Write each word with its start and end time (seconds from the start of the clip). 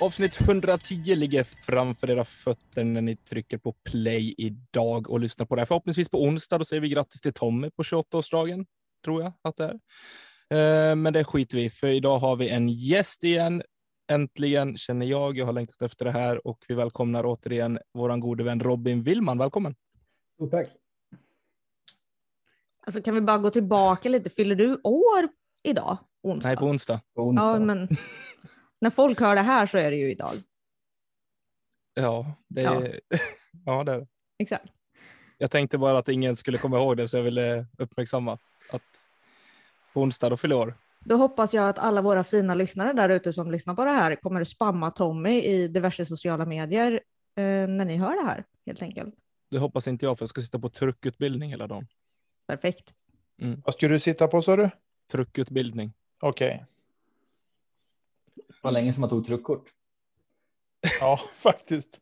Avsnitt 0.00 0.40
110 0.40 1.14
ligger 1.14 1.44
framför 1.44 2.10
era 2.10 2.24
fötter 2.24 2.84
när 2.84 3.00
ni 3.00 3.16
trycker 3.16 3.58
på 3.58 3.72
play 3.72 4.34
idag 4.38 5.10
och 5.10 5.20
lyssnar 5.20 5.46
på 5.46 5.54
det 5.54 5.60
här. 5.60 5.66
Förhoppningsvis 5.66 6.08
på 6.08 6.22
onsdag. 6.22 6.58
Då 6.58 6.64
säger 6.64 6.80
vi 6.80 6.88
grattis 6.88 7.20
till 7.20 7.32
Tommy 7.32 7.70
på 7.70 7.82
28-årsdagen, 7.82 8.66
tror 9.04 9.22
jag 9.22 9.32
att 9.42 9.56
det 9.56 9.64
är. 9.64 10.90
Eh, 10.90 10.96
Men 10.96 11.12
det 11.12 11.24
skiter 11.24 11.56
vi 11.56 11.70
för 11.70 11.86
idag 11.86 12.18
har 12.18 12.36
vi 12.36 12.48
en 12.48 12.68
gäst 12.68 13.24
igen. 13.24 13.62
Äntligen 14.12 14.76
känner 14.76 15.06
jag. 15.06 15.38
Jag 15.38 15.46
har 15.46 15.52
längtat 15.52 15.82
efter 15.82 16.04
det 16.04 16.10
här 16.10 16.46
och 16.46 16.64
vi 16.68 16.74
välkomnar 16.74 17.24
återigen 17.26 17.78
våran 17.94 18.20
gode 18.20 18.44
vän 18.44 18.60
Robin 18.60 19.02
Willman. 19.02 19.38
Välkommen! 19.38 19.74
Stort 20.34 20.50
tack. 20.50 20.68
Alltså 22.86 23.02
kan 23.02 23.14
vi 23.14 23.20
bara 23.20 23.38
gå 23.38 23.50
tillbaka 23.50 24.08
lite? 24.08 24.30
Fyller 24.30 24.54
du 24.54 24.80
år 24.84 25.28
idag? 25.62 25.98
Onsdag? 26.22 26.48
Nej, 26.48 26.56
på 26.56 26.64
onsdag. 26.66 27.00
På 27.14 27.22
onsdag. 27.22 27.44
Ja, 27.52 27.58
men 27.58 27.88
när 28.80 28.90
folk 28.90 29.20
hör 29.20 29.34
det 29.34 29.40
här 29.40 29.66
så 29.66 29.78
är 29.78 29.90
det 29.90 29.96
ju 29.96 30.10
idag. 30.10 30.34
Ja, 31.94 32.34
det 32.48 32.62
är... 32.62 33.00
ja, 33.66 33.84
det 33.84 33.92
är 33.92 33.98
det. 33.98 34.06
Exakt. 34.38 34.72
Jag 35.38 35.50
tänkte 35.50 35.78
bara 35.78 35.98
att 35.98 36.08
ingen 36.08 36.36
skulle 36.36 36.58
komma 36.58 36.78
ihåg 36.78 36.96
det, 36.96 37.08
så 37.08 37.16
jag 37.16 37.24
ville 37.24 37.66
uppmärksamma 37.78 38.38
att 38.70 38.82
på 39.92 40.00
onsdag 40.00 40.28
då 40.28 40.36
fyller 40.36 40.56
år. 40.56 40.74
Då 41.04 41.16
hoppas 41.16 41.54
jag 41.54 41.68
att 41.68 41.78
alla 41.78 42.02
våra 42.02 42.24
fina 42.24 42.54
lyssnare 42.54 42.92
där 42.92 43.08
ute 43.08 43.32
som 43.32 43.50
lyssnar 43.50 43.74
på 43.74 43.84
det 43.84 43.90
här 43.90 44.14
kommer 44.14 44.44
spamma 44.44 44.90
Tommy 44.90 45.42
i 45.42 45.68
diverse 45.68 46.06
sociala 46.06 46.46
medier 46.46 46.92
eh, 47.36 47.42
när 47.68 47.84
ni 47.84 47.96
hör 47.96 48.22
det 48.22 48.26
här 48.26 48.44
helt 48.66 48.82
enkelt. 48.82 49.14
Det 49.50 49.58
hoppas 49.58 49.88
inte 49.88 50.06
jag, 50.06 50.18
för 50.18 50.22
jag 50.22 50.30
ska 50.30 50.40
sitta 50.40 50.58
på 50.58 50.68
truckutbildning 50.68 51.50
hela 51.50 51.66
dagen. 51.66 51.86
Perfekt. 52.46 52.94
Vad 53.64 53.74
ska 53.74 53.88
du 53.88 54.00
sitta 54.00 54.28
på 54.28 54.42
sa 54.42 54.56
du? 54.56 54.70
Truckutbildning. 55.12 55.92
Okej. 56.20 56.48
Det 56.58 56.66
var 58.60 58.70
länge 58.70 58.92
som 58.92 59.00
man 59.00 59.10
tog 59.10 59.26
truckkort. 59.26 59.68
Ja, 61.00 61.20
faktiskt. 61.36 62.00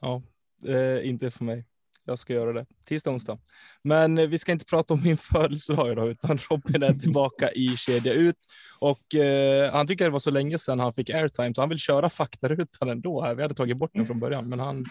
Ja, 0.00 0.22
eh, 0.66 1.08
inte 1.08 1.30
för 1.30 1.44
mig. 1.44 1.64
Jag 2.04 2.18
ska 2.18 2.32
göra 2.32 2.52
det 2.52 2.66
tisdag, 2.84 3.10
onsdag. 3.10 3.38
Men 3.82 4.18
eh, 4.18 4.28
vi 4.28 4.38
ska 4.38 4.52
inte 4.52 4.64
prata 4.64 4.94
om 4.94 5.02
min 5.02 5.16
födelsedag 5.32 5.92
idag, 5.92 6.08
utan 6.08 6.38
Robin 6.50 6.82
är 6.82 6.92
tillbaka 6.92 7.50
i 7.50 7.68
kedja 7.76 8.12
ut 8.12 8.38
och 8.78 9.14
eh, 9.14 9.72
han 9.72 9.86
tycker 9.86 10.04
det 10.04 10.10
var 10.10 10.18
så 10.18 10.30
länge 10.30 10.58
sedan 10.58 10.80
han 10.80 10.92
fick 10.92 11.10
airtime, 11.10 11.54
så 11.54 11.62
han 11.62 11.68
vill 11.68 11.78
köra 11.78 12.08
faktarutan 12.08 12.88
ändå. 12.88 13.22
Här. 13.22 13.34
Vi 13.34 13.42
hade 13.42 13.54
tagit 13.54 13.76
bort 13.76 13.90
den 13.94 14.06
från 14.06 14.20
början, 14.20 14.48
men 14.48 14.60
han, 14.60 14.84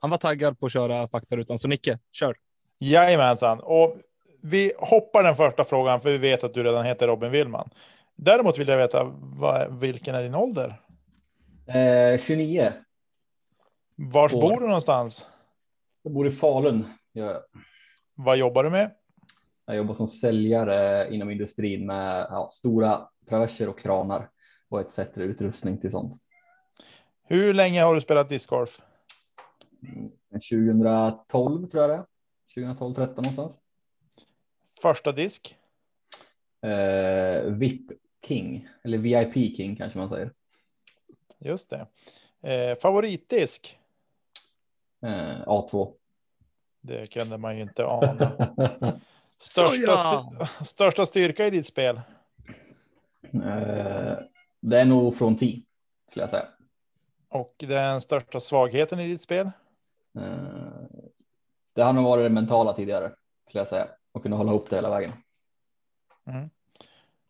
han 0.00 0.10
var 0.10 0.18
taggad 0.18 0.58
på 0.58 0.66
att 0.66 0.72
köra 0.72 1.08
faktarutan. 1.08 1.58
Så 1.58 1.68
Nicke, 1.68 1.98
kör! 2.12 2.36
Jajamensan. 2.78 3.60
Och 3.60 3.96
vi 4.42 4.72
hoppar 4.78 5.22
den 5.22 5.36
första 5.36 5.64
frågan, 5.64 6.00
för 6.00 6.10
vi 6.10 6.18
vet 6.18 6.44
att 6.44 6.54
du 6.54 6.62
redan 6.62 6.84
heter 6.84 7.06
Robin 7.06 7.30
Willman. 7.30 7.70
Däremot 8.20 8.58
vill 8.58 8.68
jag 8.68 8.76
veta 8.76 9.04
vad, 9.20 9.80
vilken 9.80 10.14
är 10.14 10.22
din 10.22 10.34
ålder? 10.34 10.80
Eh, 11.66 12.18
29. 12.18 12.72
Vars 13.96 14.34
År. 14.34 14.40
bor 14.40 14.60
du 14.60 14.66
någonstans? 14.66 15.26
Jag 16.02 16.12
bor 16.12 16.26
i 16.26 16.30
Falun. 16.30 16.84
Jag, 17.12 17.42
Vad 18.14 18.36
jobbar 18.36 18.64
du 18.64 18.70
med? 18.70 18.90
jag 19.66 19.76
jobbar 19.76 19.94
som 19.94 20.06
säljare 20.06 21.08
inom 21.14 21.30
industrin 21.30 21.86
med 21.86 22.26
ja, 22.30 22.48
stora 22.52 23.08
traverser 23.28 23.68
och 23.68 23.78
kranar 23.78 24.30
och 24.68 24.80
etc. 24.80 24.98
utrustning 25.14 25.78
till 25.78 25.90
sånt. 25.90 26.14
Hur 27.24 27.54
länge 27.54 27.82
har 27.82 27.94
du 27.94 28.00
spelat 28.00 28.28
discgolf? 28.28 28.80
Mm, 29.82 30.10
2012 30.50 31.70
tror 31.70 31.82
jag 31.82 31.90
det 31.90 31.94
är. 31.96 32.04
2012, 32.54 32.94
13 32.94 33.14
någonstans. 33.14 33.60
Första 34.82 35.12
disk? 35.12 35.56
Eh, 36.62 37.42
VIP 37.52 37.90
King 38.28 38.68
eller 38.84 38.98
VIP 38.98 39.56
King 39.56 39.76
kanske 39.76 39.98
man 39.98 40.08
säger. 40.08 40.32
Just 41.38 41.70
det. 41.70 41.86
Eh, 42.52 42.78
favoritdisk? 42.78 43.78
Eh, 45.02 45.46
A2. 45.46 45.94
Det 46.80 47.12
kunde 47.12 47.38
man 47.38 47.56
ju 47.56 47.62
inte 47.62 47.86
ana. 47.86 49.00
Största, 49.38 49.94
st- 50.40 50.64
största 50.64 51.06
styrka 51.06 51.46
i 51.46 51.50
ditt 51.50 51.66
spel? 51.66 52.00
Eh, 53.32 54.18
det 54.60 54.80
är 54.80 54.84
nog 54.84 55.16
från 55.16 55.36
10 55.36 55.62
skulle 56.10 56.22
jag 56.22 56.30
säga. 56.30 56.46
Och 57.28 57.54
den 57.58 58.00
största 58.00 58.40
svagheten 58.40 59.00
i 59.00 59.08
ditt 59.08 59.22
spel? 59.22 59.50
Eh, 60.18 60.86
det 61.74 61.82
har 61.82 61.92
nog 61.92 62.04
varit 62.04 62.24
det 62.24 62.28
mentala 62.30 62.72
tidigare 62.74 63.12
skulle 63.48 63.60
jag 63.60 63.68
säga 63.68 63.88
och 64.12 64.22
kunna 64.22 64.36
hålla 64.36 64.50
ihop 64.50 64.70
det 64.70 64.76
hela 64.76 64.90
vägen. 64.90 65.12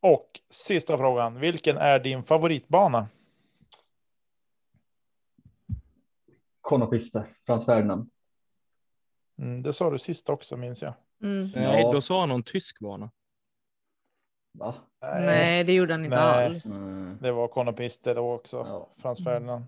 Och 0.01 0.41
sista 0.51 0.99
frågan. 0.99 1.41
Vilken 1.41 1.77
är 1.77 1.99
din 1.99 2.23
favoritbana? 2.23 3.09
Konopiste, 6.61 7.27
Frans 7.47 7.67
Ferdinand. 7.67 8.11
Mm, 9.39 9.63
det 9.63 9.73
sa 9.73 9.91
du 9.91 9.99
sist 9.99 10.29
också 10.29 10.57
minns 10.57 10.83
jag. 10.83 10.95
Mm. 11.23 11.51
Nej, 11.55 11.83
då 11.83 12.01
sa 12.01 12.21
han 12.21 12.29
någon 12.29 12.43
tysk 12.43 12.81
bana. 12.81 13.11
Va? 14.53 14.75
Nej, 15.01 15.65
det 15.65 15.73
gjorde 15.73 15.93
han 15.95 16.05
inte 16.05 16.17
Nej. 16.17 16.47
alls. 16.47 16.65
Mm, 16.77 17.19
Det 17.21 17.33
var 17.33 17.49
Konopiste 17.49 18.15
då 18.15 18.33
också. 18.33 18.57
ja, 18.57 18.89
Frans 19.03 19.25
Ferdinand. 19.25 19.65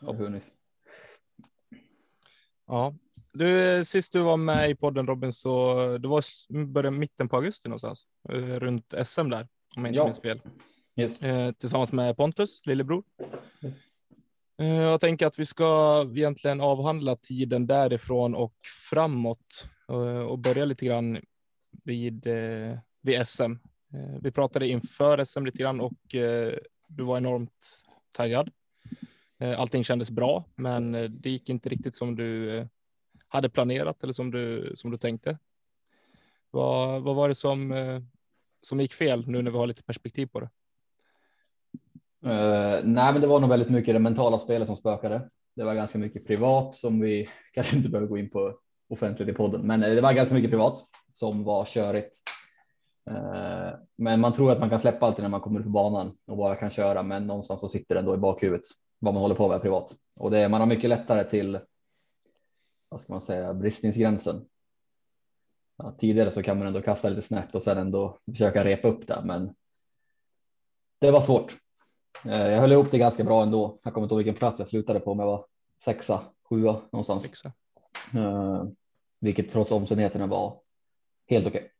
jag 0.00 0.06
har 0.06 0.14
hunnit. 0.14 0.48
Ja, 2.66 2.94
du, 3.32 3.84
sist 3.84 4.12
du 4.12 4.20
var 4.22 4.36
med 4.36 4.70
i 4.70 4.74
podden 4.74 5.06
Robin, 5.06 5.32
så 5.32 5.74
det 5.98 6.08
var 6.08 6.24
början 6.66 6.98
mitten 6.98 7.28
på 7.28 7.36
augusti 7.36 7.68
någonstans, 7.68 8.06
eh, 8.28 8.34
runt 8.34 8.94
SM 9.04 9.28
där, 9.30 9.48
om 9.76 9.84
jag 9.84 9.88
inte 9.90 9.96
Ja. 9.98 10.04
minns 10.04 10.20
fel, 10.20 10.40
Yes. 10.96 11.22
eh, 11.22 11.52
tillsammans 11.52 11.92
med 11.92 12.16
Pontus, 12.16 12.66
lillebror. 12.66 13.04
yes. 13.62 13.76
Eh, 14.58 14.66
Jag 14.66 15.00
tänker 15.00 15.26
att 15.26 15.38
vi 15.38 15.46
ska 15.46 16.02
egentligen 16.16 16.60
avhandla 16.60 17.16
tiden 17.16 17.66
därifrån 17.66 18.34
och 18.34 18.54
framåt 18.90 19.64
eh, 19.88 20.20
och 20.20 20.38
börja 20.38 20.64
lite 20.64 20.86
grann 20.86 21.18
vid, 21.84 22.26
eh, 22.26 22.78
vid 23.02 23.26
SM. 23.26 23.52
Vi 24.20 24.30
pratade 24.30 24.68
inför 24.68 25.24
SM 25.24 25.44
lite 25.46 25.58
grann 25.58 25.80
och 25.80 25.92
du 26.88 27.02
var 27.02 27.16
enormt 27.16 27.64
taggad. 28.12 28.50
Allting 29.56 29.84
kändes 29.84 30.10
bra, 30.10 30.44
men 30.54 30.92
det 31.20 31.30
gick 31.30 31.48
inte 31.48 31.68
riktigt 31.68 31.96
som 31.96 32.16
du 32.16 32.66
hade 33.28 33.50
planerat 33.50 34.02
eller 34.02 34.12
som 34.12 34.30
du, 34.30 34.72
som 34.76 34.90
du 34.90 34.96
tänkte. 34.98 35.38
Vad, 36.50 37.02
vad 37.02 37.16
var 37.16 37.28
det 37.28 37.34
som, 37.34 37.70
som 38.62 38.80
gick 38.80 38.92
fel 38.92 39.24
nu 39.26 39.42
när 39.42 39.50
vi 39.50 39.58
har 39.58 39.66
lite 39.66 39.82
perspektiv 39.82 40.26
på 40.26 40.40
det? 40.40 40.48
Uh, 42.26 42.84
nej, 42.84 43.12
men 43.12 43.20
det 43.20 43.26
var 43.26 43.40
nog 43.40 43.50
väldigt 43.50 43.70
mycket 43.70 43.94
det 43.94 43.98
mentala 43.98 44.38
spelet 44.38 44.66
som 44.66 44.76
spökade. 44.76 45.30
Det 45.56 45.64
var 45.64 45.74
ganska 45.74 45.98
mycket 45.98 46.26
privat 46.26 46.74
som 46.74 47.00
vi 47.00 47.28
kanske 47.54 47.76
inte 47.76 47.88
behöver 47.88 48.08
gå 48.08 48.18
in 48.18 48.30
på 48.30 48.58
offentligt 48.88 49.28
i 49.28 49.32
podden, 49.32 49.60
men 49.60 49.82
eh, 49.82 49.94
det 49.94 50.00
var 50.00 50.12
ganska 50.12 50.34
mycket 50.34 50.50
privat 50.50 50.84
som 51.12 51.44
var 51.44 51.64
körigt. 51.64 52.16
Eh, 53.10 53.78
men 53.96 54.20
man 54.20 54.32
tror 54.32 54.52
att 54.52 54.60
man 54.60 54.70
kan 54.70 54.80
släppa 54.80 55.06
allt 55.06 55.18
när 55.18 55.28
man 55.28 55.40
kommer 55.40 55.60
ut 55.60 55.66
på 55.66 55.70
banan 55.70 56.16
och 56.26 56.36
bara 56.36 56.56
kan 56.56 56.70
köra, 56.70 57.02
men 57.02 57.26
någonstans 57.26 57.60
så 57.60 57.68
sitter 57.68 57.94
det 57.94 57.98
ändå 57.98 58.14
i 58.14 58.18
bakhuvudet 58.18 58.66
vad 58.98 59.14
man 59.14 59.22
håller 59.22 59.34
på 59.34 59.48
med 59.48 59.62
privat 59.62 59.96
och 60.16 60.30
det 60.30 60.48
man 60.48 60.60
har 60.60 60.66
mycket 60.66 60.90
lättare 60.90 61.24
till. 61.24 61.58
Vad 62.88 63.00
ska 63.00 63.12
man 63.12 63.22
säga 63.22 63.54
bristningsgränsen. 63.54 64.46
Ja, 65.82 65.94
tidigare 65.98 66.30
så 66.30 66.42
kan 66.42 66.58
man 66.58 66.66
ändå 66.66 66.82
kasta 66.82 67.08
lite 67.08 67.22
snett 67.22 67.54
och 67.54 67.62
sen 67.62 67.78
ändå 67.78 68.18
försöka 68.26 68.64
repa 68.64 68.88
upp 68.88 69.06
det, 69.06 69.22
men. 69.24 69.54
Det 70.98 71.10
var 71.10 71.20
svårt. 71.20 71.56
Eh, 72.24 72.48
Jag 72.48 72.60
höll 72.60 72.72
ihop 72.72 72.90
det 72.90 72.98
ganska 72.98 73.24
bra 73.24 73.42
ändå. 73.42 73.80
Jag 73.82 73.94
kommer 73.94 74.04
inte 74.04 74.14
ihåg 74.14 74.18
vilken 74.24 74.38
plats 74.38 74.58
jag 74.58 74.68
slutade 74.68 75.00
på, 75.00 75.14
men 75.14 75.26
jag 75.26 75.32
var 75.32 75.46
sexa, 75.84 76.20
sjua 76.48 76.82
någonstans. 76.92 77.22
Fixa. 77.22 77.52
Eh, 78.14 78.64
vilket 79.20 79.52
trots 79.52 79.70
omständigheterna 79.70 80.26
var 80.26 80.60
helt 81.28 81.46
okej. 81.46 81.72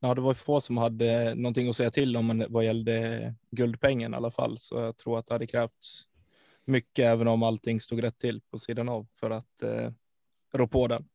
Ja, 0.00 0.14
det 0.14 0.20
var 0.20 0.34
få 0.34 0.60
som 0.60 0.76
hade 0.76 1.34
någonting 1.34 1.68
att 1.68 1.76
säga 1.76 1.90
till 1.90 2.16
om 2.16 2.46
vad 2.48 2.64
gällde 2.64 3.34
guldpengen 3.50 4.12
i 4.14 4.16
alla 4.16 4.30
fall, 4.30 4.58
så 4.58 4.78
jag 4.78 4.96
tror 4.96 5.18
att 5.18 5.26
det 5.26 5.34
hade 5.34 5.46
krävts 5.46 6.02
mycket, 6.64 7.04
även 7.04 7.28
om 7.28 7.42
allting 7.42 7.80
stod 7.80 8.02
rätt 8.02 8.18
till 8.18 8.40
på 8.40 8.58
sidan 8.58 8.88
av 8.88 9.06
för 9.12 9.30
att 9.30 9.62
eh, 9.62 9.90
rå 10.52 10.68
på 10.68 10.86
den. 10.86 11.08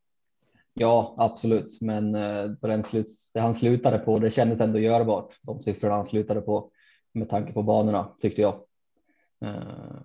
Ja, 0.77 1.15
absolut, 1.17 1.81
men 1.81 2.15
eh, 2.15 2.53
på 2.55 2.67
den 2.67 2.83
slut, 2.83 3.07
det 3.33 3.39
han 3.39 3.55
slutade 3.55 3.97
på, 3.99 4.19
det 4.19 4.31
kändes 4.31 4.61
ändå 4.61 4.79
görbart. 4.79 5.39
De 5.41 5.59
siffrorna 5.59 5.95
han 5.95 6.05
slutade 6.05 6.41
på 6.41 6.71
med 7.11 7.29
tanke 7.29 7.53
på 7.53 7.63
banorna 7.63 8.15
tyckte 8.21 8.41
jag. 8.41 8.53
Eh, 9.41 9.97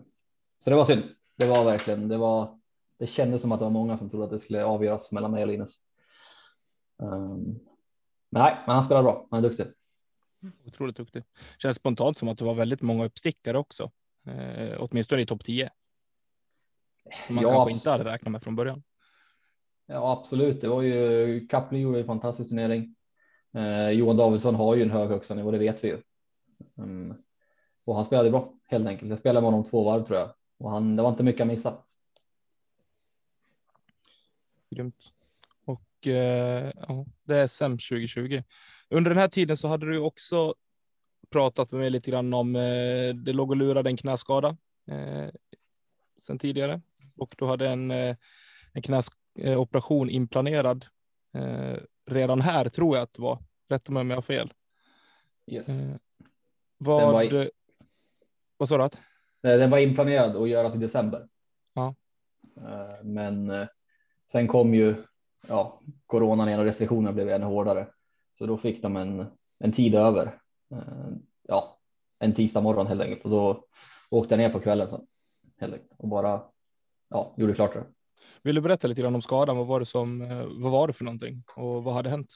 så 0.59 0.71
det 0.71 0.77
var 0.77 0.85
synd. 0.85 1.03
Det 1.37 1.47
var 1.47 1.65
verkligen, 1.65 2.09
det 2.09 2.17
var. 2.17 2.61
Det 2.99 3.07
kändes 3.07 3.43
som 3.43 3.53
att 3.53 3.61
det 3.61 3.65
var 3.65 3.71
många 3.71 3.99
som 3.99 4.11
trodde 4.11 4.25
att 4.25 4.31
det 4.31 4.39
skulle 4.39 4.65
avgöras 4.65 5.13
mellan 5.13 5.31
mig 5.31 5.43
och 5.43 5.49
Linus. 5.49 5.79
Men 6.99 7.61
nej, 8.31 8.57
men 8.67 8.75
han 8.75 8.83
spelar 8.83 9.03
bra. 9.03 9.27
Han 9.31 9.45
är 9.45 9.49
duktig. 9.49 9.67
Otroligt 10.67 10.97
duktig. 10.97 11.23
Känns 11.59 11.77
spontant 11.77 12.19
som 12.19 12.29
att 12.29 12.39
det 12.39 12.45
var 12.45 12.55
väldigt 12.55 12.83
många 12.83 13.05
uppstickare 13.05 13.59
också. 13.59 13.91
Eh, 14.27 14.77
åtminstone 14.79 15.23
i 15.23 15.27
topp 15.27 15.45
10. 15.45 15.71
Som 17.27 17.35
man 17.35 17.45
Ja, 17.45 17.51
kanske 17.51 17.73
inte 17.73 17.91
hade 17.91 18.05
räknat 18.05 18.33
med 18.33 18.43
från 18.43 18.57
början. 18.57 18.83
Ja, 19.93 20.13
absolut. 20.13 20.61
Det 20.61 20.69
var 20.69 20.83
ju 20.83 21.47
Kaplan 21.47 21.81
gjorde 21.81 22.01
en 22.01 22.07
fantastisk 22.07 22.49
turnering. 22.49 22.95
Eh, 23.55 23.91
Johan 23.91 24.17
Davidsson 24.17 24.55
har 24.55 24.75
ju 24.75 24.83
en 24.83 24.91
hög 24.91 25.09
högstanivå, 25.09 25.51
det 25.51 25.59
vet 25.59 25.85
vi 25.85 25.89
ju. 25.89 26.03
Mm. 26.79 27.15
Och 27.85 27.95
han 27.95 28.05
spelade 28.05 28.31
bra 28.31 28.55
helt 28.67 28.87
enkelt. 28.87 29.11
Jag 29.11 29.19
spelade 29.19 29.43
med 29.43 29.53
honom 29.53 29.71
två 29.71 29.85
varv 29.85 30.05
tror 30.05 30.19
jag 30.19 30.31
och 30.59 30.71
han, 30.71 30.97
det 30.97 31.03
var 31.03 31.11
inte 31.11 31.23
mycket 31.23 31.41
att 31.41 31.47
missa. 31.47 31.79
Grymt. 34.71 35.05
Och 35.65 36.07
eh, 36.07 36.73
ja, 36.89 37.07
det 37.25 37.37
är 37.37 37.47
SM 37.47 37.65
2020. 37.65 38.43
Under 38.89 39.11
den 39.11 39.19
här 39.19 39.29
tiden 39.29 39.57
så 39.57 39.69
hade 39.69 39.87
du 39.87 39.99
också 39.99 40.55
pratat 41.31 41.73
med 41.73 41.81
mig 41.81 41.91
lite 41.91 42.11
grann 42.11 42.35
om 42.35 42.57
eh, 42.57 43.15
det 43.15 43.33
låg 43.33 43.51
och 43.51 43.57
lurade 43.57 43.91
en 43.91 43.97
knäskada 43.97 44.57
eh, 44.91 45.29
sen 46.19 46.39
tidigare 46.39 46.81
och 47.17 47.35
du 47.39 47.47
hade 47.47 47.69
en, 47.69 47.91
eh, 47.91 48.17
knäskada 48.83 49.20
eh, 49.35 49.43
en 49.45 49.53
knäoperation 49.53 50.11
inplanerad 50.11 50.87
eh, 51.35 51.77
redan 52.07 52.41
här 52.41 52.69
tror 52.69 52.97
jag 52.97 53.03
att 53.03 53.13
det 53.13 53.23
var. 53.23 53.39
Rätta 53.69 53.93
mig 53.93 54.01
om 54.01 54.11
jag 54.11 54.17
har 54.17 54.23
fel. 54.23 54.53
Yes. 55.47 55.69
Eh, 55.69 55.97
vad, 56.79 57.13
var 57.13 57.23
i- 57.23 57.51
vad 58.57 58.69
sa 58.69 58.77
du? 58.79 58.85
Att? 58.85 59.01
Den 59.43 59.71
var 59.71 59.79
inplanerad 59.79 60.37
att 60.37 60.49
göras 60.49 60.75
i 60.75 60.79
december. 60.79 61.29
Ja. 61.75 61.95
Eh, 62.57 63.05
Men 63.05 63.51
eh, 63.51 63.67
sen 64.33 64.49
kom 64.49 64.75
ju 64.75 64.95
ja, 65.49 65.81
coronan 66.07 66.49
igen 66.49 66.61
och 66.61 66.67
restriktionerna 66.67 67.13
blev 67.13 67.29
ännu 67.29 67.47
hårdare. 67.47 67.89
Så 68.39 68.47
då 68.47 68.59
fick 68.59 68.83
de 68.83 68.97
en, 68.97 69.27
en 69.59 69.73
tid 69.73 69.95
över. 69.95 70.41
Ja, 71.43 71.79
en 72.19 72.35
tisdag 72.35 72.61
morgon 72.61 72.87
helt 72.87 73.01
enkelt 73.01 73.25
och 73.25 73.31
då 73.31 73.65
åkte 74.11 74.35
jag 74.35 74.39
ner 74.39 74.51
på 74.51 74.61
kvällen 74.61 74.91
sen 74.91 75.07
helt 75.61 75.73
enkelt 75.75 75.93
och 75.97 76.09
bara 76.09 76.43
ja, 77.09 77.35
gjorde 77.37 77.55
klart 77.55 77.73
det. 77.73 77.85
Vill 78.43 78.55
du 78.55 78.61
berätta 78.61 78.89
lite 78.89 79.03
grann 79.03 79.15
om 79.15 79.23
skadan? 79.23 79.57
Vad 79.57 79.67
var 79.67 79.81
det 79.81 79.87
som? 79.87 80.23
Eh, 80.23 80.47
vad 80.51 80.73
var 80.73 80.87
det 80.87 80.93
för 80.93 81.05
någonting 81.05 81.43
och 81.57 81.85
vad 81.85 81.95
hade 81.95 82.11
hänt? 82.11 82.29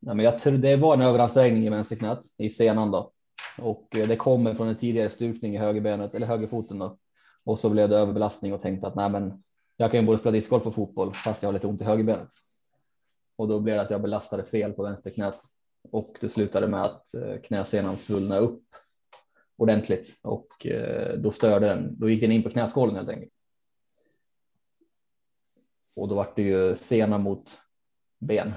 Nej, 0.00 0.14
men 0.16 0.24
jag 0.24 0.38
tror 0.38 0.52
det 0.52 0.76
var 0.76 0.94
en 0.94 1.00
överansträngning 1.00 1.66
i 1.66 1.70
vänsterknät 1.70 2.20
i 2.38 2.50
senan 2.50 2.90
då 2.90 3.12
och 3.58 3.96
eh, 3.96 4.08
det 4.08 4.16
kommer 4.16 4.54
från 4.54 4.68
en 4.68 4.76
tidigare 4.76 5.10
stukning 5.10 5.54
i 5.54 5.58
högerbenet 5.58 6.14
eller 6.14 6.26
högerfoten 6.26 6.78
då. 6.78 6.98
Och 7.44 7.58
så 7.58 7.70
blev 7.70 7.88
det 7.88 7.96
överbelastning 7.96 8.52
och 8.52 8.62
tänkte 8.62 8.86
att 8.86 8.94
nej, 8.94 9.10
men 9.10 9.42
jag 9.76 9.90
kan 9.90 10.00
ju 10.00 10.06
både 10.06 10.18
spela 10.18 10.32
discgolf 10.32 10.66
och 10.66 10.74
fotboll 10.74 11.14
fast 11.14 11.42
jag 11.42 11.48
har 11.48 11.54
lite 11.54 11.66
ont 11.66 11.80
i 11.80 11.84
högerbenet. 11.84 12.28
Och 13.36 13.48
då 13.48 13.60
blev 13.60 13.76
det 13.76 13.82
att 13.82 13.90
jag 13.90 14.02
belastade 14.02 14.44
fel 14.44 14.72
på 14.72 14.82
vänsterknät 14.82 15.38
och 15.90 16.16
det 16.20 16.28
slutade 16.28 16.68
med 16.68 16.84
att 16.84 17.14
eh, 17.14 17.40
knäsenan 17.44 17.96
svullnade 17.96 18.40
upp 18.40 18.62
ordentligt 19.56 20.20
och 20.22 20.66
då 21.16 21.30
störde 21.30 21.66
den. 21.66 21.98
Då 21.98 22.10
gick 22.10 22.20
den 22.20 22.32
in 22.32 22.42
på 22.42 22.50
knäskålen 22.50 22.96
helt 22.96 23.08
enkelt. 23.08 23.32
Och 25.94 26.08
då 26.08 26.14
var 26.14 26.32
det 26.36 26.42
ju 26.42 26.76
sena 26.76 27.18
mot 27.18 27.58
ben. 28.18 28.54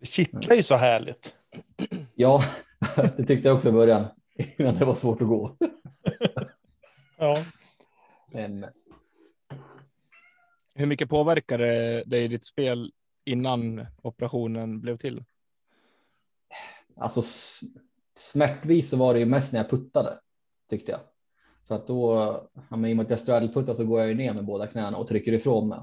Det 0.00 0.06
kittlar 0.06 0.54
ju 0.54 0.62
så 0.62 0.74
härligt. 0.74 1.34
Ja, 2.14 2.42
det 3.16 3.24
tyckte 3.24 3.48
jag 3.48 3.56
också 3.56 3.68
i 3.68 3.72
början 3.72 4.06
innan 4.58 4.74
det 4.74 4.84
var 4.84 4.94
svårt 4.94 5.22
att 5.22 5.28
gå. 5.28 5.56
Ja. 7.18 7.44
Men 8.32 8.66
Hur 10.74 10.86
mycket 10.86 11.08
påverkade 11.08 12.02
det 12.06 12.18
i 12.18 12.28
ditt 12.28 12.44
spel 12.44 12.92
innan 13.24 13.86
operationen 14.02 14.80
blev 14.80 14.96
till? 14.96 15.24
alltså 16.96 17.22
smärtvis 18.16 18.90
så 18.90 18.96
var 18.96 19.14
det 19.14 19.20
ju 19.20 19.26
mest 19.26 19.52
när 19.52 19.60
jag 19.60 19.70
puttade 19.70 20.20
tyckte 20.70 20.92
jag. 20.92 21.00
För 21.68 21.74
att 21.74 21.86
då, 21.86 22.14
ja, 22.70 22.76
men 22.76 22.90
i 22.90 22.92
och 22.92 22.96
med 22.96 23.04
att 23.04 23.10
jag 23.10 23.20
straddleputtar 23.20 23.74
så 23.74 23.84
går 23.84 24.00
jag 24.00 24.08
ju 24.08 24.14
ner 24.14 24.34
med 24.34 24.44
båda 24.44 24.66
knäna 24.66 24.96
och 24.96 25.08
trycker 25.08 25.32
ifrån 25.32 25.68
mig. 25.68 25.78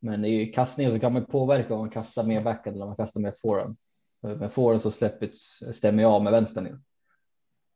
Men 0.00 0.24
i 0.24 0.46
kastningen 0.46 0.92
så 0.92 0.98
kan 0.98 1.12
man 1.12 1.24
påverka 1.24 1.74
om 1.74 1.80
man 1.80 1.90
kastar 1.90 2.24
mer 2.24 2.42
backhand 2.42 2.76
eller 2.76 2.84
om 2.84 2.88
man 2.88 2.96
kastar 2.96 3.20
mer 3.20 3.34
forehand. 3.42 3.76
Med 4.20 4.52
forehand 4.52 4.82
så 4.82 4.90
släpper, 4.90 5.30
stämmer 5.72 6.02
jag 6.02 6.12
av 6.12 6.22
med 6.22 6.32
vänstern. 6.32 6.66
ju. 6.66 6.78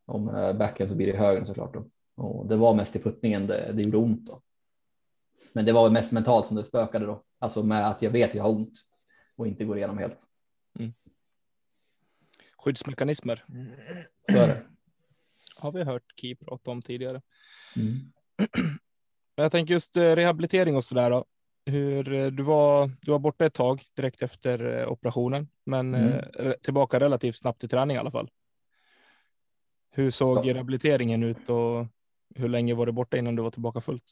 Om 0.05 0.35
eh, 0.35 0.53
backhand 0.53 0.89
så 0.89 0.95
blir 0.95 1.07
det 1.07 1.17
höger 1.17 1.45
såklart. 1.45 1.73
Då. 1.73 1.85
Och 2.23 2.47
det 2.47 2.55
var 2.55 2.73
mest 2.73 2.95
i 2.95 2.99
puttningen 2.99 3.47
det, 3.47 3.71
det 3.73 3.81
gjorde 3.81 3.97
ont 3.97 4.25
då. 4.25 4.41
Men 5.53 5.65
det 5.65 5.73
var 5.73 5.83
väl 5.83 5.91
mest 5.91 6.11
mentalt 6.11 6.47
som 6.47 6.57
det 6.57 6.63
spökade 6.63 7.05
då. 7.05 7.23
Alltså 7.39 7.63
med 7.63 7.87
att 7.87 8.01
jag 8.01 8.11
vet 8.11 8.29
att 8.29 8.35
jag 8.35 8.43
har 8.43 8.51
ont 8.51 8.79
och 9.35 9.47
inte 9.47 9.65
går 9.65 9.77
igenom 9.77 9.97
helt. 9.97 10.27
Skyddsmekanismer 12.57 13.43
Så 14.31 14.37
är 14.37 14.47
det. 14.47 14.76
Har 15.57 15.71
vi 15.71 15.83
hört 15.83 16.03
Ki 16.21 16.35
prata 16.35 16.71
om 16.71 16.81
tidigare. 16.81 17.21
Mm. 17.75 17.99
Jag 19.35 19.51
tänker 19.51 19.73
just 19.73 19.97
eh, 19.97 20.01
rehabilitering 20.15 20.75
och 20.75 20.83
så 20.83 20.95
där. 20.95 21.09
Då. 21.09 21.25
Hur 21.65 22.13
eh, 22.13 22.27
du 22.27 22.43
var, 22.43 22.91
du 23.01 23.11
var 23.11 23.19
borta 23.19 23.45
ett 23.45 23.53
tag 23.53 23.81
direkt 23.95 24.21
efter 24.21 24.79
eh, 24.79 24.91
operationen, 24.91 25.47
men 25.63 25.95
Mm. 25.95 26.53
tillbaka 26.61 26.99
relativt 26.99 27.35
snabbt 27.37 27.63
i 27.63 27.67
träning 27.67 27.95
i 27.95 27.99
alla 27.99 28.11
fall. 28.11 28.29
Hur 29.91 30.11
såg 30.11 30.45
Ja. 30.45 30.53
rehabiliteringen 30.53 31.23
ut 31.23 31.49
och 31.49 31.85
hur 32.35 32.49
länge 32.49 32.73
var 32.73 32.85
du 32.85 32.91
borta 32.91 33.17
innan 33.17 33.35
du 33.35 33.43
var 33.43 33.51
tillbaka 33.51 33.81
fullt? 33.81 34.03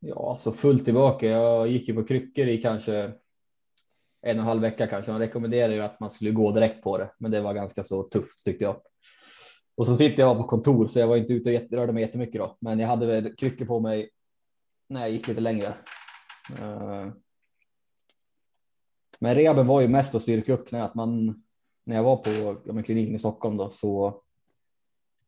Ja, 0.00 0.36
så 0.38 0.52
fullt 0.52 0.84
tillbaka. 0.84 1.26
Jag 1.26 1.68
gick 1.68 1.88
ju 1.88 1.94
på 1.94 2.04
kryckor 2.04 2.46
i 2.48 2.62
kanske 2.62 2.94
en 3.02 3.12
och 4.22 4.28
en 4.30 4.38
halv 4.38 4.62
vecka 4.62 4.86
kanske. 4.86 5.10
Man 5.12 5.20
rekommenderar 5.20 5.72
ju 5.72 5.80
att 5.80 6.00
man 6.00 6.10
skulle 6.10 6.30
gå 6.30 6.52
direkt 6.52 6.82
på 6.82 6.98
det, 6.98 7.10
men 7.18 7.30
det 7.30 7.40
var 7.40 7.54
ganska 7.54 7.84
så 7.84 8.02
tufft 8.02 8.44
tyckte 8.44 8.64
jag. 8.64 8.82
Och 9.80 9.86
så 9.86 9.96
sitter 9.96 10.22
jag 10.22 10.36
på 10.36 10.44
kontor 10.44 10.86
så 10.86 10.98
jag 10.98 11.08
var 11.08 11.16
inte 11.16 11.32
ute 11.32 11.56
och 11.56 11.72
rörde 11.72 11.92
mig 11.92 12.02
jättemycket 12.02 12.40
då, 12.40 12.56
men 12.58 12.78
jag 12.78 12.88
hade 12.88 13.06
väl 13.06 13.36
kryckor 13.36 13.64
på 13.64 13.80
mig 13.80 14.10
när 14.88 15.00
jag 15.00 15.10
gick 15.10 15.28
lite 15.28 15.40
längre. 15.40 15.66
Eh, 16.58 17.08
men 19.18 19.34
rehaben 19.34 19.66
var 19.66 19.80
ju 19.80 19.88
mest 19.88 20.14
att 20.14 20.22
styrka 20.22 20.52
upp 20.52 20.68
knät. 20.68 20.94
Man, 20.94 21.42
när 21.84 21.96
jag 21.96 22.02
var 22.02 22.16
på 22.16 22.60
ja, 22.64 22.82
kliniken 22.82 23.14
i 23.14 23.18
Stockholm 23.18 23.56
då 23.56 23.70
så 23.70 24.22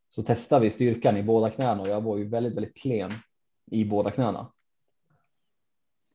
så 0.08 0.22
testade 0.22 0.64
vi 0.64 0.70
styrkan 0.70 1.16
i 1.16 1.22
båda 1.22 1.50
knäna 1.50 1.82
och 1.82 1.88
jag 1.88 2.00
var 2.00 2.16
ju 2.16 2.28
väldigt, 2.28 2.54
väldigt 2.54 2.76
klen 2.76 3.10
i 3.70 3.84
båda 3.84 4.10
knäna. 4.10 4.52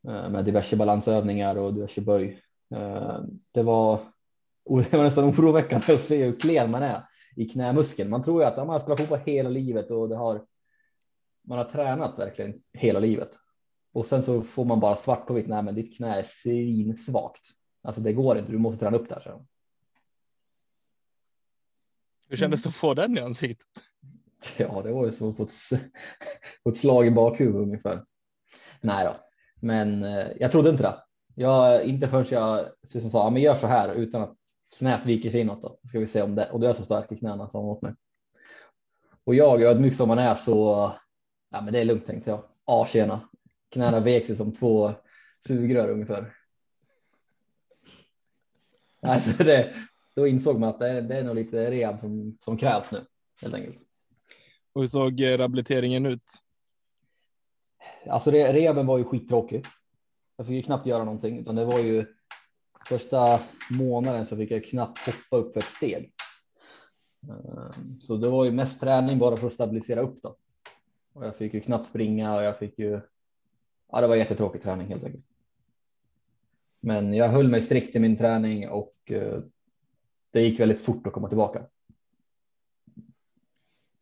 Eh, 0.07 0.29
med 0.29 0.45
diverse 0.45 0.75
balansövningar 0.75 1.55
och 1.55 1.73
diverse 1.73 2.01
böj. 2.01 2.41
Eh, 2.75 3.19
det 3.51 3.63
var, 3.63 3.99
det 4.91 4.97
var 4.97 5.03
nästan 5.03 5.25
oroväckande 5.25 5.93
att 5.93 6.01
se 6.01 6.23
hur 6.23 6.39
klen 6.39 6.71
man 6.71 6.83
är 6.83 7.03
i 7.37 7.49
knämuskeln. 7.49 8.09
Man 8.09 8.23
tror 8.23 8.41
ju 8.41 8.47
att 8.47 8.57
ja, 8.57 8.65
man 8.65 8.73
har 8.73 8.79
spelat 8.79 8.99
fotboll 8.99 9.19
hela 9.25 9.49
livet 9.49 9.91
och 9.91 10.09
det 10.09 10.15
har, 10.15 10.45
man 11.41 11.57
har 11.57 11.65
tränat 11.65 12.19
verkligen 12.19 12.61
hela 12.73 12.99
livet. 12.99 13.31
Och 13.93 14.05
sen 14.05 14.23
så 14.23 14.41
får 14.41 14.65
man 14.65 14.79
bara 14.79 14.95
svart 14.95 15.27
på 15.27 15.33
vitt, 15.33 15.47
nej 15.47 15.63
men 15.63 15.75
ditt 15.75 15.97
knä 15.97 16.19
är 16.19 16.23
svinsvagt. 16.23 17.41
Alltså 17.81 18.01
det 18.01 18.13
går 18.13 18.37
inte, 18.37 18.51
du 18.51 18.57
måste 18.57 18.79
träna 18.79 18.97
upp 18.97 19.09
det 19.09 19.15
här. 19.15 19.21
Så. 19.21 19.45
Hur 22.29 22.37
kändes 22.37 22.63
det 22.63 22.69
att 22.69 22.75
få 22.75 22.93
den 22.93 23.17
i 23.17 23.21
ansiktet? 23.21 23.67
Ja, 24.57 24.81
det 24.81 24.91
var 24.91 25.05
ju 25.05 25.11
som 25.11 25.29
att 25.29 25.37
få 25.37 25.43
ett, 25.43 25.49
s- 25.49 25.69
få 26.63 26.69
ett 26.69 26.77
slag 26.77 27.07
i 27.07 27.11
bakhuvudet 27.11 27.61
ungefär. 27.61 28.05
Nej 28.81 29.05
då, 29.05 29.15
men 29.59 30.03
eh, 30.03 30.27
jag 30.39 30.51
trodde 30.51 30.69
inte 30.69 30.83
det. 30.83 31.03
Jag, 31.35 31.83
inte 31.85 32.07
förrän 32.07 32.25
jag 32.31 32.65
Susan 32.83 33.09
sa, 33.09 33.29
men 33.29 33.41
gör 33.41 33.55
så 33.55 33.67
här 33.67 33.93
utan 33.93 34.21
att 34.21 34.35
knät 34.77 35.05
viker 35.05 35.31
sig 35.31 35.39
inåt 35.41 35.61
då. 35.61 35.79
Ska 35.83 35.99
vi 35.99 36.07
se 36.07 36.21
om 36.21 36.35
det, 36.35 36.49
och 36.51 36.59
du 36.59 36.67
är 36.67 36.73
så 36.73 36.83
stark 36.83 37.11
i 37.11 37.15
knäna 37.17 37.49
som 37.49 37.65
åt 37.65 37.81
mig. 37.81 37.93
Och 39.23 39.35
jag, 39.35 39.61
ödmjuk 39.61 39.95
som 39.95 40.07
man 40.07 40.19
är 40.19 40.35
så, 40.35 40.91
ja 41.49 41.61
men 41.61 41.73
det 41.73 41.79
är 41.79 41.85
lugnt 41.85 42.05
tänkte 42.05 42.29
jag. 42.29 42.43
Ja 42.65 42.85
tjena, 42.89 43.29
knäna 43.71 43.99
vek 43.99 44.25
sig 44.25 44.35
som 44.35 44.53
två 44.55 44.91
sugrör 45.39 45.89
ungefär. 45.89 46.33
Alltså 49.01 49.43
det, 49.43 49.73
då 50.15 50.27
insåg 50.27 50.59
man 50.59 50.69
att 50.69 50.79
det, 50.79 50.89
är- 50.89 51.01
det 51.01 51.15
är 51.17 51.23
nog 51.23 51.35
lite 51.35 51.71
rehab 51.71 51.99
som, 51.99 52.37
som 52.41 52.57
krävs 52.57 52.91
nu 52.91 53.05
helt 53.41 53.53
enkelt. 53.55 53.77
Och 54.73 54.81
hur 54.81 54.87
såg 54.87 55.21
eh, 55.21 55.37
rehabiliteringen 55.37 56.05
ut? 56.05 56.23
Alltså 58.09 58.31
re- 58.31 58.53
rehaben 58.53 58.85
var 58.87 58.97
ju 58.97 59.03
skittråkig. 59.03 59.65
Jag 60.37 60.47
fick 60.47 60.55
ju 60.55 60.61
knappt 60.61 60.85
göra 60.87 61.03
någonting 61.03 61.39
utan 61.39 61.55
det 61.55 61.65
var 61.65 61.79
ju 61.79 62.05
första 62.87 63.39
månaden 63.71 64.25
så 64.25 64.37
fick 64.37 64.51
jag 64.51 64.65
knappt 64.65 64.99
hoppa 64.99 65.37
upp 65.37 65.57
ett 65.57 65.63
steg. 65.63 66.13
Ehm, 67.29 67.99
så 67.99 68.17
det 68.17 68.29
var 68.29 68.45
ju 68.45 68.51
mest 68.51 68.79
träning 68.79 69.19
bara 69.19 69.37
för 69.37 69.47
att 69.47 69.53
stabilisera 69.53 70.01
upp 70.01 70.19
då. 70.23 70.35
Och 71.13 71.25
jag 71.25 71.35
fick 71.35 71.53
ju 71.53 71.61
knappt 71.61 71.87
springa 71.87 72.35
och 72.35 72.43
jag 72.43 72.59
fick 72.59 72.79
ju 72.79 73.01
ja, 73.91 74.01
det 74.01 74.07
var 74.07 74.15
jättetråkig 74.15 74.61
träning 74.61 74.87
helt 74.87 75.03
enkelt. 75.03 75.25
Men 76.79 77.13
jag 77.13 77.29
höll 77.29 77.47
mig 77.47 77.61
strikt 77.61 77.95
i 77.95 77.99
min 77.99 78.17
träning 78.17 78.69
och 78.69 78.95
eh, 79.05 79.39
det 80.31 80.41
gick 80.41 80.59
väldigt 80.59 80.81
fort 80.81 81.07
att 81.07 81.13
komma 81.13 81.27
tillbaka. 81.27 81.65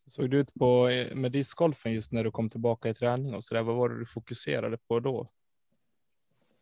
Såg 0.07 0.29
du 0.29 0.39
ut 0.39 0.53
på 0.53 0.89
eh, 0.89 1.15
med 1.15 1.31
discgolfen 1.31 1.93
just 1.93 2.11
när 2.11 2.23
du 2.23 2.31
kom 2.31 2.49
tillbaka 2.49 2.89
i 2.89 2.93
träning 2.93 3.35
och 3.35 3.43
så 3.43 3.55
där? 3.55 3.61
Vad 3.61 3.75
var 3.75 3.89
det 3.89 3.99
du 3.99 4.05
fokuserade 4.05 4.77
på 4.77 4.99
då? 4.99 5.31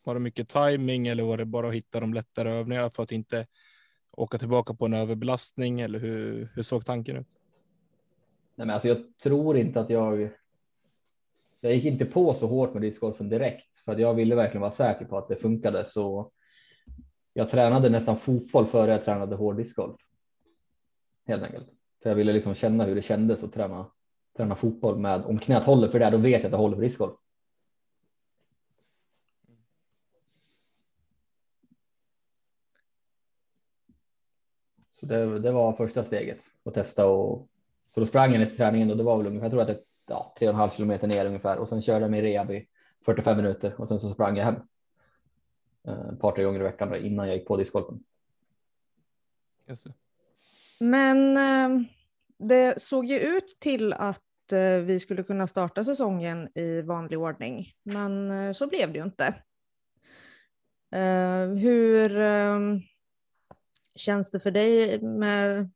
Var 0.04 0.14
det 0.14 0.20
mycket 0.20 0.50
timing 0.50 1.08
eller 1.08 1.24
var 1.24 1.38
det 1.38 1.46
bara 1.46 1.68
att 1.68 1.74
hitta 1.74 2.00
de 2.00 2.14
lättare 2.14 2.52
övningarna 2.52 2.90
för 2.90 3.04
att 3.04 3.12
inte 3.12 3.48
åka 4.12 4.38
tillbaka 4.38 4.74
på 4.74 4.86
en 4.86 4.94
överbelastning 4.94 5.82
eller 5.82 6.00
hur, 6.00 6.52
hur 6.56 6.64
såg 6.64 6.86
tanken 6.86 7.18
ut? 7.18 7.28
Nej, 8.56 8.68
men 8.68 8.70
alltså 8.70 8.88
jag 8.88 9.18
tror 9.24 9.58
inte 9.58 9.80
att 9.80 9.90
jag. 9.90 10.30
Jag 11.62 11.76
gick 11.76 11.86
inte 11.86 12.06
på 12.06 12.34
så 12.34 12.48
hårt 12.48 12.74
med 12.74 12.82
discgolfen 12.82 13.30
direkt 13.30 13.78
för 13.78 13.92
att 13.92 14.00
jag 14.00 14.14
ville 14.14 14.36
verkligen 14.36 14.62
vara 14.62 14.72
säker 14.72 15.06
på 15.06 15.18
att 15.18 15.28
det 15.28 15.36
funkade 15.36 15.86
så. 15.86 16.32
Jag 17.34 17.50
tränade 17.50 17.90
nästan 17.90 18.18
fotboll 18.18 18.66
före 18.66 18.92
jag 18.92 19.06
tränade 19.06 19.36
hård 19.36 19.58
discgolf. 19.58 19.96
Helt 21.28 21.44
enkelt. 21.44 21.68
För 22.04 22.10
jag 22.10 22.16
ville 22.16 22.34
liksom 22.34 22.56
känna 22.56 22.84
hur 22.84 22.96
det 22.96 23.02
kändes 23.02 23.44
att 23.44 23.54
träna, 23.54 23.92
träna 24.38 24.56
fotboll 24.56 24.98
med 24.98 25.26
om 25.26 25.40
knät 25.40 25.66
håller 25.66 25.88
för 25.88 26.00
det, 26.00 26.10
då 26.10 26.18
vet 26.18 26.32
jag 26.32 26.46
att 26.46 26.52
det 26.52 26.58
håller 26.58 26.76
för 26.76 26.84
discgolf. 26.84 27.16
Så 35.04 35.10
det, 35.10 35.40
det 35.40 35.52
var 35.52 35.74
första 35.74 36.04
steget 36.04 36.46
att 36.66 36.74
testa 36.74 37.08
och 37.08 37.48
så 37.90 38.00
då 38.00 38.06
sprang 38.06 38.34
jag 38.34 38.48
till 38.48 38.58
träningen 38.58 38.92
och 38.92 38.98
det 38.98 39.04
var 39.04 39.18
väl 39.18 39.28
ungefär, 39.28 39.46
jag 39.46 39.52
tror 39.52 39.62
att 39.62 39.68
det 39.68 39.80
ja, 40.08 40.34
tre 40.40 40.48
och 40.48 40.54
en 40.54 40.60
halv 40.60 40.70
kilometer 40.70 41.08
ner 41.08 41.26
ungefär 41.26 41.58
och 41.58 41.70
sen 41.70 41.82
körde 41.82 42.00
jag 42.00 42.12
min 42.12 42.22
rehab 42.22 42.52
i 42.52 42.68
45 43.06 43.38
minuter 43.38 43.82
och 43.82 43.88
sen 43.88 44.00
så 44.00 44.10
sprang 44.10 44.38
jag 44.38 44.46
hem. 44.46 44.56
Eh, 45.88 46.10
ett 46.14 46.20
par, 46.20 46.32
tre 46.32 46.44
gånger 46.44 46.60
i 46.60 46.64
veckan 46.64 46.96
innan 46.96 47.28
jag 47.28 47.38
gick 47.38 47.48
på 47.48 47.58
discgolfen. 47.58 48.04
Men 50.80 51.38
eh, 51.38 51.88
det 52.38 52.82
såg 52.82 53.06
ju 53.06 53.20
ut 53.20 53.58
till 53.60 53.94
att 53.94 54.52
eh, 54.52 54.78
vi 54.84 55.00
skulle 55.00 55.24
kunna 55.24 55.48
starta 55.48 55.84
säsongen 55.84 56.50
i 56.56 56.82
vanlig 56.82 57.20
ordning, 57.20 57.72
men 57.84 58.56
så 58.56 58.68
blev 58.68 58.94
det 58.94 59.00
ju 59.00 59.06
inte. 59.06 59.36
Hur 61.60 62.10
känns 63.96 64.32
det 64.32 64.40
för 64.40 64.52
dig 64.52 65.02
med 65.02 65.70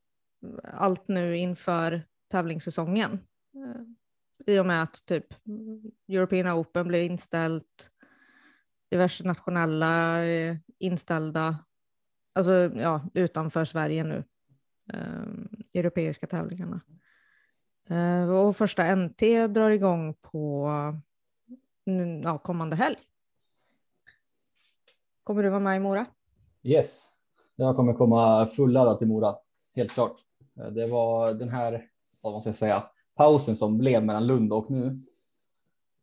allt 0.63 1.07
nu 1.07 1.37
inför 1.37 2.01
tävlingssäsongen? 2.31 3.19
Eh, 3.55 4.53
I 4.55 4.59
och 4.59 4.65
med 4.65 4.83
att 4.83 5.05
typ 5.05 5.25
European 6.07 6.59
Open 6.59 6.87
blev 6.87 7.03
inställt, 7.03 7.91
diverse 8.91 9.23
nationella 9.23 10.23
eh, 10.25 10.57
inställda, 10.79 11.57
alltså 12.33 12.53
ja, 12.75 13.09
utanför 13.13 13.65
Sverige 13.65 14.03
nu, 14.03 14.23
eh, 14.93 15.23
europeiska 15.73 16.27
tävlingarna. 16.27 16.81
Eh, 17.89 18.29
och 18.29 18.57
första 18.57 18.95
NT 18.95 19.47
drar 19.47 19.69
igång 19.69 20.13
på 20.13 20.69
ja, 22.23 22.37
kommande 22.37 22.75
helg. 22.75 22.97
Kommer 25.23 25.43
du 25.43 25.49
vara 25.49 25.59
med 25.59 25.77
i 25.77 25.79
Mora? 25.79 26.05
Yes, 26.63 27.06
jag 27.65 27.75
kommer 27.75 27.93
komma 27.93 28.45
fulladdad 28.45 28.97
till 28.97 29.07
Mora, 29.07 29.35
helt 29.75 29.91
klart. 29.91 30.15
Det 30.71 30.87
var 30.87 31.33
den 31.33 31.49
här, 31.49 31.85
vad 32.21 32.33
man 32.33 32.41
ska 32.41 32.53
säga, 32.53 32.83
pausen 33.15 33.55
som 33.55 33.77
blev 33.77 34.05
mellan 34.05 34.27
Lund 34.27 34.53
och 34.53 34.71
nu. 34.71 35.03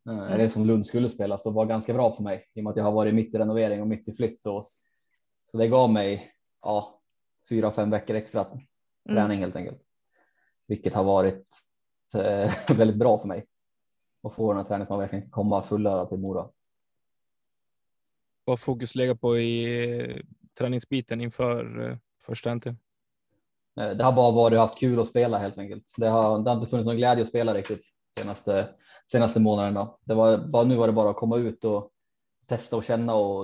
Mm. 0.07 0.19
Eller 0.19 0.49
som 0.49 0.67
Lund 0.67 0.87
skulle 0.87 1.11
spelas, 1.11 1.43
då 1.43 1.51
var 1.51 1.67
ganska 1.67 1.95
bra 1.95 2.17
för 2.17 2.23
mig 2.23 2.51
i 2.55 2.61
och 2.61 2.65
med 2.65 2.71
att 2.71 2.77
jag 2.77 2.85
har 2.85 2.93
varit 2.93 3.15
mitt 3.15 3.35
i 3.35 3.39
renovering 3.39 3.81
och 3.81 3.89
mitt 3.89 4.09
i 4.09 4.13
flytt. 4.13 4.47
Och, 4.47 4.73
så 5.51 5.59
det 5.59 5.69
gav 5.69 5.91
mig 5.91 6.33
ja, 6.63 7.01
fyra, 7.49 7.71
fem 7.71 7.91
veckor 7.91 8.17
extra 8.17 8.45
träning 8.45 9.25
mm. 9.25 9.39
helt 9.39 9.57
enkelt. 9.57 9.83
Vilket 10.67 10.95
har 10.95 11.05
varit 11.05 11.47
eh, 12.15 12.53
väldigt 12.77 12.97
bra 12.97 13.19
för 13.19 13.29
mig. 13.29 13.47
Och 14.23 14.35
få 14.35 14.53
den 14.53 14.57
här 14.57 14.65
träningen 14.65 14.87
som 14.87 14.95
man 14.95 15.01
verkligen 15.01 15.23
kan 15.23 15.31
komma 15.31 15.63
fulladdad 15.63 16.09
till 16.09 16.19
Mora. 16.19 16.49
Vad 18.45 18.61
fokus 18.61 18.95
lägga 18.95 19.15
på 19.15 19.39
i 19.39 20.23
träningsbiten 20.59 21.21
inför 21.21 21.91
eh, 21.91 21.97
första 22.27 22.55
NT? 22.55 22.67
Eh, 22.67 22.75
det 23.75 24.05
har 24.05 24.13
bara 24.13 24.31
varit 24.31 24.59
haft 24.59 24.79
kul 24.79 25.01
att 25.01 25.09
spela 25.09 25.39
helt 25.39 25.59
enkelt. 25.59 25.95
Det 25.97 26.07
har, 26.07 26.39
det 26.39 26.51
har 26.51 26.57
inte 26.57 26.71
funnits 26.71 26.87
någon 26.87 26.97
glädje 26.97 27.23
att 27.23 27.29
spela 27.29 27.55
riktigt 27.55 27.85
senaste 28.19 28.69
senaste 29.13 29.41
månaderna. 29.41 29.95
Det 30.05 30.15
var 30.15 30.39
bara 30.39 30.65
nu 30.65 30.77
var 30.77 30.87
det 30.87 30.93
bara 30.93 31.11
att 31.11 31.17
komma 31.17 31.37
ut 31.37 31.65
och 31.65 31.91
testa 32.47 32.77
och 32.77 32.85
känna 32.85 33.15
och 33.15 33.43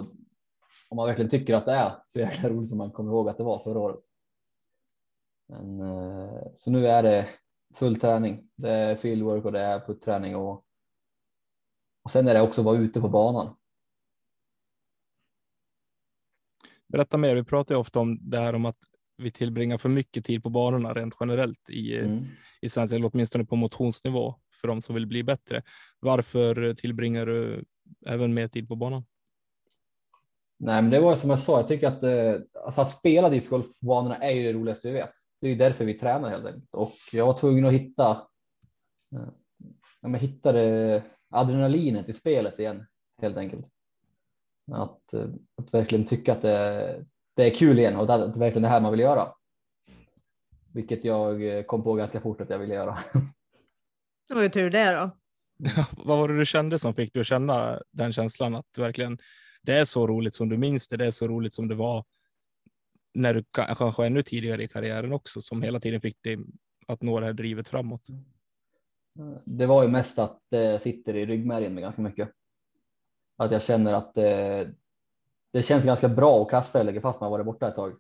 om 0.89 0.97
man 0.97 1.07
verkligen 1.07 1.31
tycker 1.31 1.55
att 1.55 1.67
det 1.67 1.73
är 1.73 1.93
så 2.09 2.19
jäkla 2.19 2.49
roligt 2.49 2.69
som 2.69 2.79
man 2.79 2.91
kommer 2.91 3.11
ihåg 3.11 3.29
att 3.29 3.37
det 3.37 3.45
var 3.45 3.59
förra 3.59 3.79
året. 3.79 4.01
Men, 5.49 5.81
eh, 5.81 6.43
så 6.57 6.71
nu 6.71 6.89
är 6.89 7.03
det 7.03 7.29
full 7.75 8.01
träning. 8.01 8.51
Det 8.57 8.71
är 8.71 8.97
fieldwork 8.97 9.45
och 9.45 9.53
det 9.53 9.61
är 9.61 9.81
putträning 9.81 10.37
och, 10.37 10.65
och 12.03 12.11
sen 12.11 12.29
är 12.29 12.35
det 12.35 12.41
också 12.41 12.61
att 12.61 12.65
vara 12.65 12.79
ute 12.79 13.01
på 13.01 13.09
banan. 13.09 13.57
Berätta 16.93 17.17
mer. 17.17 17.35
Vi 17.35 17.45
pratar 17.45 17.75
ju 17.75 17.79
ofta 17.79 18.01
om 18.01 18.31
det 18.31 18.39
här 18.39 18.55
om 18.55 18.67
att 18.67 18.79
vi 19.17 19.31
tillbringar 19.31 19.79
för 19.79 19.89
mycket 19.89 20.25
tid 20.25 20.43
på 20.43 20.51
banorna 20.51 20.95
rent 20.95 21.17
generellt 21.21 21.71
i, 21.71 21.99
mm. 21.99 22.25
i 22.61 22.69
svensk, 22.69 22.95
eller 22.95 23.11
åtminstone 23.13 23.45
på 23.45 23.57
motionsnivå 23.57 24.35
för 24.61 24.69
de 24.69 24.83
som 24.83 24.95
vill 24.95 25.07
bli 25.07 25.23
bättre. 25.23 25.63
Varför 26.01 26.75
tillbringar 26.75 27.27
du 27.27 27.65
även 28.07 28.35
mer 28.35 28.49
tid 28.49 28.69
på 28.69 28.77
banan? 28.77 29.05
Nej, 30.59 30.83
men 30.83 30.91
det 30.91 31.01
var 31.01 31.17
som 31.17 31.31
jag 31.31 31.39
sa. 31.39 31.59
Jag 31.59 31.69
tycker 31.69 31.89
att 31.89 32.03
eh, 32.03 32.35
alltså 32.65 32.81
att 32.81 32.93
spela 32.93 33.31
discgolf 33.31 33.67
på 33.67 33.87
banorna 33.87 34.17
är 34.17 34.31
ju 34.31 34.43
det 34.43 34.53
roligaste 34.53 34.89
vi 34.89 34.95
vet. 34.95 35.13
Det 35.41 35.47
är 35.47 35.51
ju 35.51 35.57
därför 35.57 35.85
vi 35.85 35.95
tränar 35.95 36.31
helt 36.31 36.47
enkelt 36.47 36.75
och 36.75 36.97
jag 37.13 37.27
var 37.27 37.37
tvungen 37.37 37.65
att 37.65 37.73
hitta. 37.73 38.11
Eh, 39.15 39.29
ja, 40.01 40.09
men 40.09 40.21
hittade 40.21 41.03
adrenalinet 41.31 42.09
i 42.09 42.13
spelet 42.13 42.59
igen 42.59 42.87
helt 43.23 43.37
enkelt. 43.37 43.67
Att, 44.73 45.13
eh, 45.13 45.29
att 45.57 45.75
verkligen 45.75 46.07
tycka 46.07 46.33
att 46.33 46.43
det, 46.43 47.05
det 47.37 47.45
är 47.45 47.55
kul 47.55 47.79
igen 47.79 47.97
och 47.97 48.15
att 48.15 48.33
det 48.33 48.39
verkligen 48.39 48.63
det 48.63 48.69
här 48.69 48.81
man 48.81 48.91
vill 48.91 49.01
göra. 49.01 49.29
Vilket 50.75 51.05
jag 51.05 51.67
kom 51.67 51.83
på 51.83 51.95
ganska 51.95 52.21
fort 52.21 52.41
att 52.41 52.51
jag 52.51 52.59
ville 52.59 52.75
göra. 52.75 52.99
Det 54.29 54.35
var 54.35 54.43
ju 54.43 54.49
tur 54.49 54.71
det 54.71 54.93
då. 54.93 55.11
Vad 56.05 56.19
var 56.19 56.29
det 56.29 56.39
du 56.39 56.47
kände 56.47 56.79
som 56.79 56.95
fick 56.95 57.13
dig 57.13 57.21
att 57.21 57.27
känna 57.27 57.83
den 57.91 58.13
känslan 58.13 58.55
att 58.55 58.79
verkligen 58.79 59.19
det 59.63 59.73
är 59.73 59.85
så 59.85 60.07
roligt 60.07 60.35
som 60.35 60.49
du 60.49 60.57
minns 60.57 60.89
det, 60.89 60.97
det 60.97 61.07
är 61.07 61.11
så 61.11 61.29
roligt 61.29 61.55
som 61.55 61.69
det 61.69 61.75
var 61.75 62.05
när 63.15 63.35
du 63.35 63.45
kanske 63.53 64.07
ännu 64.07 64.23
tidigare 64.23 64.63
i 64.63 64.69
karriären 64.69 65.13
också, 65.13 65.41
som 65.41 65.63
hela 65.63 65.81
tiden 65.81 66.01
fick 66.01 66.23
dig 66.23 66.39
att 66.87 67.03
nå 67.03 67.21
det 67.21 67.27
här 67.27 67.33
drivet 67.33 67.69
framåt? 67.69 68.07
Det 69.45 69.67
var 69.67 69.83
ju 69.83 69.89
mest 69.89 70.19
att 70.19 70.41
det 70.51 70.83
sitter 70.83 71.17
i 71.17 71.27
ryggmärgen 71.27 71.75
med 71.75 71.83
ganska 71.83 72.03
mycket. 72.03 72.31
Att 73.41 73.53
jag 73.53 73.63
känner 73.63 73.93
att 73.93 74.15
det, 74.15 74.75
det 75.51 75.63
känns 75.63 75.85
ganska 75.85 76.09
bra 76.09 76.43
att 76.43 76.51
kasta 76.51 76.81
eller 76.81 77.01
fast 77.01 77.21
man 77.21 77.31
varit 77.31 77.47
borta 77.47 77.69
ett 77.69 77.75
tag. 77.75 77.99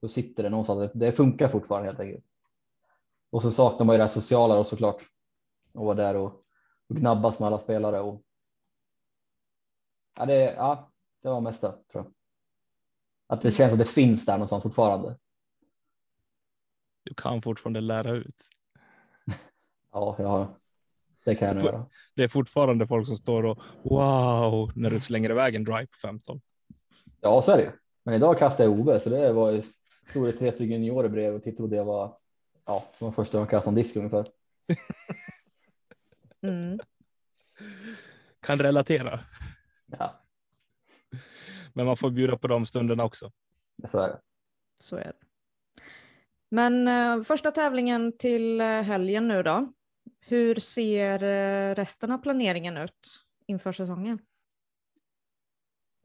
Så 0.00 0.08
sitter 0.08 0.42
det 0.42 0.48
någonstans. 0.48 0.90
Det 0.94 1.12
funkar 1.12 1.48
fortfarande 1.48 1.88
helt 1.88 2.00
enkelt. 2.00 2.24
Och 3.30 3.42
så 3.42 3.50
saknar 3.50 3.86
man 3.86 3.94
ju 3.94 3.98
det 3.98 4.04
här 4.04 4.08
sociala 4.08 4.58
och 4.58 4.66
såklart 4.66 5.02
och 5.72 5.84
vara 5.84 5.94
där 5.94 6.16
och, 6.16 6.44
och 6.88 6.96
gnabbas 6.96 7.38
med 7.38 7.46
alla 7.46 7.58
spelare. 7.58 8.00
Och... 8.00 8.22
Ja, 10.16 10.26
det, 10.26 10.54
ja, 10.54 10.90
det 11.22 11.28
var 11.28 11.40
mesta 11.40 11.72
tror 11.72 12.04
jag. 12.04 12.12
Att 13.26 13.42
det 13.42 13.50
känns 13.50 13.72
att 13.72 13.78
det 13.78 13.84
finns 13.84 14.26
där 14.26 14.32
någonstans 14.32 14.62
fortfarande. 14.62 15.18
Du 17.02 17.14
kan 17.14 17.42
fortfarande 17.42 17.80
lära 17.80 18.10
ut. 18.10 18.48
ja, 19.92 20.16
ja, 20.18 20.54
det 21.24 21.34
kan 21.34 21.48
jag 21.48 21.64
göra. 21.64 21.86
Det 22.16 22.24
är 22.24 22.28
fortfarande 22.28 22.86
folk 22.86 23.06
som 23.06 23.16
står 23.16 23.42
och 23.42 23.58
wow 23.82 24.72
när 24.74 24.90
du 24.90 25.00
slänger 25.00 25.30
iväg 25.30 25.54
en 25.54 25.64
drive 25.64 25.86
på 25.86 25.96
15. 26.02 26.40
Ja, 27.20 27.42
så 27.42 27.52
är 27.52 27.56
det. 27.56 27.72
Men 28.04 28.14
idag 28.14 28.38
kastade 28.38 28.70
jag 28.70 28.80
OB 28.80 29.00
så 29.02 29.10
det 29.10 29.32
var 29.32 29.50
ju 29.50 29.62
stod 30.10 30.26
det 30.26 30.32
tre 30.32 30.52
stycken 30.52 30.70
juniorer 30.70 31.08
bredvid 31.08 31.48
och 31.48 31.56
trodde 31.56 31.76
jag 31.76 31.84
var 31.84 32.16
ja, 32.66 32.84
som 32.98 33.06
var 33.06 33.12
första 33.12 33.38
jag 33.38 33.50
kastade 33.50 33.70
en 33.70 33.82
disk 33.82 33.96
ungefär. 33.96 34.26
Mm. 36.42 36.78
Kan 38.40 38.58
relatera. 38.58 39.20
Ja. 39.86 40.24
Men 41.72 41.86
man 41.86 41.96
får 41.96 42.10
bjuda 42.10 42.36
på 42.36 42.48
de 42.48 42.66
stunderna 42.66 43.04
också. 43.04 43.32
Så 43.90 43.98
är 43.98 44.08
det. 44.08 44.20
Så 44.78 44.96
är 44.96 45.04
det. 45.04 45.12
Men 46.50 46.88
uh, 46.88 47.22
första 47.22 47.50
tävlingen 47.50 48.18
till 48.18 48.60
uh, 48.60 48.66
helgen 48.66 49.28
nu 49.28 49.42
då. 49.42 49.72
Hur 50.30 50.54
ser 50.54 51.22
uh, 51.22 51.74
resten 51.74 52.12
av 52.12 52.18
planeringen 52.18 52.76
ut 52.76 53.08
inför 53.46 53.72
säsongen? 53.72 54.18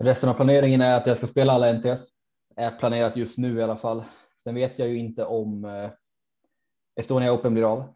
Resten 0.03 0.29
av 0.29 0.33
planeringen 0.33 0.81
är 0.81 0.97
att 0.97 1.07
jag 1.07 1.17
ska 1.17 1.27
spela 1.27 1.53
alla 1.53 1.73
NTS. 1.73 2.09
Är 2.55 2.71
planerat 2.71 3.17
just 3.17 3.37
nu 3.37 3.59
i 3.59 3.63
alla 3.63 3.77
fall. 3.77 4.03
Sen 4.43 4.55
vet 4.55 4.79
jag 4.79 4.89
ju 4.89 4.97
inte 4.97 5.25
om 5.25 5.65
Estonia 6.95 7.33
Open 7.33 7.53
blir 7.53 7.63
av. 7.63 7.93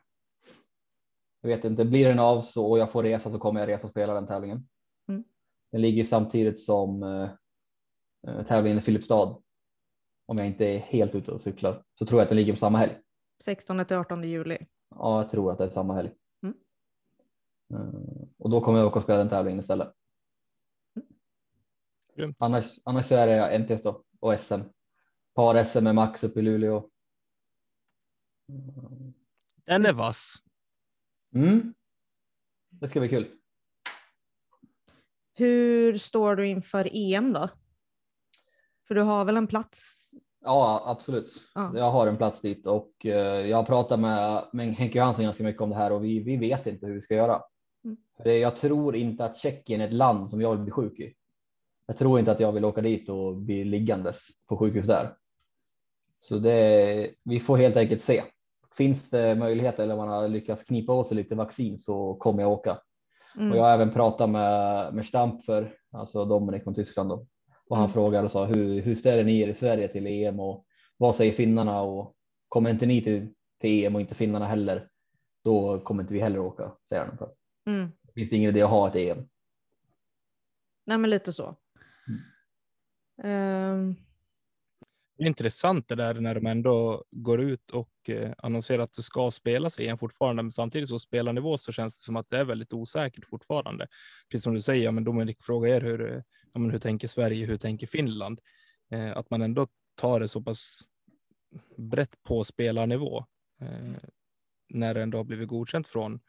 Jag 1.42 1.50
vet 1.50 1.66
inte, 1.66 1.86
blir 1.86 2.08
den 2.08 2.20
av 2.20 2.42
så 2.42 2.70
och 2.70 2.80
jag 2.80 2.92
får 2.92 3.04
resa 3.04 3.32
så 3.32 3.40
kommer 3.40 3.60
jag 3.60 3.70
resa 3.70 3.84
och 3.84 3.92
spela 3.92 4.14
den 4.14 4.28
tävlingen. 4.28 4.68
Den 5.72 5.82
ligger 5.82 6.04
samtidigt 6.04 6.60
som 6.60 7.04
eh, 7.04 8.44
tävlingen 8.44 8.78
i 8.80 8.82
Filipstad. 8.82 9.38
Om 10.26 10.38
jag 10.38 10.48
inte 10.48 10.66
är 10.66 10.80
helt 10.80 11.16
ute 11.16 11.32
och 11.32 11.42
cyklar 11.42 11.84
så 12.00 12.06
tror 12.06 12.20
jag 12.20 12.24
att 12.24 12.30
den 12.30 12.38
ligger 12.38 12.54
på 12.54 12.60
samma 12.60 12.78
helg. 12.78 12.98
16 13.44 13.86
till 13.86 13.98
18 13.98 14.24
juli. 14.24 14.58
Ja, 14.96 15.22
jag 15.22 15.32
tror 15.32 15.52
att 15.52 15.58
det 15.58 15.64
är 15.64 15.70
samma 15.70 15.94
helg. 15.94 16.12
Eh, 17.74 18.28
och 18.38 18.50
då 18.50 18.62
kommer 18.62 18.80
jag 18.80 18.88
åka 18.88 19.00
och 19.00 19.04
spela 19.04 19.18
den 19.18 19.30
tävlingen 19.30 19.60
istället. 19.60 19.94
Annars, 22.38 22.80
annars 22.84 23.06
så 23.06 23.16
är 23.16 23.28
det 23.28 23.60
NTS 23.60 23.84
då 23.84 24.04
och 24.20 24.40
SM. 24.40 24.62
Par 25.36 25.64
SM 25.64 25.84
med 25.84 25.96
Max 25.96 26.24
uppe 26.24 26.40
i 26.40 26.44
Luleå. 26.44 26.90
Den 29.66 29.86
är 29.86 29.94
vass. 29.94 30.36
Mm. 31.36 31.74
Det 32.70 32.88
ska 32.88 33.00
bli 33.00 33.10
kul. 33.10 33.28
Hur 35.34 35.98
står 35.98 36.36
du 36.36 36.48
inför 36.48 36.90
EM 36.92 37.34
då? 37.34 37.50
För 38.88 38.96
du 38.96 39.02
har 39.02 39.26
väl 39.26 39.38
en 39.38 39.48
plats? 39.48 40.12
Ja, 40.42 40.84
absolut. 40.86 41.44
Ja. 41.56 41.72
Jag 41.76 41.92
har 41.92 42.08
en 42.08 42.18
plats 42.18 42.42
dit 42.42 42.68
och 42.68 43.06
eh, 43.06 43.48
jag 43.48 43.58
har 43.58 43.64
pratat 43.64 44.00
med, 44.00 44.46
med 44.54 44.76
Henke 44.76 44.98
Johansson 44.98 45.24
ganska 45.24 45.44
mycket 45.44 45.62
om 45.62 45.70
det 45.70 45.76
här 45.76 45.92
och 45.92 46.04
vi, 46.04 46.20
vi 46.20 46.38
vet 46.38 46.68
inte 46.68 46.86
hur 46.86 46.94
vi 46.94 47.02
ska 47.02 47.16
göra. 47.16 47.42
Jag 48.24 48.56
tror 48.56 48.96
inte 48.96 49.26
att 49.26 49.38
Tjeckien 49.38 49.82
är 49.82 49.88
ett 49.88 49.94
land 49.94 50.30
som 50.30 50.42
jag 50.42 50.52
vill 50.52 50.60
bli 50.60 50.72
sjuk 50.72 51.00
i. 51.00 51.14
Jag 51.88 51.98
tror 51.98 52.20
inte 52.20 52.32
att 52.32 52.40
jag 52.40 52.52
vill 52.52 52.66
åka 52.66 52.82
dit 52.82 53.10
och 53.10 53.36
bli 53.36 53.64
liggandes 53.64 54.18
på 54.48 54.58
sjukhus 54.58 54.86
där. 54.86 55.14
Så 56.20 56.38
det, 56.38 57.12
vi 57.24 57.40
får 57.40 57.58
helt 57.58 57.78
enkelt 57.78 58.02
se. 58.02 58.24
Finns 58.78 59.10
det 59.10 59.36
möjlighet 59.36 59.80
eller 59.80 59.96
man 59.96 60.10
har 60.10 60.28
lyckats 60.28 60.64
knipa 60.64 60.94
åt 60.94 61.08
sig 61.08 61.18
lite 61.18 61.36
vaccin 61.36 61.80
så 61.80 62.14
kommer 62.14 62.44
jag 62.44 62.52
åka. 62.52 62.78
Mm. 63.36 63.52
Och 63.52 63.58
jag 63.58 63.64
har 63.64 63.72
även 63.72 63.94
pratat 63.94 64.30
med, 64.30 64.94
med 64.94 65.06
Stampfer, 65.06 65.74
alltså 65.92 66.26
Dominik 66.26 66.64
från 66.64 66.76
Tyskland 66.76 67.10
då. 67.10 67.26
Och 67.70 67.78
han 67.78 67.86
Mm. 67.86 67.94
frågade 67.94 68.26
och 68.26 68.32
sa 68.32 68.46
hur, 68.46 68.82
hur 68.82 68.96
ställer 68.96 69.24
ni 69.24 69.40
er 69.40 69.48
i 69.48 69.54
Sverige 69.54 69.88
till 69.88 70.08
EM 70.08 70.40
och 70.40 70.66
vad 70.98 71.16
säger 71.16 71.32
finnarna 71.32 71.82
och 71.82 72.16
kommer 72.48 72.70
inte 72.70 72.86
ni 72.86 73.02
till, 73.02 73.34
till 73.62 73.86
EM 73.86 73.96
och 73.96 74.02
inte 74.02 74.16
finnarna 74.16 74.48
heller, 74.48 74.88
då 75.44 75.80
kommer 75.80 76.04
inte 76.04 76.14
vi 76.14 76.20
heller 76.20 76.40
åka, 76.40 76.72
säger 76.90 77.06
han. 77.06 77.18
Mm. 77.68 77.92
Finns 78.20 78.30
det 78.30 78.36
ingen 78.36 78.50
idé 78.50 78.62
att 78.62 78.70
ha 78.70 78.88
ett 78.88 78.96
EM? 78.96 79.28
Nej, 80.86 80.98
men 80.98 81.10
lite 81.10 81.34
så. 81.34 81.56
Mm. 82.08 82.22
Ehm, 83.24 83.96
Det 85.18 85.24
är 85.24 85.28
intressant 85.28 85.88
det 85.88 85.96
där 85.96 86.14
när 86.14 86.36
de 86.36 86.46
ändå 86.46 87.04
går 87.12 87.42
ut 87.42 87.70
och 87.70 88.10
eh, 88.10 88.34
annonserar 88.38 88.84
att 88.84 88.94
det 88.94 89.02
ska 89.02 89.32
spelas 89.32 89.80
EM 89.80 89.98
fortfarande, 89.98 90.44
men 90.44 90.52
samtidigt 90.52 90.90
så 90.90 91.00
spelarnivå 91.00 91.58
så 91.58 91.72
känns 91.72 92.00
det 92.00 92.04
som 92.04 92.16
att 92.16 92.30
det 92.30 92.38
är 92.38 92.44
väldigt 92.44 92.74
osäkert 92.74 93.26
fortfarande. 93.26 93.88
Precis 94.32 94.44
som 94.44 94.54
du 94.54 94.62
säger, 94.62 94.84
ja, 94.84 94.92
men 94.92 95.04
Dominik 95.04 95.44
frågar 95.44 95.70
er 95.70 95.82
hur, 95.82 96.24
ja, 96.54 96.60
men 96.60 96.72
hur 96.72 96.80
tänker 96.80 97.08
Sverige, 97.08 97.46
hur 97.46 97.58
tänker 97.58 97.88
Finland? 97.88 98.42
Eh, 98.92 99.18
att 99.18 99.30
man 99.30 99.42
ändå 99.42 99.68
tar 99.96 100.20
det 100.20 100.28
så 100.28 100.42
pass 100.42 100.82
brett 101.78 102.24
på 102.24 102.44
spelarnivå 102.44 103.26
eh, 103.62 103.96
när 104.70 104.94
det 104.94 105.02
ändå 105.02 105.18
har 105.18 105.24
blivit 105.24 105.48
godkänt 105.48 105.88
från 105.88 106.20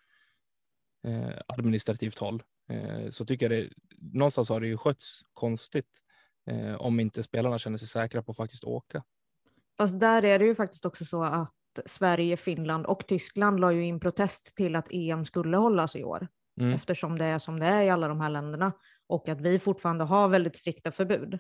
eh, 1.04 1.38
administrativt 1.47 2.19
håll. 2.19 2.42
Eh, 2.69 3.11
så 3.11 3.25
tycker 3.25 3.50
jag 3.50 3.62
det 3.62 3.71
någonstans 3.99 4.49
har 4.49 4.61
det 4.61 4.66
ju 4.66 4.76
skötts 4.76 5.21
konstigt 5.33 5.90
eh, 6.50 6.75
om 6.75 7.00
inte 7.00 7.23
spelarna 7.23 7.59
känner 7.59 7.78
sig 7.78 7.88
säkra 7.88 8.23
på 8.23 8.30
att 8.30 8.37
faktiskt 8.37 8.64
åka. 8.64 9.02
fast 9.78 10.00
där 10.00 10.25
är 10.25 10.38
det 10.38 10.45
ju 10.45 10.54
faktiskt 10.54 10.85
också 10.85 11.04
så 11.04 11.25
att 11.25 11.54
Sverige, 11.87 12.37
Finland 12.37 12.87
och 12.87 13.07
Tyskland 13.07 13.61
la 13.61 13.73
ju 13.73 13.85
in 13.85 14.00
protest 14.00 14.57
till 14.57 14.76
att 14.76 14.88
EM 14.90 15.25
skulle 15.25 15.57
hållas 15.57 15.97
i 15.97 16.04
år. 16.04 16.28
Mm. 16.61 16.73
Eftersom 16.73 17.19
det 17.19 17.25
är 17.25 17.38
som 17.38 17.61
det 17.61 17.66
är 17.66 17.85
i 17.85 17.90
alla 17.90 18.09
de 18.09 18.21
här 18.21 18.30
länderna. 18.30 18.73
Och 19.07 19.28
att 19.28 19.40
vi 19.40 19.59
fortfarande 19.59 20.04
har 20.04 20.28
väldigt 20.28 20.57
strikta 20.57 20.92
förbud. 20.92 21.38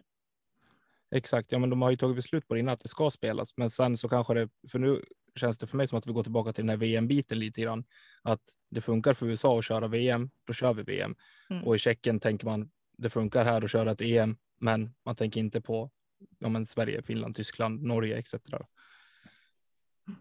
Exakt, 1.14 1.52
ja, 1.52 1.58
men 1.58 1.70
de 1.70 1.82
har 1.82 1.90
ju 1.90 1.96
tagit 1.96 2.16
beslut 2.16 2.48
på 2.48 2.54
det 2.54 2.60
innan 2.60 2.74
att 2.74 2.80
det 2.80 2.88
ska 2.88 3.10
spelas, 3.10 3.56
men 3.56 3.70
sen 3.70 3.96
så 3.96 4.08
kanske 4.08 4.34
det, 4.34 4.48
för 4.70 4.78
nu 4.78 5.04
känns 5.40 5.58
det 5.58 5.66
för 5.66 5.76
mig 5.76 5.88
som 5.88 5.98
att 5.98 6.06
vi 6.06 6.12
går 6.12 6.22
tillbaka 6.22 6.52
till 6.52 6.62
den 6.62 6.68
här 6.68 6.76
VM-biten 6.76 7.38
lite 7.38 7.60
grann, 7.60 7.84
att 8.22 8.40
det 8.70 8.80
funkar 8.80 9.12
för 9.12 9.26
USA 9.26 9.58
att 9.58 9.64
köra 9.64 9.88
VM, 9.88 10.30
då 10.46 10.52
kör 10.52 10.74
vi 10.74 10.82
VM. 10.82 11.14
Mm. 11.50 11.64
Och 11.64 11.76
i 11.76 11.78
Tjeckien 11.78 12.20
tänker 12.20 12.46
man, 12.46 12.70
det 12.98 13.10
funkar 13.10 13.44
här 13.44 13.64
att 13.64 13.70
köra 13.70 13.90
ett 13.90 14.00
EM, 14.00 14.36
men 14.58 14.94
man 15.04 15.16
tänker 15.16 15.40
inte 15.40 15.60
på 15.60 15.90
ja, 16.38 16.48
men 16.48 16.66
Sverige, 16.66 17.02
Finland, 17.02 17.36
Tyskland, 17.36 17.82
Norge 17.82 18.18
etc. 18.18 18.34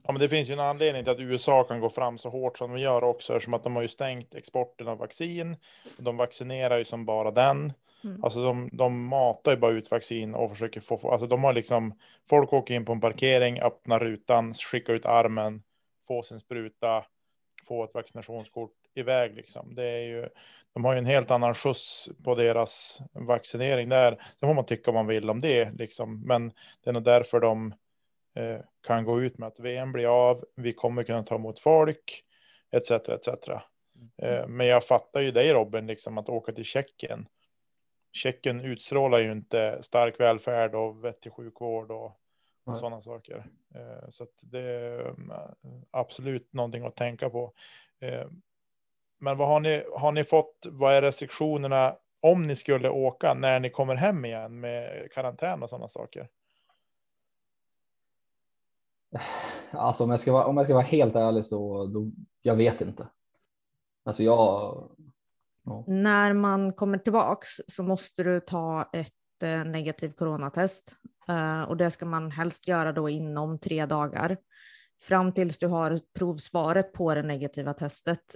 Ja, 0.03 0.12
men 0.12 0.19
det 0.19 0.29
finns 0.29 0.49
ju 0.49 0.53
en 0.53 0.60
anledning 0.60 1.03
till 1.03 1.13
att 1.13 1.19
USA 1.19 1.63
kan 1.63 1.79
gå 1.79 1.89
fram 1.89 2.17
så 2.17 2.29
hårt 2.29 2.58
som 2.58 2.71
de 2.71 2.79
gör 2.79 3.03
också, 3.03 3.34
eftersom 3.34 3.53
att 3.53 3.63
de 3.63 3.75
har 3.75 3.82
ju 3.82 3.88
stängt 3.88 4.36
exporten 4.36 4.88
av 4.88 4.97
vaccin. 4.97 5.58
De 5.97 6.17
vaccinerar 6.17 6.77
ju 6.77 6.86
som 6.86 7.05
bara 7.05 7.32
den. 7.32 7.73
Mm. 8.03 8.23
Alltså 8.23 8.43
de, 8.43 8.69
de 8.71 9.05
matar 9.07 9.51
ju 9.51 9.57
bara 9.57 9.71
ut 9.71 9.91
vaccin 9.91 10.35
och 10.35 10.51
försöker 10.51 10.81
få, 10.81 11.12
alltså 11.12 11.27
de 11.27 11.43
har 11.43 11.53
liksom, 11.53 11.93
folk 12.29 12.53
åker 12.53 12.73
in 12.73 12.85
på 12.85 12.91
en 12.91 13.01
parkering, 13.01 13.62
öppnar 13.62 13.99
rutan, 13.99 14.53
skickar 14.53 14.93
ut 14.93 15.05
armen, 15.05 15.63
får 16.07 16.23
sin 16.23 16.39
spruta, 16.39 17.05
får 17.67 17.85
ett 17.85 17.93
vaccinationskort 17.93 18.73
iväg 18.95 19.35
liksom. 19.35 19.75
Det 19.75 19.89
är 19.89 20.01
ju, 20.01 20.29
de 20.73 20.85
har 20.85 20.93
ju 20.93 20.99
en 20.99 21.05
helt 21.05 21.31
annan 21.31 21.55
skjuts 21.55 22.09
på 22.23 22.35
deras 22.35 23.01
vaccinering 23.12 23.89
där. 23.89 24.12
Sen 24.39 24.49
får 24.49 24.53
man 24.53 24.65
tycka 24.65 24.91
vad 24.91 25.05
man 25.05 25.07
vill 25.07 25.29
om 25.29 25.39
det 25.39 25.71
liksom, 25.71 26.21
men 26.21 26.47
det 26.83 26.89
är 26.89 26.93
nog 26.93 27.03
därför 27.03 27.39
de 27.39 27.73
eh, 28.35 28.59
kan 28.88 29.05
gå 29.05 29.21
ut 29.21 29.38
med 29.38 29.47
att 29.47 29.59
VM 29.59 29.91
blir 29.91 30.29
av, 30.29 30.45
vi 30.55 30.73
kommer 30.73 31.03
kunna 31.03 31.23
ta 31.23 31.35
emot 31.35 31.59
folk, 31.59 32.23
etc. 32.71 32.91
etc. 32.91 33.27
Eh, 34.21 34.47
men 34.47 34.67
jag 34.67 34.83
fattar 34.83 35.21
ju 35.21 35.31
dig 35.31 35.53
Robin, 35.53 35.88
liksom 35.88 36.17
att 36.17 36.29
åka 36.29 36.51
till 36.51 36.65
Tjeckien. 36.65 37.27
Tjeckien 38.12 38.62
utstrålar 38.62 39.19
ju 39.19 39.32
inte 39.32 39.84
stark 39.84 40.19
välfärd 40.19 40.76
och 40.76 41.06
vettig 41.06 41.34
sjukvård 41.34 41.91
och, 41.91 42.19
och 42.63 42.78
sådana 42.78 43.02
saker. 43.02 43.45
Eh, 43.76 44.10
så 44.10 44.24
att 44.24 44.39
det 44.41 44.60
är 44.60 45.10
mm, 45.10 45.32
absolut 45.91 46.54
någonting 46.54 46.86
att 46.86 46.95
tänka 46.95 47.30
på. 47.30 47.54
Eh, 48.00 48.28
men 49.19 49.38
vad 49.38 49.48
har 49.48 49.60
ni, 49.60 49.84
har 49.95 50.12
ni 50.12 50.24
fått, 50.24 50.65
vad 50.65 50.93
är 50.93 51.02
restriktionerna 51.02 51.95
om 52.19 52.48
ni 52.48 52.56
skulle 52.56 52.89
åka 52.89 53.34
när 53.34 53.60
ni 53.60 53.69
kommer 53.69 53.95
hem 53.95 54.26
igen 54.26 54.60
med 54.60 55.12
karantän 55.12 55.63
och 55.63 55.69
sådana 55.69 55.88
saker? 55.88 56.30
Alltså 59.72 60.04
om 60.04 60.10
jag 60.10 60.19
ska 60.19 60.32
vara, 60.32 60.45
om 60.45 60.58
jag 60.58 60.65
ska 60.65 60.74
vara 60.74 60.86
helt 60.86 61.15
ärlig 61.15 61.45
så 61.45 61.86
då, 61.86 62.12
jag 62.41 62.56
vet 62.56 62.82
inte. 62.82 63.08
Alltså 64.04 64.24
jag, 64.24 64.89
ja. 65.69 65.84
När 65.88 66.34
man 66.34 66.73
kommer 66.73 66.97
tillbaks 66.97 67.47
så 67.67 67.84
måste 67.84 68.23
du 68.23 68.39
ta 68.39 68.89
ett 68.93 69.43
eh, 69.43 69.63
negativt 69.63 70.17
coronatest. 70.17 70.95
Eh, 71.27 71.62
och 71.62 71.77
det 71.77 71.91
ska 71.91 72.05
man 72.05 72.32
helst 72.32 72.67
göra 72.67 72.91
då 72.91 73.10
inom 73.10 73.60
tre 73.60 73.86
dagar. 73.86 74.38
Fram 75.01 75.32
tills 75.32 75.60
du 75.60 75.67
har 75.67 76.01
provsvaret 76.13 76.93
på 76.93 77.15
det 77.15 77.23
negativa 77.23 77.73
testet 77.73 78.36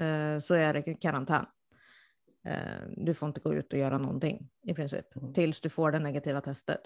eh, 0.00 0.38
så 0.38 0.54
är 0.54 0.74
det 0.74 0.94
karantän. 0.94 1.46
Du 2.96 3.14
får 3.14 3.28
inte 3.28 3.40
gå 3.40 3.54
ut 3.54 3.72
och 3.72 3.78
göra 3.78 3.98
någonting 3.98 4.48
i 4.66 4.74
princip 4.74 5.16
Mm. 5.16 5.34
tills 5.34 5.60
du 5.60 5.68
får 5.68 5.92
det 5.92 5.98
negativa 5.98 6.40
testet. 6.40 6.80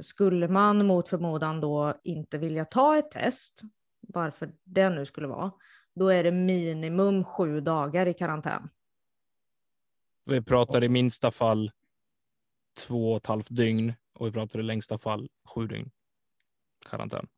Skulle 0.00 0.48
man 0.48 0.86
mot 0.86 1.08
förmodan 1.08 1.60
då 1.60 1.94
inte 2.04 2.38
vilja 2.38 2.64
ta 2.64 2.98
ett 2.98 3.10
test, 3.10 3.60
varför 4.00 4.52
det 4.64 4.90
nu 4.90 5.06
skulle 5.06 5.28
vara, 5.28 5.50
då 5.94 6.08
är 6.08 6.24
det 6.24 6.30
minimum 6.30 7.24
sju 7.24 7.60
dagar 7.60 8.06
i 8.08 8.14
karantän. 8.14 8.68
Vi 10.24 10.42
pratar 10.42 10.84
i 10.84 10.88
minsta 10.88 11.30
fall 11.30 11.70
två 12.78 13.10
och 13.10 13.16
ett 13.16 13.26
halvt 13.26 13.48
dygn 13.56 13.92
och 14.12 14.26
vi 14.26 14.32
pratar 14.32 14.58
i 14.58 14.62
längsta 14.62 14.98
fall 14.98 15.28
sju 15.44 15.66
dygn 15.66 15.90
karantän. 16.90 17.28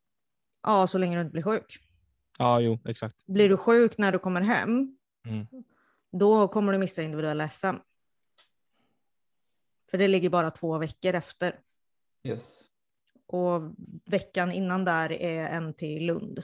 Ja, 0.63 0.87
så 0.87 0.99
länge 0.99 1.17
du 1.17 1.21
inte 1.21 1.33
blir 1.33 1.43
sjuk. 1.43 1.79
Ja, 2.39 2.61
jo, 2.61 2.79
exakt. 2.85 3.27
Blir 3.27 3.49
du 3.49 3.57
sjuk 3.57 3.99
när 3.99 4.13
du 4.13 4.19
kommer 4.19 4.41
hem, 4.41 4.99
Mm. 5.27 5.47
då 6.13 6.49
kommer 6.49 6.73
du 6.73 6.79
missa 6.79 7.03
individuella 7.03 7.49
SM. 7.51 7.77
För 9.91 9.99
det 9.99 10.09
ligger 10.09 10.29
bara 10.31 10.51
två 10.51 10.79
veckor 10.79 11.15
efter. 11.15 11.61
yes. 12.23 12.65
Och 13.27 13.63
veckan 14.05 14.53
innan 14.53 14.85
där 14.85 15.13
är 15.13 15.49
en 15.49 15.75
till 15.75 16.07
Lund. 16.07 16.43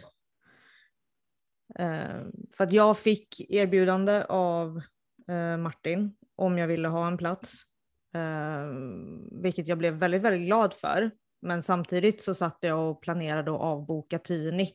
Eh, 1.79 2.23
för 2.57 2.65
att 2.65 2.73
jag 2.73 2.99
fick 2.99 3.51
erbjudande 3.51 4.25
av 4.29 4.81
eh, 5.29 5.57
Martin 5.57 6.17
om 6.37 6.59
jag 6.59 6.69
ville 6.69 6.89
ha 6.89 7.07
en 7.07 7.17
plats. 7.17 7.53
Eh, 8.15 8.67
vilket 9.43 9.69
jag 9.69 9.79
blev 9.79 9.95
väldigt, 9.95 10.23
väldigt 10.23 10.47
glad 10.47 10.75
för. 10.75 11.11
Men 11.43 11.63
samtidigt 11.63 12.23
så 12.23 12.35
satt 12.35 12.59
jag 12.61 12.91
och 12.91 13.03
planerade 13.03 13.51
att 13.51 13.61
avboka 13.61 14.19
Tyni. 14.19 14.75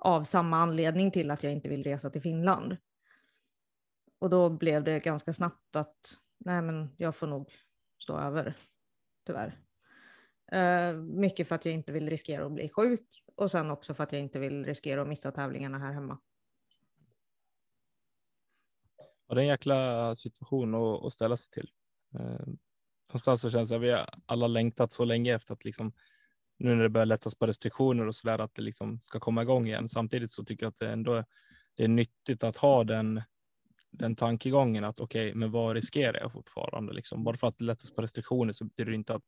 Av 0.00 0.24
samma 0.24 0.56
anledning 0.56 1.10
till 1.10 1.30
att 1.30 1.42
jag 1.42 1.52
inte 1.52 1.68
vill 1.68 1.84
resa 1.84 2.10
till 2.10 2.22
Finland. 2.22 2.76
Och 4.20 4.30
då 4.30 4.50
blev 4.50 4.84
det 4.84 5.00
ganska 5.00 5.32
snabbt 5.32 5.76
att 5.76 5.96
nej 6.44 6.62
men 6.62 6.94
jag 6.96 7.16
får 7.16 7.26
nog 7.26 7.50
stå 8.02 8.18
över. 8.18 8.54
Tyvärr. 9.26 9.58
Eh, 10.52 10.92
mycket 10.96 11.48
för 11.48 11.54
att 11.54 11.64
jag 11.64 11.74
inte 11.74 11.92
vill 11.92 12.10
riskera 12.10 12.46
att 12.46 12.52
bli 12.52 12.68
sjuk 12.68 13.24
och 13.38 13.50
sen 13.50 13.70
också 13.70 13.94
för 13.94 14.04
att 14.04 14.12
jag 14.12 14.22
inte 14.22 14.38
vill 14.38 14.64
riskera 14.64 15.02
att 15.02 15.08
missa 15.08 15.32
tävlingarna 15.32 15.78
här 15.78 15.92
hemma. 15.92 16.18
Ja, 19.28 19.34
det 19.34 19.40
är 19.40 19.42
en 19.42 19.48
jäkla 19.48 20.16
situation 20.16 20.74
att, 20.74 21.04
att 21.04 21.12
ställa 21.12 21.36
sig 21.36 21.50
till. 21.50 21.70
Eh, 22.14 22.46
någonstans 23.08 23.40
så 23.40 23.50
känns 23.50 23.68
det 23.68 23.76
att 23.76 23.82
vi 23.82 24.04
alla 24.26 24.46
längtat 24.46 24.92
så 24.92 25.04
länge 25.04 25.34
efter 25.34 25.54
att 25.54 25.64
liksom 25.64 25.92
nu 26.58 26.74
när 26.74 26.82
det 26.82 26.88
börjar 26.88 27.06
lättas 27.06 27.34
på 27.34 27.46
restriktioner 27.46 28.06
och 28.06 28.14
så 28.14 28.28
där 28.28 28.38
att 28.38 28.54
det 28.54 28.62
liksom 28.62 29.00
ska 29.02 29.20
komma 29.20 29.42
igång 29.42 29.66
igen. 29.66 29.88
Samtidigt 29.88 30.32
så 30.32 30.44
tycker 30.44 30.66
jag 30.66 30.70
att 30.70 30.78
det 30.78 30.92
ändå 30.92 31.24
det 31.74 31.84
är 31.84 31.88
nyttigt 31.88 32.44
att 32.44 32.56
ha 32.56 32.84
den 32.84 33.22
den 33.90 34.16
tankegången 34.16 34.84
att 34.84 35.00
okej, 35.00 35.28
okay, 35.28 35.34
men 35.34 35.50
vad 35.50 35.74
riskerar 35.74 36.20
jag 36.20 36.32
fortfarande? 36.32 36.92
Liksom, 36.92 37.24
bara 37.24 37.36
för 37.36 37.46
att 37.46 37.58
det 37.58 37.64
lättas 37.64 37.90
på 37.94 38.02
restriktioner 38.02 38.52
så 38.52 38.64
betyder 38.64 38.90
det 38.90 38.96
inte 38.96 39.14
att 39.14 39.26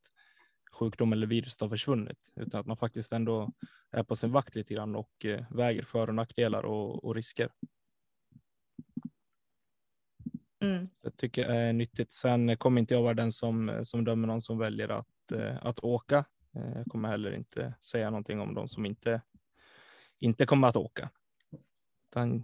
sjukdom 0.71 1.13
eller 1.13 1.27
virus 1.27 1.61
har 1.61 1.69
försvunnit, 1.69 2.33
utan 2.35 2.59
att 2.59 2.65
man 2.65 2.77
faktiskt 2.77 3.13
ändå 3.13 3.51
är 3.91 4.03
på 4.03 4.15
sin 4.15 4.31
vakt 4.31 4.55
lite 4.55 4.73
grann 4.73 4.95
och 4.95 5.25
eh, 5.25 5.45
väger 5.49 5.83
för 5.83 6.07
och 6.07 6.15
nackdelar 6.15 6.63
och, 6.63 7.03
och 7.03 7.15
risker. 7.15 7.49
Mm. 10.61 10.89
Jag 11.01 11.17
tycker 11.17 11.47
det 11.47 11.55
är 11.55 11.73
nyttigt. 11.73 12.11
Sen 12.11 12.57
kommer 12.57 12.81
inte 12.81 12.93
jag 12.93 13.01
vara 13.01 13.13
den 13.13 13.31
som, 13.31 13.81
som 13.83 14.03
dömer 14.03 14.27
någon 14.27 14.41
som 14.41 14.57
väljer 14.57 14.89
att, 14.89 15.31
eh, 15.31 15.57
att 15.65 15.79
åka. 15.79 16.25
Eh, 16.55 16.71
jag 16.75 16.85
kommer 16.85 17.09
heller 17.09 17.31
inte 17.31 17.73
säga 17.81 18.09
någonting 18.09 18.39
om 18.39 18.53
de 18.53 18.67
som 18.67 18.85
inte, 18.85 19.21
inte 20.19 20.45
kommer 20.45 20.67
att 20.67 20.75
åka. 20.75 21.09
Utan 22.09 22.43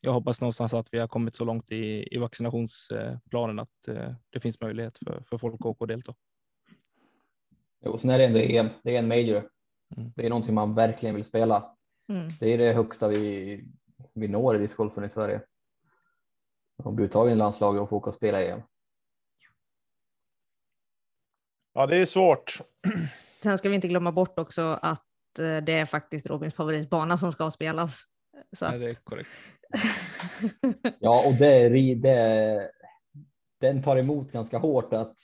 jag 0.00 0.12
hoppas 0.12 0.40
någonstans 0.40 0.74
att 0.74 0.94
vi 0.94 0.98
har 0.98 1.08
kommit 1.08 1.34
så 1.34 1.44
långt 1.44 1.72
i, 1.72 2.14
i 2.14 2.18
vaccinationsplanen 2.18 3.58
att 3.58 3.88
det 4.30 4.40
finns 4.40 4.60
möjlighet 4.60 4.98
för, 4.98 5.22
för 5.22 5.38
folk 5.38 5.54
att 5.54 5.66
åka 5.66 5.84
och 5.84 5.88
delta. 5.88 6.14
Jo, 7.84 7.98
sen 7.98 8.10
är 8.10 8.18
det 8.18 8.24
ändå 8.24 8.38
EM, 8.38 8.68
det 8.82 8.94
är 8.94 8.98
en 8.98 9.08
major. 9.08 9.50
Mm. 9.96 10.12
Det 10.16 10.26
är 10.26 10.30
någonting 10.30 10.54
man 10.54 10.74
verkligen 10.74 11.14
vill 11.14 11.24
spela. 11.24 11.76
Mm. 12.08 12.28
Det 12.40 12.54
är 12.54 12.58
det 12.58 12.72
högsta 12.72 13.08
vi, 13.08 13.64
vi 14.14 14.28
når 14.28 14.56
i 14.56 14.58
discgolfen 14.58 15.04
i 15.04 15.10
Sverige. 15.10 15.40
Och 16.76 16.92
bli 16.92 17.04
uttagen 17.04 17.32
i 17.32 17.36
landslaget 17.36 17.82
och 17.82 17.88
få 17.88 17.96
åka 17.96 18.10
och 18.10 18.16
spela 18.16 18.42
EM. 18.42 18.62
Ja, 21.72 21.86
det 21.86 21.96
är 21.96 22.06
svårt. 22.06 22.58
Sen 23.42 23.58
ska 23.58 23.68
vi 23.68 23.74
inte 23.74 23.88
glömma 23.88 24.12
bort 24.12 24.38
också 24.38 24.78
att 24.82 25.38
eh, 25.38 25.56
det 25.56 25.72
är 25.72 25.86
faktiskt 25.86 26.26
Robins 26.26 26.54
favoritbana 26.54 27.18
som 27.18 27.32
ska 27.32 27.50
spelas. 27.50 28.02
Så 28.56 28.64
att... 28.64 28.72
ja, 28.72 28.78
det 28.78 28.86
är 28.86 28.94
korrekt. 28.94 29.30
ja, 31.00 31.26
och 31.26 31.34
det, 31.34 31.68
det, 31.94 32.70
den 33.60 33.82
tar 33.82 33.96
emot 33.96 34.32
ganska 34.32 34.58
hårt 34.58 34.92
att 34.92 35.16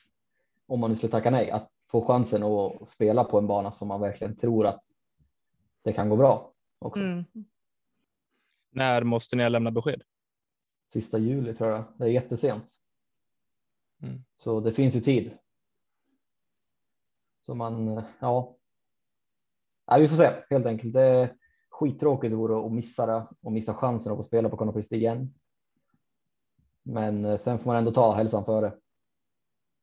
om 0.67 0.81
man 0.81 0.90
nu 0.90 0.97
skulle 0.97 1.11
tacka 1.11 1.31
nej, 1.31 1.51
att 1.51 1.73
få 1.94 2.07
chansen 2.07 2.42
att 2.42 2.88
spela 2.88 3.24
på 3.24 3.38
en 3.38 3.46
bana 3.46 3.72
som 3.72 3.88
man 3.88 4.00
verkligen 4.00 4.37
tror 4.37 4.66
att 4.66 4.85
det 5.83 5.92
kan 5.92 6.09
gå 6.09 6.16
bra 6.16 6.52
också. 6.78 7.02
Mm. 7.02 7.24
När 8.70 9.02
måste 9.02 9.37
ni 9.37 9.50
lämna 9.50 9.70
besked? 9.70 10.02
Sista 10.92 11.18
juli 11.18 11.54
tror 11.54 11.70
jag. 11.70 11.85
Det 11.96 12.04
är 12.04 12.09
jättesent. 12.09 12.72
Mm. 14.02 14.24
Så 14.37 14.61
det 14.61 14.72
finns 14.72 14.94
ju 14.94 15.00
tid. 15.00 15.38
Så 17.40 17.54
man, 17.54 18.02
ja. 18.20 18.57
Nej, 19.90 20.00
vi 20.00 20.09
får 20.09 20.16
se 20.16 20.33
helt 20.50 20.66
enkelt. 20.66 20.92
Det, 20.92 21.37
skittråkigt 21.68 22.30
det 22.30 22.37
vore 22.37 22.66
att 22.66 22.72
missa 22.72 23.07
det 23.07 23.26
och 23.40 23.52
missa 23.52 23.74
chansen 23.74 24.12
att 24.12 24.18
få 24.18 24.22
spela 24.22 24.48
på 24.48 24.57
Konopist 24.57 24.92
igen. 24.92 25.35
Men 26.83 27.24
eh, 27.24 27.38
sen 27.38 27.59
får 27.59 27.66
man 27.66 27.76
ändå 27.76 27.92
ta 27.92 28.14
hälsan 28.14 28.44
före. 28.44 28.74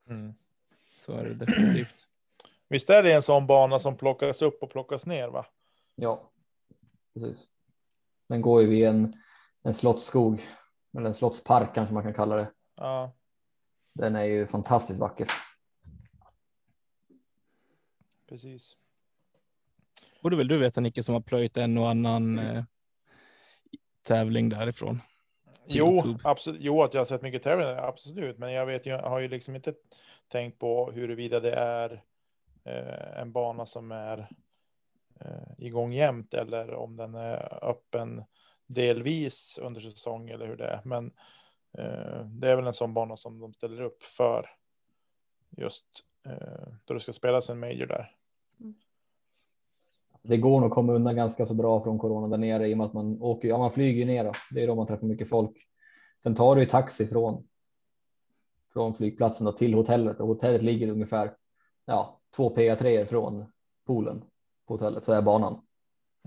Mm. 0.10 0.34
Så 1.06 1.14
är 1.14 1.24
det 1.24 1.34
definitivt. 1.34 2.08
Visst 2.70 2.90
är 2.90 3.04
det 3.04 3.14
en 3.14 3.22
sån 3.22 3.48
bana 3.48 3.80
som 3.80 3.98
plockas 3.98 4.42
upp 4.42 4.64
och 4.64 4.70
plockas 4.70 5.06
ner 5.06 5.28
va? 5.28 5.46
Ja, 5.96 6.32
precis. 7.14 7.50
Den 8.30 8.42
går 8.42 8.62
ju 8.62 8.68
vid 8.68 8.88
en, 8.88 9.14
en 9.64 9.74
slottsskog 9.74 10.48
eller 10.98 11.08
en 11.08 11.14
slottspark 11.14 11.76
kanske 11.76 11.94
man 11.94 12.04
kan 12.04 12.14
kalla 12.14 12.36
det. 12.36 12.52
Ja. 12.76 13.12
Den 13.94 14.16
är 14.16 14.24
ju 14.24 14.48
fantastiskt 14.48 15.00
vacker. 15.00 15.28
Precis 18.30 18.76
borde 20.22 20.36
väl 20.36 20.48
du 20.48 20.58
veta 20.58 20.82
Nicke 20.82 21.04
som 21.04 21.14
har 21.14 21.22
plöjt 21.22 21.58
en 21.58 21.78
och 21.78 21.90
annan 21.90 22.40
eh, 22.40 22.64
tävling 24.08 24.50
därifrån. 24.50 25.02
Jo, 25.68 26.18
absolut. 26.24 26.62
Jo, 26.64 26.84
att 26.84 26.94
jag 26.94 27.02
har 27.02 27.06
sett 27.06 27.22
mycket 27.22 27.44
tävlingar, 27.44 27.78
absolut. 27.78 28.38
Men 28.38 28.54
jag 28.54 28.66
vet, 28.66 28.86
jag 28.86 29.02
har 29.02 29.20
ju 29.20 29.28
liksom 29.28 29.56
inte 29.56 29.74
tänkt 30.32 30.60
på 30.60 30.92
huruvida 30.92 31.40
det 31.40 31.52
är 31.52 32.04
eh, 32.64 33.22
en 33.22 33.32
bana 33.32 33.66
som 33.66 33.92
är 33.92 34.30
eh, 35.20 35.54
igång 35.58 35.94
jämt 35.94 36.34
eller 36.34 36.74
om 36.74 36.96
den 36.96 37.16
är 37.16 37.64
öppen 37.70 38.24
delvis 38.68 39.60
under 39.62 39.82
säsong 39.82 40.30
eller 40.30 40.48
hur 40.48 40.58
det 40.58 40.68
är. 40.68 40.82
Men 40.84 41.06
eh, 41.78 42.26
det 42.26 42.52
är 42.52 42.56
väl 42.56 42.68
en 42.68 42.74
sån 42.74 42.94
bana 42.94 43.18
som 43.18 43.40
de 43.40 43.54
ställer 43.54 43.82
upp 43.82 44.04
för 44.04 44.50
just 45.50 45.86
då 46.86 46.94
det 46.94 47.00
ska 47.00 47.14
spelas 47.14 47.50
en 47.50 47.60
major 47.60 47.86
där 47.86 48.16
mm. 48.60 48.76
det 50.22 50.38
går 50.38 50.60
nog 50.60 50.68
att 50.68 50.76
komma 50.76 50.94
undan 50.94 51.16
ganska 51.16 51.46
så 51.46 51.54
bra 51.54 51.84
från 51.84 52.00
corona 52.00 52.28
där 52.28 52.38
nere 52.38 52.68
i 52.68 52.74
och 52.74 52.78
med 52.78 52.88
att 52.88 52.94
man 52.94 53.22
åker. 53.22 53.48
Ja, 53.48 53.58
man 53.58 53.72
flyger 53.72 54.06
ner 54.06 54.24
då. 54.24 54.32
Det 54.52 54.64
är 54.64 54.68
då 54.68 54.76
man 54.76 54.88
träffar 54.88 55.08
mycket 55.08 55.30
folk. 55.30 55.68
Sen 56.24 56.36
tar 56.36 56.56
du 56.56 56.62
ju 56.62 56.68
taxi 56.68 57.08
från. 57.08 57.48
Från 58.74 58.96
flygplatsen 58.96 59.46
då 59.46 59.52
till 59.52 59.74
hotellet 59.74 60.20
och 60.20 60.28
hotellet 60.28 60.64
ligger 60.64 60.88
ungefär. 60.88 61.36
Ja, 61.86 62.20
två 62.36 62.56
PA3 62.56 63.06
från 63.06 63.52
poolen 63.88 64.24
på 64.68 64.74
hotellet 64.74 65.06
så 65.06 65.14
är 65.14 65.22
banan. 65.22 65.62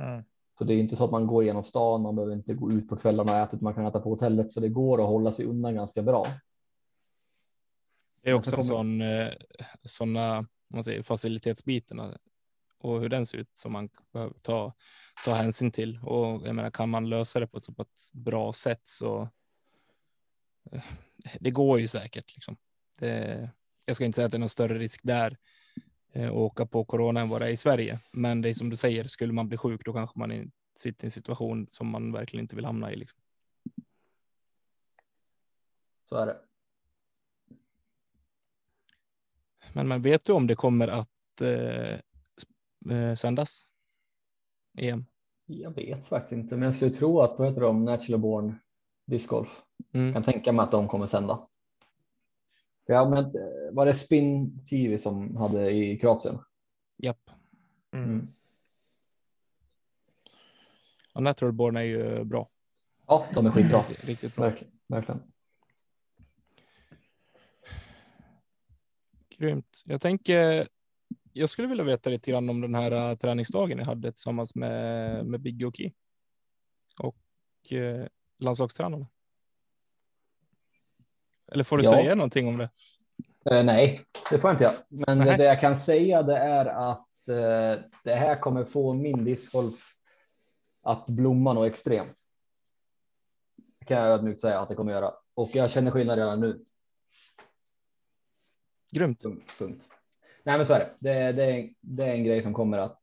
Mm. 0.00 0.24
Så 0.58 0.64
det 0.64 0.74
är 0.74 0.78
inte 0.78 0.96
så 0.96 1.04
att 1.04 1.10
man 1.10 1.26
går 1.26 1.44
genom 1.44 1.64
stan. 1.64 2.02
Man 2.02 2.16
behöver 2.16 2.34
inte 2.34 2.54
gå 2.54 2.72
ut 2.72 2.88
på 2.88 2.96
kvällarna 2.96 3.32
och 3.32 3.38
äta. 3.38 3.58
Man 3.60 3.74
kan 3.74 3.86
äta 3.86 4.00
på 4.00 4.08
hotellet 4.08 4.52
så 4.52 4.60
det 4.60 4.68
går 4.68 5.02
att 5.02 5.08
hålla 5.08 5.32
sig 5.32 5.44
undan 5.44 5.74
ganska 5.74 6.02
bra. 6.02 6.26
Det 8.22 8.30
är 8.30 8.34
också 8.34 8.56
en 8.56 8.62
sån 8.62 9.00
eh, 9.00 9.32
sådana 9.82 10.46
man 10.68 10.84
säger 10.84 11.02
facilitetsbitarna 11.02 12.18
och 12.78 13.00
hur 13.00 13.08
den 13.08 13.26
ser 13.26 13.38
ut 13.38 13.56
som 13.56 13.72
man 13.72 13.88
behöver 14.12 14.34
ta, 14.42 14.72
ta 15.24 15.34
hänsyn 15.34 15.72
till. 15.72 15.98
Och 16.02 16.46
jag 16.46 16.54
menar, 16.54 16.70
kan 16.70 16.88
man 16.88 17.08
lösa 17.08 17.40
det 17.40 17.46
på 17.46 17.58
ett 17.58 17.64
så 17.64 17.74
pass 17.74 18.10
bra 18.12 18.52
sätt 18.52 18.82
så 18.84 19.28
det 21.40 21.50
går 21.50 21.80
ju 21.80 21.88
säkert. 21.88 22.34
Liksom. 22.34 22.56
Det, 22.98 23.50
jag 23.84 23.96
ska 23.96 24.04
inte 24.04 24.16
säga 24.16 24.26
att 24.26 24.32
det 24.32 24.36
är 24.36 24.40
någon 24.40 24.48
större 24.48 24.78
risk 24.78 25.00
där 25.02 25.38
eh, 26.12 26.28
att 26.28 26.34
åka 26.34 26.66
på 26.66 26.84
corona 26.84 27.20
än 27.20 27.28
vad 27.28 27.40
det 27.40 27.46
är 27.46 27.50
i 27.50 27.56
Sverige. 27.56 28.00
Men 28.12 28.42
det 28.42 28.48
är 28.48 28.54
som 28.54 28.70
du 28.70 28.76
säger, 28.76 29.04
skulle 29.04 29.32
man 29.32 29.48
bli 29.48 29.58
sjuk 29.58 29.84
då 29.84 29.92
kanske 29.92 30.18
man 30.18 30.52
sitter 30.76 31.04
i 31.04 31.06
en 31.06 31.10
situation 31.10 31.66
som 31.70 31.88
man 31.88 32.12
verkligen 32.12 32.44
inte 32.44 32.56
vill 32.56 32.64
hamna 32.64 32.92
i. 32.92 32.96
Liksom. 32.96 33.20
Så 36.04 36.16
är 36.16 36.26
det. 36.26 36.40
Men 39.72 39.88
man 39.88 40.02
vet 40.02 40.24
du 40.24 40.32
om 40.32 40.46
det 40.46 40.54
kommer 40.54 40.88
att 40.88 41.40
eh, 41.40 41.98
eh, 42.90 43.14
sändas? 43.14 43.66
EM? 44.78 45.04
Jag 45.46 45.70
vet 45.70 46.06
faktiskt 46.06 46.32
inte, 46.32 46.56
men 46.56 46.66
jag 46.66 46.76
skulle 46.76 46.90
tro 46.90 47.20
att 47.20 47.38
vad 47.38 47.48
heter 47.48 47.60
de, 47.60 47.84
Natural 47.84 48.20
Born 48.20 48.58
Discgolf. 49.04 49.62
Mm. 49.92 50.12
Kan 50.12 50.22
tänka 50.22 50.52
mig 50.52 50.62
att 50.62 50.70
de 50.70 50.88
kommer 50.88 51.06
sända. 51.06 51.48
Ja, 52.86 53.08
men 53.10 53.24
eh, 53.24 53.72
var 53.72 53.86
det 53.86 53.94
Spin 53.94 54.58
TV 54.66 54.98
som 54.98 55.36
hade 55.36 55.70
i 55.70 55.98
Kroatien? 55.98 56.38
Japp. 56.96 57.30
Mm. 57.92 58.04
Mm. 58.04 58.28
Ja, 61.14 61.20
Natural 61.20 61.52
Born 61.52 61.76
är 61.76 61.82
ju 61.82 62.24
bra. 62.24 62.48
Ja, 63.06 63.26
de 63.34 63.46
är 63.46 63.50
skitbra. 63.50 63.84
Riktigt 64.02 64.36
bra. 64.36 64.44
Verkligen. 64.44 64.72
Verkligen. 64.86 65.22
Grymt. 69.28 69.82
Jag 69.84 70.00
tänker 70.00 70.68
jag 71.36 71.50
skulle 71.50 71.68
vilja 71.68 71.84
veta 71.84 72.10
lite 72.10 72.30
grann 72.30 72.50
om 72.50 72.60
den 72.60 72.74
här 72.74 73.10
uh, 73.10 73.16
träningsdagen 73.16 73.78
ni 73.78 73.84
hade 73.84 74.12
tillsammans 74.12 74.54
med, 74.54 75.26
med 75.26 75.40
Biggie 75.40 75.66
och 75.66 75.76
Key. 75.76 75.92
Och 76.98 77.16
uh, 77.72 78.06
landslagstränarna. 78.38 79.06
Eller 81.52 81.64
får 81.64 81.78
du 81.78 81.84
ja. 81.84 81.90
säga 81.90 82.14
någonting 82.14 82.48
om 82.48 82.58
det? 82.58 82.70
Uh, 83.50 83.64
nej, 83.64 84.04
det 84.30 84.38
får 84.38 84.50
jag 84.50 84.54
inte 84.54 84.64
göra. 84.64 84.76
Men 84.88 85.18
det, 85.18 85.36
det, 85.36 85.44
jag 85.44 85.60
kan 85.60 85.76
säga 85.76 86.22
det 86.22 86.36
är 86.38 86.66
att 86.66 87.08
uh, 87.28 87.84
det 88.04 88.14
här 88.14 88.40
kommer 88.40 88.64
få 88.64 88.92
min 88.92 89.24
discgolf 89.24 89.94
att 90.82 91.06
blomma 91.06 91.52
något 91.52 91.70
extremt. 91.70 92.22
Det 93.78 93.84
kan 93.84 93.98
jag 93.98 94.08
ödmjukt 94.08 94.40
säga 94.40 94.60
att 94.60 94.68
det 94.68 94.74
kommer 94.74 94.92
göra. 94.92 95.14
Och 95.34 95.50
jag 95.52 95.70
känner 95.70 95.90
skillnad 95.90 96.18
redan 96.18 96.40
nu. 96.40 96.64
Grymt. 98.90 99.22
Punkt. 99.22 99.54
punkt. 99.58 99.88
Nej, 100.42 100.56
men 100.56 100.66
så 100.66 100.74
är 100.74 100.78
det. 100.78 100.94
Det, 100.98 101.32
det, 101.32 101.70
det 101.80 102.04
är 102.04 102.14
en 102.14 102.24
grej 102.24 102.42
som 102.42 102.54
kommer 102.54 102.78
att. 102.78 103.00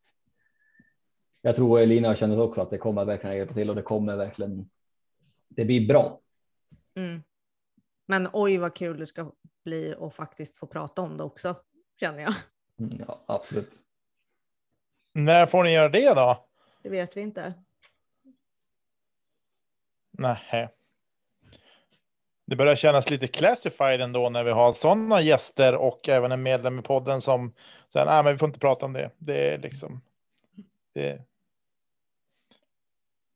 Jag 1.42 1.56
tror 1.56 1.80
Elina 1.80 2.16
känner 2.16 2.40
också 2.40 2.62
att 2.62 2.70
det 2.70 2.78
kommer 2.78 3.06
verkligen 3.06 3.38
hjälpa 3.38 3.54
till 3.54 3.70
och 3.70 3.76
det 3.76 3.82
kommer 3.82 4.18
verkligen. 4.18 4.70
Det 5.56 5.66
blir 5.66 5.88
bra. 5.88 6.20
Mm. 6.96 7.24
Men 8.06 8.30
oj 8.34 8.58
vad 8.58 8.76
kul 8.76 9.00
det 9.00 9.08
ska 9.08 9.32
bli 9.64 9.96
och 9.98 10.14
faktiskt 10.14 10.58
få 10.58 10.68
prata 10.68 11.02
om 11.02 11.18
det 11.18 11.24
också 11.24 11.56
känner 12.00 12.22
jag. 12.22 12.34
Mm, 12.80 13.02
ja, 13.08 13.24
absolut. 13.26 13.74
När 15.14 15.46
får 15.46 15.64
ni 15.64 15.74
göra 15.74 15.90
det 15.90 16.14
då? 16.14 16.48
Det 16.84 16.90
vet 16.90 17.18
vi 17.18 17.22
inte. 17.22 17.54
Nej. 20.12 20.70
det 22.46 22.56
börjar 22.56 22.76
kännas 22.76 23.10
lite 23.10 23.28
classified 23.28 24.02
ändå 24.02 24.30
när 24.30 24.44
vi 24.44 24.52
har 24.52 24.74
sådana 24.74 25.22
gäster 25.22 25.76
och 25.76 26.10
även 26.10 26.32
en 26.32 26.44
medlem 26.44 26.80
i 26.80 26.82
podden 26.82 27.22
som 27.22 27.54
säger 27.94 28.06
nej, 28.06 28.24
men 28.24 28.34
vi 28.34 28.40
får 28.40 28.48
inte 28.48 28.60
prata 28.60 28.86
om 28.86 28.94
det. 28.94 29.12
Det 29.18 29.54
är 29.54 29.58
liksom. 29.58 30.02
Det... 30.94 31.22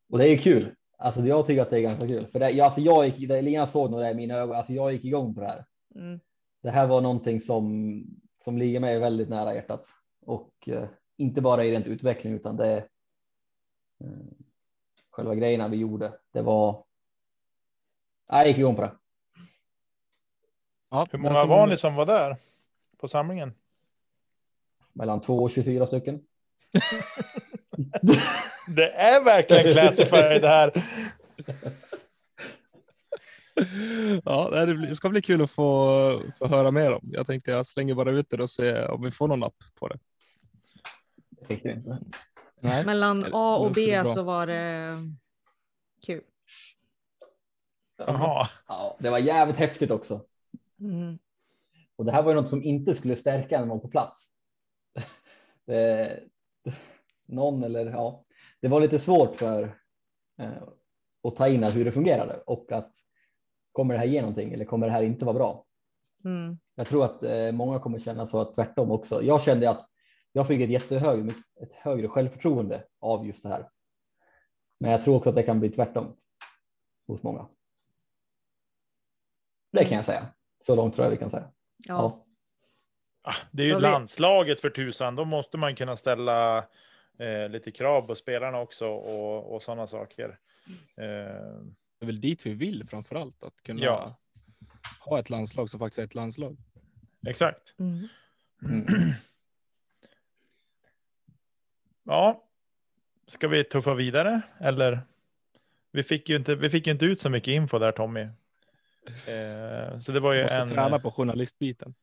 Och 0.10 0.18
det 0.18 0.30
är 0.30 0.38
kul. 0.38 0.76
Alltså 0.98 1.22
jag 1.22 1.48
tycker 1.48 1.62
att 1.62 1.70
det 1.70 1.78
är 1.78 1.82
ganska 1.82 2.08
kul 2.08 2.28
för 2.28 2.40
det, 2.40 2.50
jag, 2.50 2.66
alltså 2.66 2.82
jag 2.82 3.06
gick, 3.08 3.30
det, 3.30 3.42
Lina 3.42 3.68
såg 3.68 3.92
nog 3.92 4.00
det 4.00 4.12
i 4.12 4.16
mina 4.16 4.36
ögon. 4.36 4.56
Alltså 4.56 4.74
jag 4.74 4.94
gick 4.94 5.06
igång 5.06 5.36
på 5.36 5.42
det 5.42 5.48
här. 5.48 5.66
Mm. 5.96 6.20
Det 6.62 6.70
här 6.70 6.88
var 6.88 7.02
någonting 7.02 7.42
som 7.42 8.04
som 8.44 8.58
ligger 8.58 8.80
mig 8.80 9.00
väldigt 9.00 9.30
nära 9.30 9.54
hjärtat 9.56 9.88
och 10.26 10.54
eh, 10.68 10.88
inte 11.18 11.42
bara 11.42 11.66
i 11.66 11.72
rent 11.72 11.88
utveckling 11.88 12.34
utan 12.34 12.58
det. 12.58 12.78
Eh, 14.00 14.08
själva 15.10 15.36
grejerna 15.36 15.68
vi 15.68 15.78
gjorde. 15.78 16.14
Det 16.32 16.42
var. 16.42 16.84
Jag 18.28 18.48
gick 18.48 18.58
igång 18.58 18.76
på 18.76 18.82
det. 18.82 18.92
Ja, 20.90 21.08
Hur 21.12 21.20
många 21.20 21.36
som- 21.36 21.50
var 21.50 21.68
ni 21.68 21.78
som 21.78 21.96
var 21.96 22.06
där 22.06 22.38
på 22.98 23.08
samlingen? 23.08 23.54
Mellan 24.94 25.22
2 25.22 25.44
och 25.44 25.52
24 25.52 25.88
stycken. 25.88 26.26
Det 28.68 28.92
är 28.92 29.24
verkligen 29.24 29.74
classified 29.74 30.42
det 30.42 30.48
här. 30.48 30.72
Ja, 34.24 34.66
det 34.66 34.96
ska 34.96 35.10
bli 35.10 35.22
kul 35.22 35.42
att 35.42 35.52
få, 35.52 36.22
få 36.38 36.48
höra 36.48 36.72
mer 36.72 36.92
om. 36.92 37.10
Jag 37.14 37.28
tänkte 37.28 37.52
jag 37.52 37.68
slänger 37.68 37.96
bara 37.96 38.12
ut 38.12 38.30
det 38.30 38.44
och 38.44 38.50
ser 38.50 38.92
om 38.92 39.02
vi 39.02 39.12
får 39.12 39.28
någon 39.28 39.40
napp 39.40 39.64
på 39.80 39.88
det. 39.88 40.00
Inte. 41.50 42.00
Nej. 42.62 42.86
Mellan 42.86 43.26
A 43.34 43.58
och 43.58 43.72
B 43.72 44.04
så 44.16 44.24
var 44.24 44.48
det 44.48 44.98
kul. 46.06 46.24
Jaha. 47.98 48.48
Ja, 48.68 48.98
det 49.00 49.10
var 49.10 49.20
jävligt 49.20 49.58
häftigt 49.58 49.92
också. 49.92 50.22
Mm. 50.80 51.18
Och 51.96 52.06
det 52.06 52.12
här 52.12 52.24
var 52.24 52.32
ju 52.32 52.36
något 52.42 52.50
som 52.50 52.64
inte 52.64 52.96
skulle 52.96 53.16
stärka 53.16 53.60
när 53.60 53.66
man 53.66 53.78
var 53.78 53.82
på 53.82 53.88
plats. 53.88 54.30
Det, 55.66 56.20
någon 57.26 57.64
eller 57.64 57.86
ja, 57.86 58.25
det 58.66 58.70
var 58.70 58.82
lite 58.82 59.00
svårt 59.00 59.36
för 59.36 59.64
eh, 60.40 60.64
att 61.24 61.36
ta 61.36 61.48
in 61.48 61.64
hur 61.64 61.86
det 61.86 61.92
fungerade 61.92 62.38
och 62.46 62.72
att 62.72 62.92
kommer 63.72 63.94
det 63.94 64.00
här 64.00 64.08
ge 64.08 64.22
någonting 64.22 64.54
eller 64.54 64.66
kommer 64.66 64.88
det 64.88 64.94
här 64.94 65.04
inte 65.04 65.26
vara 65.26 65.34
bra? 65.34 65.66
Mm. 66.24 66.58
Jag 66.76 66.88
tror 66.88 67.06
att 67.06 67.24
eh, 67.24 67.52
många 67.52 67.80
kommer 67.80 68.00
känna 68.00 68.28
så 68.28 68.42
att 68.42 68.56
tvärtom 68.56 68.92
också. 68.92 69.24
Jag 69.24 69.42
kände 69.42 69.70
att 69.70 69.90
jag 70.32 70.48
fick 70.48 70.62
ett 70.62 70.70
jättehög, 70.70 71.30
ett 71.62 71.72
högre 71.74 72.08
självförtroende 72.08 72.84
av 73.00 73.28
just 73.28 73.44
det 73.44 73.50
här. 73.50 73.70
Men 74.80 74.92
jag 74.92 75.04
tror 75.04 75.16
också 75.16 75.30
att 75.30 75.36
det 75.36 75.44
kan 75.44 75.60
bli 75.60 75.70
tvärtom 75.70 76.16
hos 77.08 77.24
många. 77.24 77.48
Det 79.72 79.86
kan 79.86 79.98
jag 79.98 80.06
säga. 80.06 80.26
Så 80.66 80.76
långt 80.76 80.96
tror 80.96 81.06
jag 81.06 81.12
vi 81.12 81.18
kan 81.18 81.32
säga. 81.32 81.52
Ja. 81.78 82.26
Ah, 83.22 83.36
Det 83.52 83.64
är 83.64 83.68
ju 83.68 83.80
landslaget 83.80 84.62
för 84.62 84.70
tusan. 84.70 85.16
Då 85.16 85.26
måste 85.26 85.58
man 85.58 85.76
kunna 85.76 85.96
ställa 85.96 86.66
eh, 87.20 87.50
lite 87.50 87.72
krav 87.72 88.02
på 88.02 88.16
spelarna 88.16 88.60
också 88.60 88.88
och, 88.88 89.54
och 89.56 89.62
sådana 89.64 89.88
saker. 89.88 90.40
Eh, 90.98 91.06
Det 92.00 92.02
är 92.02 92.06
väl 92.06 92.22
dit 92.22 92.46
vi 92.46 92.54
vill 92.54 92.88
framför 92.88 93.16
allt. 93.16 93.44
Att 93.44 93.64
kunna 93.64 93.82
Ja. 93.84 94.16
ha 95.00 95.20
ett 95.20 95.30
landslag 95.30 95.70
som 95.70 95.80
faktiskt 95.80 96.00
är 96.00 96.04
ett 96.04 96.16
landslag. 96.16 96.58
exakt. 97.28 97.76
Mm. 97.80 98.08
Mm. 98.64 98.86
Ja. 102.04 102.44
Ska 103.28 103.48
vi 103.48 103.64
tuffa 103.64 103.94
vidare 103.94 104.42
eller? 104.60 105.02
Vi 105.92 106.04
fick 106.04 106.30
ju 106.30 106.36
inte, 106.36 106.56
vi 106.56 106.70
fick 106.70 106.88
ju 106.88 106.94
inte 106.94 107.06
ut 107.06 107.22
så 107.22 107.30
mycket 107.30 107.48
info 107.52 107.80
där 107.80 107.92
Tommy. 107.92 108.22
Eh, 109.28 110.00
så 110.00 110.12
det 110.12 110.20
var 110.20 110.34
ju 110.34 110.42
Måste 110.44 110.56
en. 110.56 110.70
träna 110.70 111.00
på 111.00 111.12
journalistbiten. 111.12 111.94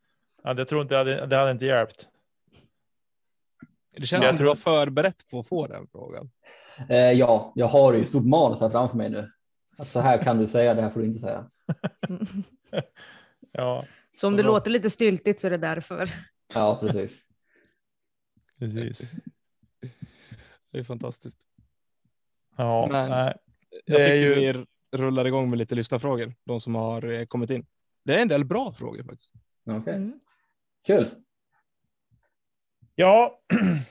Ja, 0.43 0.55
det 0.55 0.65
tror 0.65 0.83
inte 0.83 0.95
jag 0.95 0.99
hade, 0.99 1.27
det 1.27 1.37
hade 1.37 1.51
inte 1.51 1.67
hjälpt. 1.67 2.09
Det 3.93 4.07
känns 4.07 4.23
Jag 4.25 4.31
som 4.31 4.37
tror- 4.39 4.45
du 4.45 4.49
var 4.49 4.57
förberett 4.57 5.29
på 5.31 5.39
att 5.41 5.47
få 5.47 5.67
den 5.67 5.87
frågan. 5.93 6.31
Eh, 6.89 6.97
ja, 7.13 7.53
jag 7.55 7.67
har 7.67 7.93
ju 7.93 8.05
stort 8.05 8.25
manus 8.25 8.61
här 8.61 8.71
framför 8.71 8.97
mig 8.97 9.11
nu. 9.11 9.31
Att 9.79 9.91
så 9.91 10.01
här 10.01 10.23
kan 10.23 10.39
du 10.39 10.47
säga, 10.47 10.75
det 10.75 10.83
här 10.83 10.91
får 10.91 11.01
du 11.01 11.07
inte 11.07 11.21
säga. 11.21 11.51
Ja, 13.53 13.87
Så 14.21 14.27
om 14.27 14.37
det 14.37 14.43
låter 14.43 14.71
lite 14.71 14.91
styltigt 14.91 15.41
så 15.41 15.47
är 15.47 15.51
det 15.51 15.57
därför. 15.57 16.09
Ja, 16.55 16.79
precis. 16.81 17.13
precis. 18.59 19.13
Det 20.71 20.79
är 20.79 20.85
fantastiskt. 20.85 21.39
Ja, 22.57 22.89
Men- 22.91 23.11
nej. 23.11 23.35
Jag 23.87 23.99
Det 24.01 24.03
är 24.05 24.09
tycker 24.31 24.43
ju- 24.43 24.65
vi 24.93 24.99
rullar 24.99 25.25
igång 25.25 25.51
med 25.51 25.59
lite 25.59 25.75
lyssnarfrågor. 25.75 26.35
De 26.45 26.61
som 26.61 26.75
har 26.75 27.11
eh, 27.13 27.25
kommit 27.27 27.51
in. 27.51 27.67
Det 28.05 28.15
är 28.15 28.23
en 28.23 28.29
del 28.29 28.45
bra 28.45 28.73
frågor 28.73 29.03
faktiskt. 29.05 29.33
Okej, 29.67 29.95
Mm. 29.95 30.21
kul. 30.87 31.07
Ja, 32.95 33.41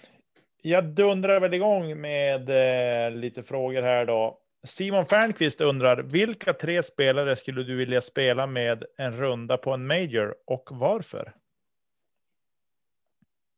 jag 0.62 0.86
dundrar 0.86 1.40
väl 1.40 1.54
igång 1.54 2.02
med 2.02 2.50
eh, 2.50 3.12
lite 3.12 3.44
frågor 3.44 3.82
här 3.82 4.06
då. 4.06 4.38
Simon 4.64 5.06
Fernqvist 5.06 5.62
undrar, 5.62 5.98
vilka 5.98 6.54
tre 6.54 6.84
spelare 6.84 7.36
skulle 7.36 7.64
du 7.64 7.76
vilja 7.76 8.02
spela 8.02 8.48
med 8.48 8.84
en 8.98 9.16
runda 9.18 9.58
på 9.58 9.72
en 9.72 9.88
major 9.88 10.36
och 10.46 10.70
varför? 10.72 11.34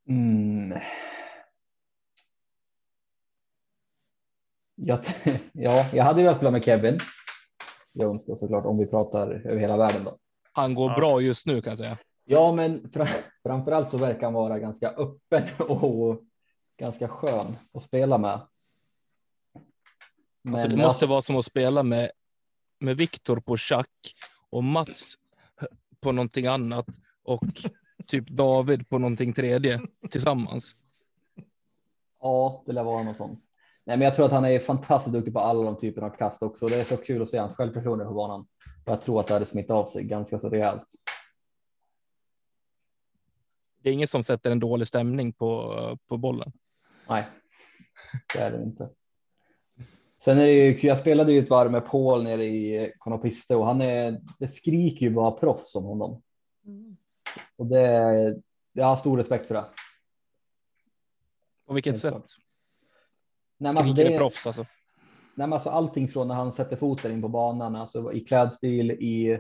Mm. 0.10 0.80
Jag, 4.76 5.00
ja, 5.54 5.86
jag 5.94 6.04
hade 6.04 6.24
velat 6.24 6.38
spela 6.38 6.52
med 6.52 6.64
Kevin. 6.66 7.00
Jones 7.94 8.26
då 8.26 8.36
såklart, 8.36 8.66
om 8.66 8.78
vi 8.78 8.86
pratar 8.86 9.28
över 9.48 9.58
hela 9.58 9.78
världen 9.78 10.04
då. 10.04 10.18
Han 10.54 10.76
går 10.76 10.90
Ja. 10.92 10.96
bra 10.98 11.22
just 11.22 11.46
nu 11.46 11.62
kan 11.62 11.72
jag 11.72 11.78
säga. 11.78 11.98
Ja, 12.26 12.52
men 12.52 12.90
fra, 12.92 13.08
framförallt 13.44 13.92
så 13.92 13.98
verkar 13.98 14.24
han 14.24 14.34
vara 14.34 14.60
ganska 14.60 14.90
öppen 14.90 15.44
och 15.68 16.22
ganska 16.80 17.08
skön 17.08 17.56
att 17.74 17.84
spela 17.84 18.18
med. 18.18 18.42
Men 20.42 20.54
Alltså, 20.54 20.68
det 20.68 20.78
måste 20.78 21.06
vara 21.06 21.22
som 21.22 21.36
att 21.36 21.46
spela 21.46 21.84
med, 21.84 22.12
med 22.80 22.98
Viktor 22.98 23.40
på 23.40 23.58
schack 23.58 24.16
och 24.50 24.64
Mats 24.64 25.16
på 26.02 26.12
någonting 26.12 26.46
annat 26.46 26.88
och 27.24 27.44
typ 28.08 28.30
David 28.30 28.90
på 28.90 28.98
någonting 28.98 29.34
tredje 29.34 29.82
tillsammans. 30.10 30.76
Ja, 32.22 32.64
det 32.66 32.72
lär 32.72 32.84
vara 32.84 33.04
något 33.04 33.18
sånt. 33.18 33.40
Nej, 33.86 33.98
men 33.98 34.06
jag 34.06 34.16
tror 34.16 34.26
att 34.26 34.32
han 34.32 34.46
är 34.46 34.60
fantastiskt 34.60 35.14
duktig 35.14 35.34
på 35.34 35.40
alla 35.40 35.64
de 35.64 35.78
typerna 35.78 36.08
av 36.08 36.12
kast 36.18 36.44
också. 36.44 36.68
Det 36.68 36.76
är 36.76 36.84
så 36.84 36.98
kul 36.98 37.22
att 37.22 37.30
se 37.30 37.38
hans 37.38 37.56
självförtroende 37.56 38.06
på 38.06 38.14
banan. 38.14 38.48
Jag 38.86 39.02
tror 39.02 39.20
att 39.20 39.28
det 39.28 39.34
hade 39.34 39.46
smittat 39.46 39.72
av 39.72 39.88
sig 39.88 40.04
ganska 40.04 40.40
så 40.40 40.50
rejält. 40.50 40.88
Det 43.84 43.90
är 43.90 43.94
ingen 43.94 44.08
som 44.08 44.24
sätter 44.24 44.52
en 44.52 44.60
dålig 44.60 44.88
stämning 44.88 45.34
på, 45.34 45.98
på 46.08 46.18
bollen. 46.18 46.52
Nej, 47.10 47.26
det 48.34 48.40
är 48.40 48.52
det 48.52 48.64
inte. 48.64 48.90
Sen 50.18 50.38
är 50.38 50.46
det 50.46 50.52
ju, 50.52 50.88
jag 50.88 51.00
spelade 51.00 51.34
ju 51.34 51.40
ett 51.40 51.50
varv 51.50 51.72
med 51.72 51.86
Paul 51.86 52.24
nere 52.24 52.46
i 52.46 52.94
Konopiste 52.98 53.56
och 53.56 53.66
han 53.66 53.82
är, 53.82 54.22
det 54.40 54.48
skriker 54.48 55.06
ju 55.06 55.10
bara 55.14 55.32
proffs 55.32 55.76
om 55.76 55.84
honom. 55.84 56.22
Mm. 56.66 56.98
Och 57.56 57.66
det, 57.66 58.42
jag 58.74 58.86
har 58.86 58.96
stor 58.96 59.18
respekt 59.18 59.48
för 59.48 59.56
det. 59.56 59.66
På 61.68 61.74
vilket 61.74 61.92
Helt 61.92 62.02
sätt? 62.02 62.12
klart. 62.12 62.32
Nej, 63.58 63.74
men 63.74 63.78
alltså 63.78 63.94
Skriker 63.94 64.10
det, 64.10 64.16
det 64.16 64.20
proffs 64.20 64.48
alltså? 64.48 64.62
nej, 65.36 65.48
men 65.48 65.54
alltså 65.54 65.70
allting 65.70 66.08
från 66.08 66.28
när 66.28 66.36
han 66.36 66.54
sätter 66.54 66.76
foten 66.76 67.12
in 67.12 67.22
på 67.22 67.28
banan, 67.30 67.76
alltså 67.76 68.14
i 68.14 68.20
klädstil, 68.20 68.92
i 68.92 69.40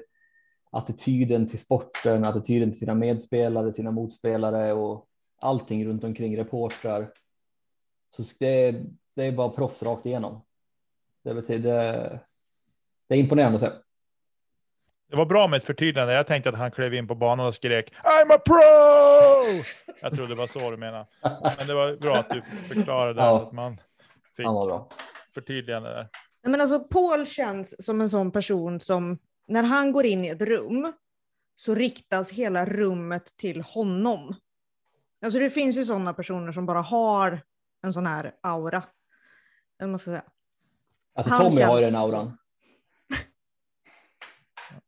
attityden 0.73 1.47
till 1.49 1.59
sporten, 1.59 2.25
attityden 2.25 2.69
till 2.71 2.79
sina 2.79 2.93
medspelare, 2.93 3.73
sina 3.73 3.91
motspelare 3.91 4.73
och 4.73 5.05
allting 5.41 5.87
runt 5.87 6.03
omkring 6.03 6.37
reportrar. 6.37 7.11
Så 8.15 8.23
det, 8.39 8.71
det 9.15 9.23
är 9.25 9.31
bara 9.31 9.49
proffs 9.49 9.83
rakt 9.83 10.05
igenom. 10.05 10.41
Det 11.23 11.33
betyder. 11.33 12.19
Det 13.07 13.15
är 13.15 13.19
imponerande 13.19 13.55
att 13.55 13.61
se. 13.61 13.69
Det 15.09 15.15
var 15.17 15.25
bra 15.25 15.47
med 15.47 15.57
ett 15.57 15.63
förtydligande. 15.63 16.13
Jag 16.13 16.27
tänkte 16.27 16.49
att 16.49 16.55
han 16.57 16.71
klev 16.71 16.93
in 16.93 17.07
på 17.07 17.15
banan 17.15 17.45
och 17.45 17.55
skrek 17.55 17.93
I'm 18.03 18.33
a 18.35 18.37
pro! 18.45 19.63
Jag 20.01 20.13
trodde 20.15 20.27
det 20.31 20.35
var 20.39 20.47
så 20.47 20.71
du 20.71 20.77
menade. 20.77 21.05
Men 21.57 21.67
det 21.67 21.73
var 21.73 21.95
bra 22.01 22.17
att 22.17 22.29
du 22.29 22.41
förklarade 22.41 23.21
Ja. 23.21 23.41
att 23.41 23.51
man 23.51 23.77
fick 24.37 24.45
Han 24.45 24.55
var 24.55 24.65
bra. 24.67 24.87
förtydligande 25.33 25.89
där. 25.89 26.07
Nej, 26.43 26.51
Men 26.51 26.61
alltså, 26.61 26.79
Paul 26.79 27.25
känns 27.25 27.85
som 27.85 28.01
en 28.01 28.09
sån 28.09 28.31
person 28.31 28.79
som 28.79 29.17
när 29.47 29.63
han 29.63 29.91
går 29.91 30.05
in 30.05 30.25
i 30.25 30.27
ett 30.27 30.41
rum 30.41 30.93
så 31.55 31.75
riktas 31.75 32.31
hela 32.31 32.65
rummet 32.65 33.37
till 33.37 33.61
honom. 33.61 34.35
Alltså 35.23 35.39
det 35.39 35.49
finns 35.49 35.77
ju 35.77 35.85
sådana 35.85 36.13
personer 36.13 36.51
som 36.51 36.65
bara 36.65 36.81
har 36.81 37.41
en 37.81 37.93
sån 37.93 38.05
här 38.05 38.35
aura. 38.41 38.83
Jag 39.77 39.89
måste 39.89 40.05
säga. 40.05 40.23
Alltså 41.15 41.33
Han 41.33 41.51
Tommy 41.51 41.61
har 41.61 41.79
ju 41.79 41.85
den 41.85 41.95
auran. 41.95 42.37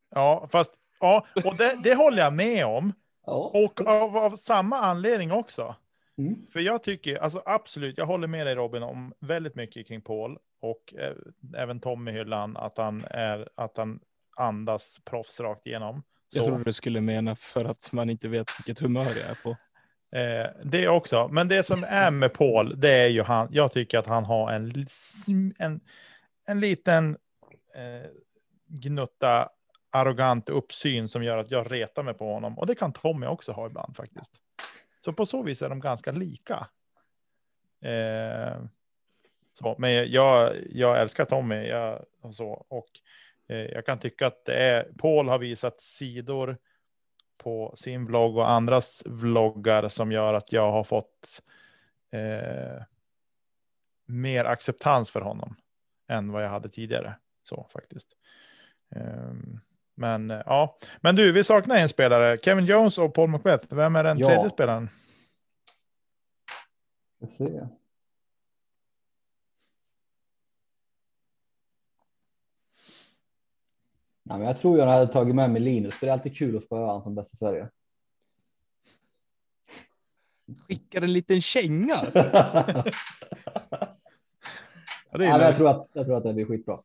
Ja, 0.09 0.47
fast 0.51 0.73
ja, 0.99 1.25
och 1.45 1.55
det, 1.57 1.79
det 1.83 1.95
håller 1.95 2.17
jag 2.17 2.33
med 2.33 2.65
om. 2.65 2.93
Ja. 3.25 3.51
Och 3.53 3.81
av, 3.81 4.17
av 4.17 4.35
samma 4.35 4.77
anledning 4.77 5.31
också. 5.31 5.75
Mm. 6.17 6.47
För 6.53 6.59
jag 6.59 6.83
tycker, 6.83 7.15
alltså 7.15 7.41
absolut, 7.45 7.97
jag 7.97 8.05
håller 8.05 8.27
med 8.27 8.47
dig 8.47 8.55
Robin 8.55 8.83
om 8.83 9.13
väldigt 9.19 9.55
mycket 9.55 9.87
kring 9.87 10.01
Paul 10.01 10.37
och 10.59 10.93
eh, 10.97 11.15
även 11.57 11.79
Tommy 11.79 12.11
Hyllan, 12.11 12.57
att 12.57 12.77
han 12.77 13.03
är, 13.09 13.49
att 13.55 13.77
han 13.77 13.99
andas 14.35 14.99
proffs 15.05 15.39
rakt 15.39 15.67
igenom. 15.67 16.03
Jag 16.29 16.43
Så. 16.43 16.49
trodde 16.49 16.63
du 16.63 16.73
skulle 16.73 17.01
mena 17.01 17.35
för 17.35 17.65
att 17.65 17.91
man 17.91 18.09
inte 18.09 18.27
vet 18.27 18.59
vilket 18.59 18.79
humör 18.79 19.05
jag 19.05 19.29
är 19.29 19.37
på. 19.43 19.57
Eh, 20.17 20.49
det 20.63 20.87
också. 20.87 21.27
Men 21.27 21.47
det 21.47 21.63
som 21.63 21.83
är 21.83 22.11
med 22.11 22.33
Paul, 22.33 22.79
det 22.79 22.91
är 22.91 23.07
ju 23.07 23.23
han. 23.23 23.47
Jag 23.51 23.73
tycker 23.73 23.97
att 23.97 24.07
han 24.07 24.25
har 24.25 24.51
en, 24.51 24.87
en, 25.57 25.81
en 26.45 26.59
liten 26.59 27.17
eh, 27.75 28.09
gnutta 28.67 29.49
arrogant 29.91 30.49
uppsyn 30.49 31.09
som 31.09 31.23
gör 31.23 31.37
att 31.37 31.51
jag 31.51 31.71
retar 31.71 32.03
mig 32.03 32.13
på 32.13 32.33
honom. 32.33 32.59
Och 32.59 32.67
det 32.67 32.75
kan 32.75 32.93
Tommy 32.93 33.25
också 33.25 33.51
ha 33.51 33.67
ibland 33.67 33.95
faktiskt. 33.95 34.41
Så 35.05 35.13
på 35.13 35.25
så 35.25 35.43
vis 35.43 35.61
är 35.61 35.69
de 35.69 35.79
ganska 35.79 36.11
lika. 36.11 36.67
Eh, 37.81 38.63
så, 39.53 39.75
men 39.77 40.11
jag, 40.11 40.55
jag 40.69 41.01
älskar 41.01 41.25
Tommy. 41.25 41.67
Jag, 41.67 42.05
och 42.21 42.35
så, 42.35 42.65
och 42.67 42.89
jag 43.47 43.85
kan 43.85 43.99
tycka 43.99 44.27
att 44.27 44.45
det 44.45 44.53
är, 44.53 44.83
Paul 44.97 45.29
har 45.29 45.39
visat 45.39 45.81
sidor 45.81 46.57
på 47.37 47.73
sin 47.77 48.05
vlogg 48.05 48.37
och 48.37 48.49
andras 48.49 49.03
vloggar 49.05 49.87
som 49.87 50.11
gör 50.11 50.33
att 50.33 50.51
jag 50.51 50.71
har 50.71 50.83
fått 50.83 51.41
eh, 52.11 52.83
mer 54.05 54.45
acceptans 54.45 55.11
för 55.11 55.21
honom 55.21 55.55
än 56.07 56.31
vad 56.31 56.43
jag 56.43 56.49
hade 56.49 56.69
tidigare. 56.69 57.15
Så 57.43 57.67
faktiskt. 57.73 58.07
Men 59.95 60.31
eh, 60.31 60.41
ja, 60.45 60.77
men 61.01 61.15
du, 61.15 61.31
vi 61.31 61.43
saknar 61.43 61.75
en 61.77 61.89
spelare. 61.89 62.37
Kevin 62.37 62.65
Jones 62.65 62.97
och 62.97 63.13
Paul 63.13 63.29
Macbeth. 63.29 63.75
Vem 63.75 63.95
är 63.95 64.03
den 64.03 64.17
Ja. 64.19 64.27
tredje 64.27 64.49
spelaren? 64.49 64.89
Ska 67.17 67.27
se. 67.27 67.67
Nej, 74.27 74.37
men 74.37 74.47
jag 74.47 74.57
tror 74.57 74.79
jag 74.79 74.87
hade 74.87 75.07
tagit 75.13 75.35
med 75.35 75.49
mig 75.51 75.61
Linus, 75.61 75.95
för 75.95 76.05
det 76.07 76.11
är 76.11 76.13
alltid 76.13 76.37
kul 76.37 76.57
att 76.57 76.63
spöa 76.63 76.91
han 76.91 77.03
som 77.03 77.15
bäst 77.15 77.33
i 77.33 77.37
Sverige. 77.37 77.69
Skickar 80.67 81.01
en 81.01 81.13
liten 81.13 81.41
känga. 81.41 81.95
Alltså. 82.05 82.19
ja, 85.11 85.17
men 85.17 85.27
jag, 85.27 85.55
tror 85.57 85.69
att, 85.69 85.89
jag 85.93 86.05
tror 86.05 86.17
att 86.17 86.23
det 86.23 86.33
blir 86.33 86.45
skitbra. 86.45 86.79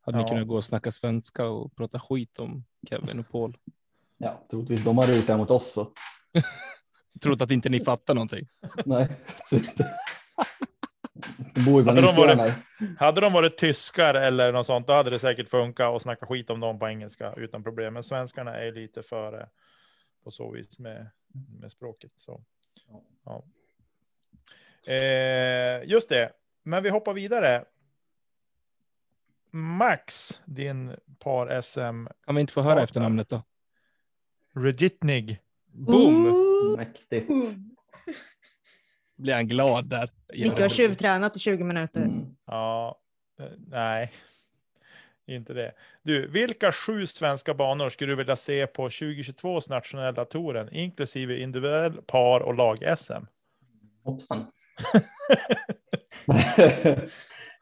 Hade 0.00 0.18
ni 0.18 0.24
Ja. 0.24 0.28
kunnat 0.28 0.48
gå 0.48 0.56
och 0.56 0.64
snacka 0.64 0.92
svenska 0.92 1.46
och 1.46 1.76
prata 1.76 2.00
skit 2.00 2.38
om 2.38 2.64
Kevin 2.88 3.18
och 3.18 3.28
Paul? 3.30 3.56
Ja, 4.18 4.46
troligtvis 4.50 4.84
de 4.84 4.98
hade 4.98 5.16
gjort 5.16 5.26
det 5.26 5.36
mot 5.36 5.50
oss 5.50 5.72
så. 5.72 5.92
Trott 7.22 7.42
att 7.42 7.50
inte 7.50 7.68
ni 7.68 7.80
fattar 7.80 8.14
någonting. 8.14 8.48
Nej. 8.84 9.08
Bor 11.66 11.82
ju 11.82 11.88
Hade 11.88 12.02
de 12.02 12.16
varit-. 12.16 12.52
Hade 12.98 13.20
de 13.20 13.32
varit 13.32 13.58
tyskar 13.58 14.14
eller 14.14 14.52
något 14.52 14.66
sånt, 14.66 14.86
då 14.86 14.92
hade 14.92 15.10
det 15.10 15.18
säkert 15.18 15.48
funkat 15.48 15.94
och 15.94 16.02
snacka 16.02 16.26
skit 16.26 16.50
om 16.50 16.60
dem 16.60 16.78
på 16.78 16.88
engelska 16.88 17.34
utan 17.36 17.62
problem. 17.62 17.94
Men 17.94 18.02
svenskarna 18.02 18.56
är 18.56 18.72
lite 18.72 19.02
före 19.02 19.48
på 20.24 20.30
så 20.30 20.50
vis 20.50 20.78
med, 20.78 21.10
med 21.60 21.72
språket. 21.72 22.12
Så. 22.16 22.40
Ja. 23.24 23.44
Eh, 24.92 25.84
just 25.84 26.08
det, 26.08 26.32
men 26.62 26.82
vi 26.82 26.88
hoppar 26.88 27.14
vidare. 27.14 27.64
Max, 29.50 30.40
din 30.44 30.92
par 31.18 31.60
SM 31.60 32.06
Kan 32.26 32.34
vi 32.34 32.40
inte 32.40 32.52
få 32.52 32.60
höra 32.60 32.82
efternamnet 32.82 33.28
då? 33.28 33.42
Regitnig. 34.54 35.40
Boom! 35.66 36.76
Mäktigt. 36.76 37.30
Blir 39.16 39.34
han 39.34 39.48
glad 39.48 39.88
där. 39.88 40.10
Micke 40.32 40.60
har 40.60 40.68
tjuvtränat 40.68 41.36
i 41.36 41.38
20 41.38 41.64
minuter. 41.64 42.02
Mm. 42.02 42.36
Ja, 42.46 42.98
eh, 43.40 43.46
nej, 43.66 44.12
inte 45.26 45.52
det. 45.52 45.72
Du, 46.02 46.26
vilka 46.26 46.72
sju 46.72 47.06
svenska 47.06 47.54
banor 47.54 47.88
skulle 47.88 48.12
du 48.12 48.16
vilja 48.16 48.36
se 48.36 48.66
på 48.66 48.82
2022 48.82 49.60
nationella 49.68 50.24
touren, 50.24 50.68
inklusive 50.72 51.38
individuell, 51.38 51.92
par 51.92 52.40
och 52.40 52.54
lag-SM? 52.54 53.26
Hoppsan. 54.02 54.46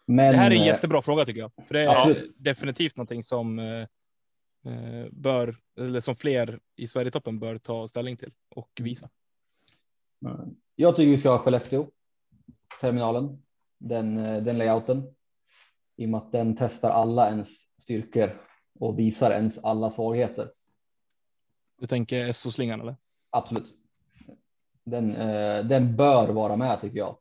Men, 0.07 0.33
Det 0.33 0.39
här 0.39 0.51
är 0.51 0.55
en 0.55 0.61
eh, 0.63 0.67
jättebra 0.67 1.03
fråga 1.03 1.25
tycker 1.25 1.41
jag. 1.41 1.53
För 1.67 1.75
det 1.75 1.81
är 1.81 1.89
Absolut. 1.89 2.35
definitivt 2.39 2.97
någonting 2.97 3.23
som 3.23 3.59
eh, 3.59 3.87
eh, 4.67 5.07
bör, 5.11 5.57
eller 5.79 6.01
som 6.01 6.17
fler 6.17 6.61
i 6.77 6.87
Sverigetoppen 6.87 7.39
bör 7.39 7.59
ta 7.59 7.89
ställning 7.89 8.17
till 8.17 8.33
och 8.49 8.71
visa. 8.81 9.09
Jag 10.77 10.97
tycker 10.97 11.11
vi 11.11 11.17
ska 11.17 11.31
ha 11.31 11.39
Skellefteå. 11.39 11.87
Terminalen. 12.81 13.43
Den, 13.79 14.19
eh, 14.19 14.43
den 14.43 14.59
layouten. 14.59 15.15
I 15.97 16.07
och 16.07 16.11
med 16.11 16.19
att 16.19 16.33
den 16.33 16.57
testar 16.57 16.91
alla 16.91 17.29
ens 17.29 17.49
styrkor 17.79 18.43
och 18.81 18.99
visar 18.99 19.31
ens 19.31 19.59
alla 19.59 19.91
svagheter. 19.91 20.53
Du 21.79 21.87
tänker 21.87 22.33
SO-slingan 22.33 22.81
eller? 22.81 22.97
Absolut. 23.31 23.75
Den, 24.85 25.17
eh, 25.17 25.65
den 25.65 25.97
bör 25.97 26.29
vara 26.29 26.57
med 26.57 26.81
tycker 26.81 26.99
jag. 26.99 27.17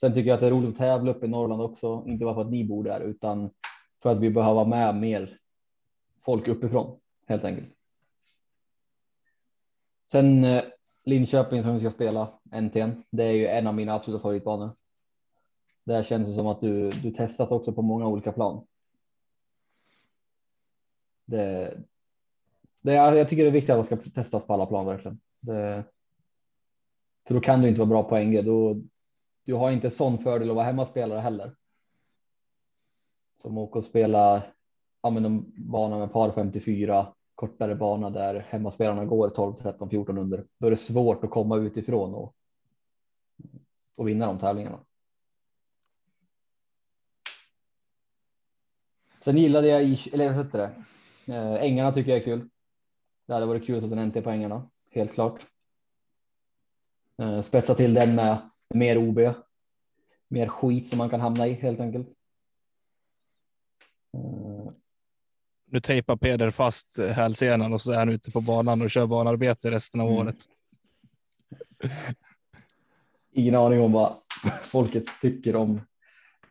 Sen 0.00 0.14
tycker 0.14 0.28
jag 0.28 0.34
att 0.34 0.40
det 0.40 0.46
är 0.46 0.50
roligt 0.50 0.70
att 0.70 0.76
tävla 0.76 1.10
upp 1.10 1.24
i 1.24 1.28
Norrland 1.28 1.62
också. 1.62 2.04
Inte 2.06 2.24
bara 2.24 2.34
för 2.34 2.40
att 2.40 2.50
ni 2.50 2.64
bor 2.64 2.84
där 2.84 3.00
utan 3.00 3.50
för 4.02 4.12
att 4.12 4.20
vi 4.20 4.30
behöver 4.30 4.64
med 4.64 4.96
mer 4.96 5.38
folk 6.24 6.48
uppifrån 6.48 7.00
helt 7.28 7.44
enkelt. 7.44 7.68
Sen 10.10 10.44
eh, 10.44 10.64
Linköping 11.04 11.62
som 11.62 11.74
vi 11.74 11.80
ska 11.80 11.90
spela 11.90 12.38
NTN. 12.52 13.02
Det 13.10 13.24
är 13.24 13.32
ju 13.32 13.46
en 13.46 13.66
av 13.66 13.74
mina 13.74 13.94
absoluta 13.94 14.22
favoritbanor. 14.22 14.70
Där 15.84 16.02
känns 16.02 16.28
det 16.28 16.34
som 16.34 16.46
att 16.46 16.60
du, 16.60 16.90
du 16.90 17.10
testas 17.10 17.50
också 17.50 17.72
på 17.72 17.82
många 17.82 18.06
olika 18.06 18.32
plan. 18.32 18.66
Det, 21.24 21.78
det 22.80 22.94
är, 22.94 23.12
jag 23.12 23.28
tycker 23.28 23.42
det 23.42 23.50
är 23.50 23.52
viktigt 23.52 23.70
att 23.70 23.76
man 23.76 23.84
ska 23.84 24.10
testas 24.10 24.46
på 24.46 24.52
alla 24.52 24.66
plan 24.66 24.86
verkligen. 24.86 25.20
Det, 25.40 25.84
för 27.26 27.34
då 27.34 27.40
kan 27.40 27.62
du 27.62 27.68
inte 27.68 27.80
vara 27.80 27.88
bra 27.88 28.02
på 28.02 28.18
NG. 28.18 28.42
Då, 28.42 28.80
du 29.44 29.54
har 29.54 29.70
inte 29.70 29.90
sån 29.90 30.18
fördel 30.18 30.50
att 30.50 30.56
vara 30.56 30.66
hemmaspelare 30.66 31.20
heller. 31.20 31.54
Som 33.42 33.58
åker 33.58 33.78
och 33.78 33.84
spela 33.84 34.42
ja, 35.02 35.10
men 35.10 35.22
de 35.22 35.52
bana 35.56 35.98
med 35.98 36.12
par 36.12 36.32
54, 36.32 37.06
kortare 37.34 37.74
bana 37.74 38.10
där 38.10 38.46
hemmaspelarna 38.48 39.04
går 39.04 39.28
12, 39.28 39.54
13, 39.62 39.90
14 39.90 40.18
under. 40.18 40.46
Då 40.58 40.66
är 40.66 40.70
det 40.70 40.76
svårt 40.76 41.24
att 41.24 41.30
komma 41.30 41.56
utifrån 41.56 42.14
och, 42.14 42.35
och 43.96 44.08
vinna 44.08 44.26
de 44.26 44.38
tävlingarna. 44.38 44.78
Sen 49.20 49.36
gillade 49.36 49.68
jag, 49.68 49.82
eller 50.12 50.26
vad 50.26 50.44
heter 50.44 50.58
det, 50.58 50.74
eh, 51.34 51.54
ängarna 51.62 51.92
tycker 51.92 52.10
jag 52.10 52.20
är 52.20 52.24
kul. 52.24 52.48
Det 53.26 53.32
hade 53.34 53.46
varit 53.46 53.66
kul 53.66 53.76
att 53.76 53.82
sätta 53.82 53.94
en 54.00 54.08
NT 54.08 54.22
på 54.22 54.30
ängarna, 54.30 54.70
helt 54.90 55.12
klart. 55.12 55.46
Eh, 57.18 57.42
spetsa 57.42 57.74
till 57.74 57.94
den 57.94 58.14
med 58.14 58.50
mer 58.74 58.98
OB. 58.98 59.34
Mer 60.28 60.48
skit 60.48 60.88
som 60.88 60.98
man 60.98 61.10
kan 61.10 61.20
hamna 61.20 61.46
i 61.46 61.52
helt 61.52 61.80
enkelt. 61.80 62.08
Eh, 64.14 64.72
Nu 65.64 65.80
tejpar 65.80 66.16
Peder 66.16 66.50
fast 66.50 66.98
hälsenan 66.98 67.72
och 67.72 67.80
så 67.80 67.92
är 67.92 67.98
han 67.98 68.08
ute 68.08 68.30
på 68.30 68.40
banan 68.40 68.82
och 68.82 68.90
kör 68.90 69.06
banarbete 69.06 69.70
resten 69.70 70.00
av 70.00 70.06
Mm. 70.08 70.18
året. 70.20 70.36
ingen 73.36 73.54
aning 73.54 73.80
om 73.80 73.92
vad 73.92 74.16
folket 74.62 75.04
tycker 75.20 75.56
om 75.56 75.80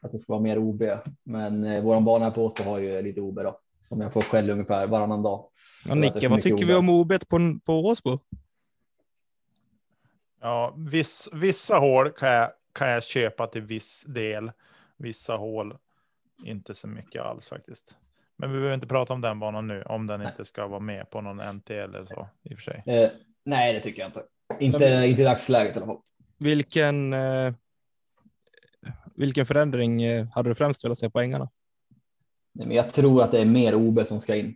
att 0.02 0.12
det 0.12 0.20
ska 0.20 0.34
vara 0.34 0.42
mer 0.44 0.58
OB. 0.58 0.84
Men 1.24 1.64
eh, 1.64 1.84
våran 1.84 2.06
bana 2.06 2.26
här 2.26 2.32
på 2.32 2.46
Åsbo 2.46 2.64
har 2.64 2.80
ju 2.80 3.02
lite 3.02 3.22
OB 3.22 3.36
då. 3.36 3.60
Som 3.82 4.02
jag 4.02 4.14
får 4.14 4.22
skäll 4.22 4.50
ungefär 4.50 4.88
varannan 4.88 5.24
dag. 5.24 5.50
Ja, 5.88 5.96
Nicke, 5.96 6.28
vad 6.28 6.42
tycker 6.42 6.66
vi 6.66 6.74
OB. 6.76 6.80
om 6.80 6.90
OB 6.90 7.14
på, 7.30 7.60
på 7.66 7.74
Åsbo? 7.86 8.20
Ja, 10.42 10.74
viss, 10.78 11.30
vissa 11.34 11.78
hål 11.78 12.12
kan 12.12 12.30
jag, 12.30 12.52
kan 12.74 12.90
jag 12.90 13.04
köpa 13.04 13.48
till 13.48 13.62
viss 13.62 14.04
del. 14.08 14.52
Vissa 14.98 15.36
hål 15.36 15.78
inte 16.46 16.74
så 16.74 16.88
mycket 16.88 17.22
alls 17.22 17.50
faktiskt. 17.50 17.98
Men 18.38 18.50
vi 18.52 18.56
behöver 18.56 18.74
inte 18.76 18.88
prata 18.88 19.14
om 19.14 19.22
den 19.22 19.40
banan 19.40 19.68
nu, 19.68 19.84
om 19.84 20.08
den 20.08 20.20
Nej. 20.20 20.30
inte 20.30 20.46
ska 20.46 20.68
vara 20.68 20.80
med 20.80 21.10
på 21.10 21.22
någon 21.22 21.56
NT 21.56 21.70
eller 21.70 22.06
så 22.06 22.28
i 22.44 22.54
och 22.54 22.58
för 22.60 22.64
sig. 22.64 22.84
Eh, 22.86 23.10
nej, 23.46 23.74
det 23.74 23.80
tycker 23.82 24.02
jag 24.02 24.10
inte. 24.10 24.24
Inte, 24.60 24.80
Men- 24.80 25.04
inte 25.04 25.22
i 25.22 25.26
dagsläget 25.26 25.76
i 25.76 25.78
alla 25.80 25.86
fall. 25.86 26.02
Vilken, 26.38 27.14
eh, 27.14 27.54
vilken 29.16 29.46
förändring 29.46 30.04
eh, 30.04 30.28
hade 30.28 30.50
du 30.50 30.56
främst 30.56 30.86
velat 30.86 30.98
se 30.98 31.10
på 31.10 31.20
ängarna? 31.20 31.50
Nej, 32.52 32.68
men 32.68 32.78
jag 32.78 32.94
tror 32.94 33.22
att 33.24 33.32
det 33.32 33.42
är 33.42 33.46
mer 33.46 33.76
OB 33.76 34.08
som 34.08 34.22
ska 34.22 34.36
in. 34.36 34.56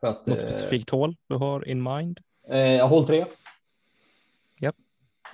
För 0.00 0.06
att, 0.06 0.26
Något 0.26 0.42
eh, 0.42 0.48
specifikt 0.48 0.90
hål 0.90 1.16
du 1.26 1.34
har 1.36 1.68
in 1.68 1.82
mind? 1.82 2.20
Eh, 2.48 2.88
håll 2.88 3.06
tre. 3.06 3.26
Japp. 4.60 4.76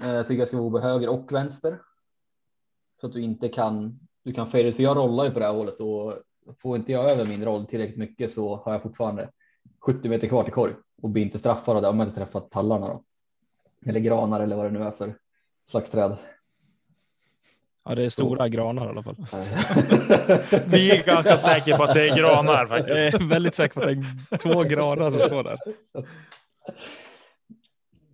Eh, 0.03 0.11
jag 0.11 0.29
tycker 0.29 0.39
jag 0.39 0.49
ska 0.49 0.57
vara 0.57 0.67
OB 0.67 0.83
höger 0.83 1.09
och 1.09 1.33
vänster. 1.33 1.79
Så 3.01 3.07
att 3.07 3.13
du 3.13 3.21
inte 3.21 3.49
kan, 3.49 4.01
du 4.23 4.33
kan 4.33 4.47
fade 4.47 4.65
ut, 4.65 4.77
för 4.77 4.83
jag 4.83 4.97
rollar 4.97 5.25
ju 5.25 5.31
på 5.31 5.39
det 5.39 5.45
här 5.45 5.53
hålet 5.53 5.81
och 5.81 6.15
får 6.59 6.77
inte 6.77 6.93
jag 6.93 7.11
över 7.11 7.27
min 7.27 7.45
roll 7.45 7.67
tillräckligt 7.67 7.99
mycket 7.99 8.33
så 8.33 8.57
har 8.57 8.73
jag 8.73 8.83
fortfarande 8.83 9.31
70 9.79 10.09
meter 10.09 10.29
kvar 10.29 10.45
till 10.45 10.53
korg 10.53 10.75
och 11.03 11.11
blir 11.11 11.23
inte 11.23 11.39
straffad 11.39 11.77
av 11.77 11.83
det 11.83 11.89
om 11.89 11.99
jag 12.01 12.09
inte 12.09 12.21
träffat 12.21 12.51
tallarna 12.51 12.89
då. 12.89 13.05
Eller 13.87 14.01
granar 14.01 14.41
eller 14.41 14.57
vad 14.57 14.67
det 14.67 14.71
nu 14.71 14.85
är 14.85 14.91
för 14.91 15.15
slags 15.67 15.91
träd. 15.91 16.17
Ja, 17.85 17.95
det 17.95 18.05
är 18.05 18.11
stora 18.11 18.49
granar 18.49 18.87
i 18.87 18.89
alla 18.89 19.03
fall. 19.03 19.17
Vi 20.67 20.91
är 20.91 21.05
ganska 21.07 21.37
säkra 21.37 21.77
på 21.77 21.83
att 21.85 21.95
det 21.95 22.09
är 22.09 22.17
granar 22.17 22.59
Jag 22.59 22.69
faktiskt. 22.69 23.15
är 23.15 23.29
väldigt 23.29 23.55
säker 23.55 23.75
på 23.75 23.81
att 23.81 23.87
det 23.87 24.35
är 24.35 24.39
två 24.39 24.63
granar 24.63 25.11
som 25.11 25.21
står 25.21 25.45
där. 25.45 25.59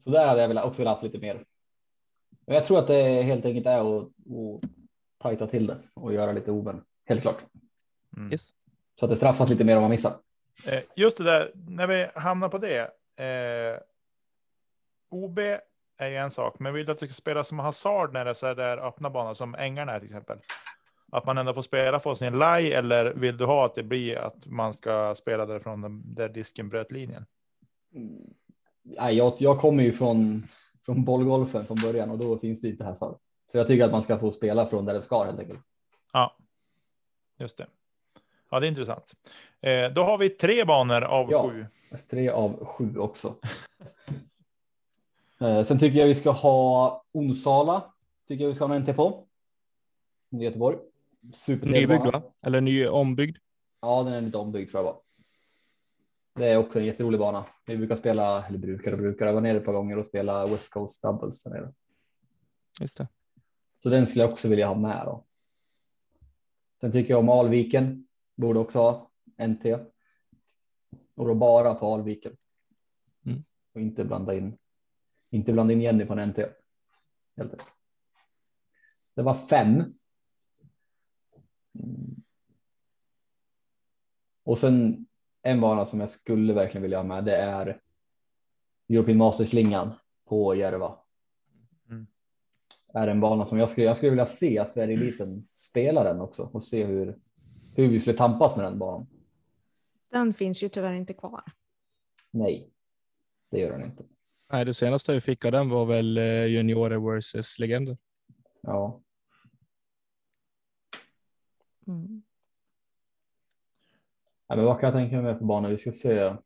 Så 0.04 0.10
där 0.10 0.26
hade 0.28 0.40
jag 0.40 0.48
velat 0.48 0.64
också 0.64 0.78
velat 0.82 0.92
haft 0.92 1.02
lite 1.04 1.18
mer. 1.18 1.44
Men 2.46 2.54
jag 2.56 2.64
tror 2.64 2.78
att 2.78 2.86
det 2.86 3.22
helt 3.22 3.44
enkelt 3.44 3.66
är 3.66 3.98
att, 3.98 4.02
att 4.04 4.70
tajta 5.22 5.46
till 5.46 5.66
det 5.66 5.76
och 5.94 6.14
göra 6.14 6.32
lite 6.32 6.50
ovän. 6.50 6.82
Helt 7.06 7.22
klart. 7.22 7.38
Mm. 8.16 8.32
Yes. 8.32 8.50
Så 9.00 9.04
att 9.06 9.10
det 9.10 9.16
straffas 9.16 9.48
lite 9.50 9.64
mer 9.64 9.76
om 9.76 9.82
man 9.82 9.90
missar. 9.90 10.16
Eh, 10.66 10.80
Just 10.96 11.18
det 11.18 11.24
där, 11.24 11.52
när 11.54 11.86
vi 11.86 12.06
hamnar 12.14 12.48
på 12.48 12.58
det. 12.58 12.80
Eh, 13.24 13.80
OB 15.10 15.38
är 16.00 16.08
ju 16.08 16.16
en 16.16 16.30
sak, 16.30 16.58
men 16.58 16.74
vill 16.74 16.86
du 16.86 16.92
att 16.92 16.98
det 16.98 17.06
ska 17.06 17.14
spelas 17.14 17.48
som 17.48 17.58
hasard 17.58 18.12
när 18.12 18.24
det 18.24 18.30
är 18.30 18.34
så 18.34 18.54
där 18.54 18.78
öppna 18.88 19.10
banor 19.10 19.34
som 19.34 19.54
ängarna 19.54 19.92
är 19.92 19.98
till 19.98 20.08
exempel? 20.08 20.38
Att 21.12 21.26
man 21.26 21.38
ändå 21.38 21.54
får 21.54 21.62
spela 21.62 22.00
för 22.00 22.14
sin 22.14 22.38
laj 22.38 22.72
eller 22.72 23.14
vill 23.14 23.36
du 23.36 23.44
ha 23.44 23.66
att 23.66 23.74
det 23.74 23.82
blir 23.82 24.18
att 24.18 24.46
man 24.46 24.74
ska 24.74 25.14
spela 25.14 25.46
därifrån 25.46 25.80
den- 25.80 26.14
där 26.14 26.28
disken 26.28 26.68
bröt 26.68 26.92
linjen? 26.92 27.26
Nej, 28.82 29.16
jag, 29.16 29.32
jag 29.38 29.60
kommer 29.60 29.82
ju 29.82 29.92
från, 29.92 30.46
från 30.84 31.04
bollgolfen 31.04 31.66
från 31.66 31.76
början 31.82 32.10
och 32.10 32.18
då 32.18 32.38
finns 32.38 32.60
det 32.60 32.68
inte 32.68 32.84
här 32.84 32.94
för. 32.94 33.16
Så 33.52 33.58
jag 33.58 33.66
tycker 33.66 33.84
att 33.84 33.92
man 33.92 34.02
ska 34.02 34.18
få 34.18 34.30
spela 34.32 34.66
från 34.66 34.84
där 34.84 34.94
det 34.94 35.02
ska 35.02 35.24
helt 35.24 35.38
enkelt. 35.40 35.60
Ja, 36.12 36.36
just 37.38 37.58
det. 37.58 37.66
Ja, 38.50 38.60
det 38.60 38.66
är 38.66 38.68
intressant. 38.68 39.12
Eh, 39.60 39.88
då 39.92 40.04
har 40.04 40.18
vi 40.18 40.30
tre 40.30 40.64
banor 40.64 41.02
av 41.02 41.30
Ja. 41.30 41.50
sju. 41.50 41.66
Tre 42.10 42.28
av 42.28 42.64
sju 42.64 42.98
också. 42.98 43.34
Eh, 45.40 45.64
Sen 45.64 45.78
tycker 45.78 46.00
jag 46.00 46.06
vi 46.06 46.14
ska 46.14 46.30
ha 46.30 47.04
Onsala. 47.12 47.92
Tycker 48.28 48.44
jag 48.44 48.48
vi 48.48 48.54
ska 48.54 48.66
ha 48.66 48.74
en 48.74 48.82
NT 48.82 48.92
på. 48.96 49.26
I 50.30 50.36
Göteborg. 50.36 50.78
Nybyggd 51.48 52.06
va? 52.12 52.22
Eller 52.42 52.60
ny 52.60 52.86
ombyggd? 52.86 53.36
Ja, 53.80 54.02
den 54.02 54.12
är 54.12 54.20
lite 54.20 54.38
ombyggd 54.38 54.70
tror 54.70 54.84
jag 54.84 54.94
bara. 54.94 55.02
Det 56.34 56.46
är 56.46 56.56
också 56.56 56.78
en 56.78 56.84
jätterolig 56.84 57.20
bana. 57.20 57.44
Vi 57.66 57.76
brukar 57.76 57.96
spela, 57.96 58.46
eller 58.46 58.58
brukar 58.58 58.92
och 58.92 58.98
brukar, 58.98 59.26
jag 59.26 59.32
var 59.32 59.40
nere 59.40 59.58
ett 59.58 59.64
par 59.64 59.72
gånger 59.72 59.98
och 59.98 60.06
spela 60.06 60.46
West 60.46 60.70
Coast 60.70 61.02
Doubles 61.02 61.42
där. 61.42 61.72
Just 62.80 62.98
det. 62.98 63.08
Så 63.82 63.88
den 63.88 64.06
skulle 64.06 64.24
jag 64.24 64.32
också 64.32 64.48
vilja 64.48 64.68
ha 64.68 64.74
med 64.74 65.02
då. 65.06 65.24
Sen 66.80 66.92
tycker 66.92 67.10
jag 67.10 67.18
om 67.20 67.28
Alviken. 67.28 68.06
Borde 68.36 68.58
också 68.58 68.78
ha 68.78 69.10
NT. 69.48 69.64
Och 71.16 71.26
då 71.26 71.34
bara 71.34 71.74
på 71.74 71.94
Alviken. 71.94 72.36
Mm. 73.26 73.44
Och 73.74 73.80
inte 73.80 74.04
blanda 74.04 74.34
in. 74.34 74.58
Inte 75.30 75.52
blanda 75.52 75.72
in 75.72 75.80
Jenny 75.80 76.04
på 76.04 76.12
en 76.12 76.28
NT. 76.28 76.36
Det 79.14 79.22
var 79.22 79.34
fem. 79.34 79.94
Mm. 81.74 82.22
Och 84.42 84.58
sen 84.58 85.06
en 85.42 85.60
bana 85.60 85.86
som 85.86 86.00
jag 86.00 86.10
skulle 86.10 86.52
verkligen 86.52 86.82
vilja 86.82 86.98
ha 86.98 87.04
med. 87.04 87.24
Det 87.24 87.36
är 87.36 87.80
European 88.88 89.18
Masters-slingan 89.18 89.92
på 90.24 90.54
Järva. 90.54 90.98
Mm. 91.90 92.06
Är 92.94 93.08
en 93.08 93.20
bana 93.20 93.44
som 93.44 93.58
jag 93.58 93.70
skulle, 93.70 93.86
jag 93.86 93.96
skulle 93.96 94.10
vilja 94.10 94.26
se 94.26 94.66
Sverige 94.66 94.94
Eliten 94.94 95.48
spela 95.52 96.04
den 96.04 96.20
också 96.20 96.50
och 96.52 96.64
se 96.64 96.84
hur, 96.84 97.18
hur 97.74 97.88
vi 97.88 98.00
skulle 98.00 98.16
tampas 98.16 98.56
med 98.56 98.64
den 98.64 98.78
banan. 98.78 99.06
Den 100.10 100.34
finns 100.34 100.62
ju 100.62 100.68
tyvärr 100.68 100.94
inte 100.94 101.14
kvar. 101.14 101.42
Nej, 102.30 102.70
det 103.50 103.60
gör 103.60 103.72
den 103.78 103.90
inte. 103.90 104.04
Nej, 104.52 104.64
det 104.64 104.74
senaste 104.74 105.12
vi 105.12 105.20
fick 105.20 105.44
av 105.44 105.52
den 105.52 105.68
var 105.68 105.86
väl 105.86 106.18
eh, 106.18 106.44
juniorer 106.44 106.98
versus 106.98 107.58
legender. 107.58 107.96
Ja, 108.60 109.00
Mm. 111.90 112.22
Nej, 114.48 114.56
men 114.56 114.64
vad 114.64 114.80
kan 114.80 114.86
jag 114.86 114.94
tänka 114.94 115.16
mig 115.16 115.24
med 115.24 115.38
för 115.38 115.44
banor? 115.44 115.68
Vi 115.68 115.78
ska 115.78 115.92
se. 115.92 116.36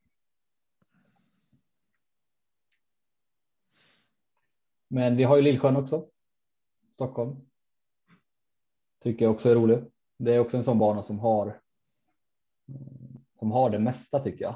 Men 4.89 5.17
vi 5.17 5.25
har 5.25 5.37
ju 5.37 5.43
Lillsjön 5.43 5.77
också. 5.77 6.09
Stockholm. 6.93 7.37
Tycker 9.03 9.25
jag 9.25 9.35
också 9.35 9.51
är 9.51 9.55
rolig. 9.55 9.85
Det 10.17 10.35
är 10.35 10.39
också 10.39 10.57
en 10.57 10.65
sån 10.65 10.79
bana 10.79 11.03
som 11.03 11.19
har. 11.19 11.61
Som 13.39 13.53
har 13.53 13.71
det 13.71 13.79
mesta 13.79 14.21
tycker 14.21 14.45
jag. 14.45 14.55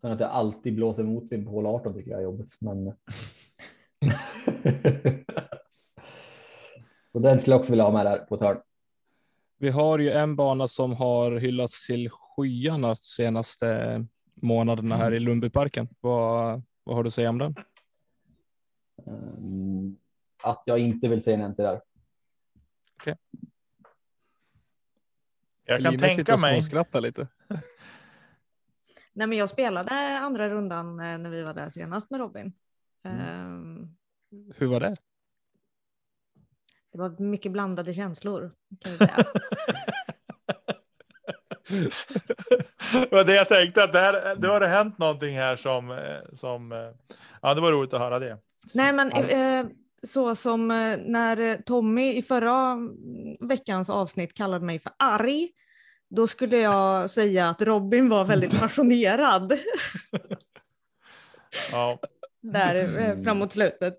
Sen 0.00 0.12
att 0.12 0.18
det 0.18 0.28
alltid 0.28 0.74
blåser 0.74 1.02
motvind 1.02 1.46
på 1.46 1.50
hål 1.52 1.66
18 1.66 1.94
tycker 1.94 2.10
jag 2.10 2.20
är 2.20 2.24
jobbigt, 2.24 2.56
men. 2.60 2.84
Så 7.12 7.18
den 7.18 7.40
skulle 7.40 7.54
jag 7.54 7.60
också 7.60 7.72
vilja 7.72 7.84
ha 7.84 7.92
med 7.92 8.06
där 8.06 8.18
på 8.18 8.34
ett 8.34 8.40
hörn. 8.40 8.60
Vi 9.58 9.68
har 9.70 9.98
ju 9.98 10.10
en 10.10 10.36
bana 10.36 10.68
som 10.68 10.92
har 10.92 11.32
hyllats 11.32 11.86
till 11.86 12.10
skyarna 12.10 12.96
senaste 12.96 14.04
månaderna 14.34 14.96
här 14.96 15.14
i 15.14 15.20
Lundbyparken. 15.20 15.88
Vad, 16.00 16.62
vad 16.84 16.96
har 16.96 17.02
du 17.02 17.06
att 17.08 17.14
säga 17.14 17.30
om 17.30 17.38
den? 17.38 17.54
Mm, 19.06 19.96
Att 20.42 20.62
jag 20.66 20.78
inte 20.78 21.08
vill 21.08 21.22
säga 21.22 21.36
nej 21.36 21.54
till 21.56 21.64
där. 21.64 21.80
Jag 25.64 25.82
kan 25.82 25.92
sitter 25.92 26.08
tänka 26.14 26.34
och 26.34 26.40
mig. 26.40 26.54
småskrattar 26.62 27.00
lite. 27.00 27.28
Nej, 29.18 29.26
men 29.26 29.38
jag 29.38 29.50
spelade 29.50 30.18
andra 30.18 30.48
rundan 30.48 31.00
eh, 31.00 31.18
när 31.18 31.30
vi 31.30 31.42
var 31.42 31.54
där 31.54 31.70
senast 31.70 32.10
med 32.10 32.20
Robin. 32.20 32.52
Mm. 33.02 33.20
Ehm, 33.20 33.88
Hur 34.56 34.66
var 34.66 34.80
det? 34.80 34.96
Det 36.92 36.98
var 36.98 37.22
mycket 37.22 37.52
blandade 37.52 37.94
känslor. 37.94 38.52
Kan 38.80 38.92
jag 38.92 38.98
säga. 38.98 39.16
det 42.92 43.12
var 43.12 43.24
det 43.24 43.34
jag 43.34 43.48
tänkte 43.48 43.84
att 43.84 43.92
det, 43.92 43.98
här, 43.98 44.36
det 44.36 44.48
har 44.48 44.60
det 44.60 44.68
hänt 44.68 44.98
någonting 44.98 45.36
här 45.36 45.56
som, 45.56 45.90
eh, 45.90 46.20
som 46.32 46.72
eh, 46.72 46.90
ja, 47.42 47.54
det 47.54 47.60
var 47.60 47.72
roligt 47.72 47.94
att 47.94 48.00
höra 48.00 48.18
det. 48.18 48.38
Nej, 48.74 48.92
men 48.92 49.12
eh, 49.12 49.66
så 50.02 50.36
som 50.36 50.68
när 51.06 51.62
Tommy 51.62 52.12
i 52.14 52.22
förra 52.22 52.72
mm, 52.72 53.48
veckans 53.48 53.90
avsnitt 53.90 54.34
kallade 54.34 54.64
mig 54.64 54.78
för 54.78 54.92
arg, 54.96 55.48
då 56.08 56.26
skulle 56.26 56.56
jag 56.56 57.10
säga 57.10 57.48
att 57.48 57.62
Robin 57.62 58.08
var 58.08 58.24
väldigt 58.24 58.60
passionerad 58.60 59.52
Ja, 61.72 61.98
där 62.40 62.98
eh, 62.98 63.22
framåt 63.22 63.52
slutet. 63.52 63.98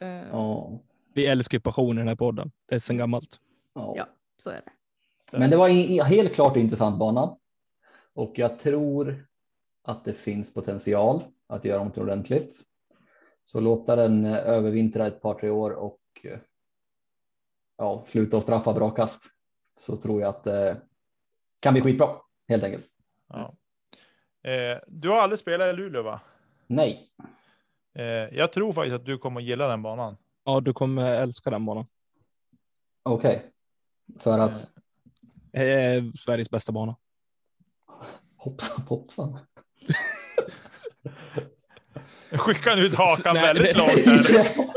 Eh, 0.00 0.08
Ja, 0.08 0.80
Vi 1.14 1.26
älskar 1.26 1.58
ju 1.58 1.62
passion 1.62 1.96
i 1.96 2.00
den 2.00 2.08
här 2.08 2.16
podden. 2.16 2.50
Det 2.68 2.74
är 2.74 2.78
sedan 2.78 2.96
gammalt. 2.96 3.40
ja. 3.74 3.94
Ja, 3.96 4.06
så 4.42 4.50
är 4.50 4.62
det. 4.64 5.38
Men 5.38 5.50
det 5.50 5.56
var 5.56 5.68
helt 6.04 6.34
klart 6.34 6.56
intressant 6.56 6.98
bana. 6.98 7.36
Och 8.14 8.32
jag 8.38 8.58
tror 8.58 9.26
att 9.82 10.04
det 10.04 10.14
finns 10.14 10.54
potential 10.54 11.22
att 11.46 11.64
göra 11.64 11.84
något 11.84 11.98
ordentligt. 11.98 12.56
Så 13.44 13.60
låta 13.60 13.96
den 13.96 14.24
eh, 14.24 14.36
övervintra 14.36 15.06
ett 15.06 15.20
par, 15.22 15.34
tre 15.34 15.50
år 15.50 15.70
och 15.70 16.00
ja, 17.76 18.02
sluta 18.06 18.36
att 18.36 18.42
straffa 18.42 18.72
bra 18.72 18.90
kast. 18.90 19.22
Så 19.80 19.96
tror 19.96 20.20
jag 20.20 20.28
att 20.28 20.44
det 20.44 20.80
kan 21.60 21.74
bli 21.74 21.82
skitbra 21.82 22.16
helt 22.48 22.64
enkelt. 22.64 22.86
ja. 23.28 23.54
Eh, 24.50 24.78
du 24.88 25.08
har 25.08 25.16
aldrig 25.16 25.38
spelat 25.38 25.68
i 25.68 25.72
Luleå 25.72 26.02
va? 26.02 26.20
Nej, 26.66 27.06
Eh, 27.94 28.04
jag 28.04 28.52
tror 28.52 28.72
faktiskt 28.72 28.94
att 28.94 29.04
du 29.04 29.18
kommer 29.18 29.40
att 29.40 29.46
gilla 29.46 29.68
den 29.68 29.82
banan. 29.82 30.16
Ja, 30.44 30.60
du 30.60 30.72
kommer 30.72 31.10
älska 31.12 31.50
den 31.50 31.64
banan. 31.66 31.86
okej. 33.02 33.52
För 34.20 34.38
att 34.38 34.70
Det 35.52 35.72
är 35.72 36.16
Sveriges 36.16 36.50
bästa 36.50 36.72
bana. 36.72 36.96
hoppsan 38.36 38.84
hoppsan. 38.86 39.38
Skicka 42.30 42.74
ut 42.74 42.94
hakan 42.94 43.34
Nej, 43.34 43.42
väldigt 43.46 43.74
det- 43.74 43.78
långt. 43.78 44.28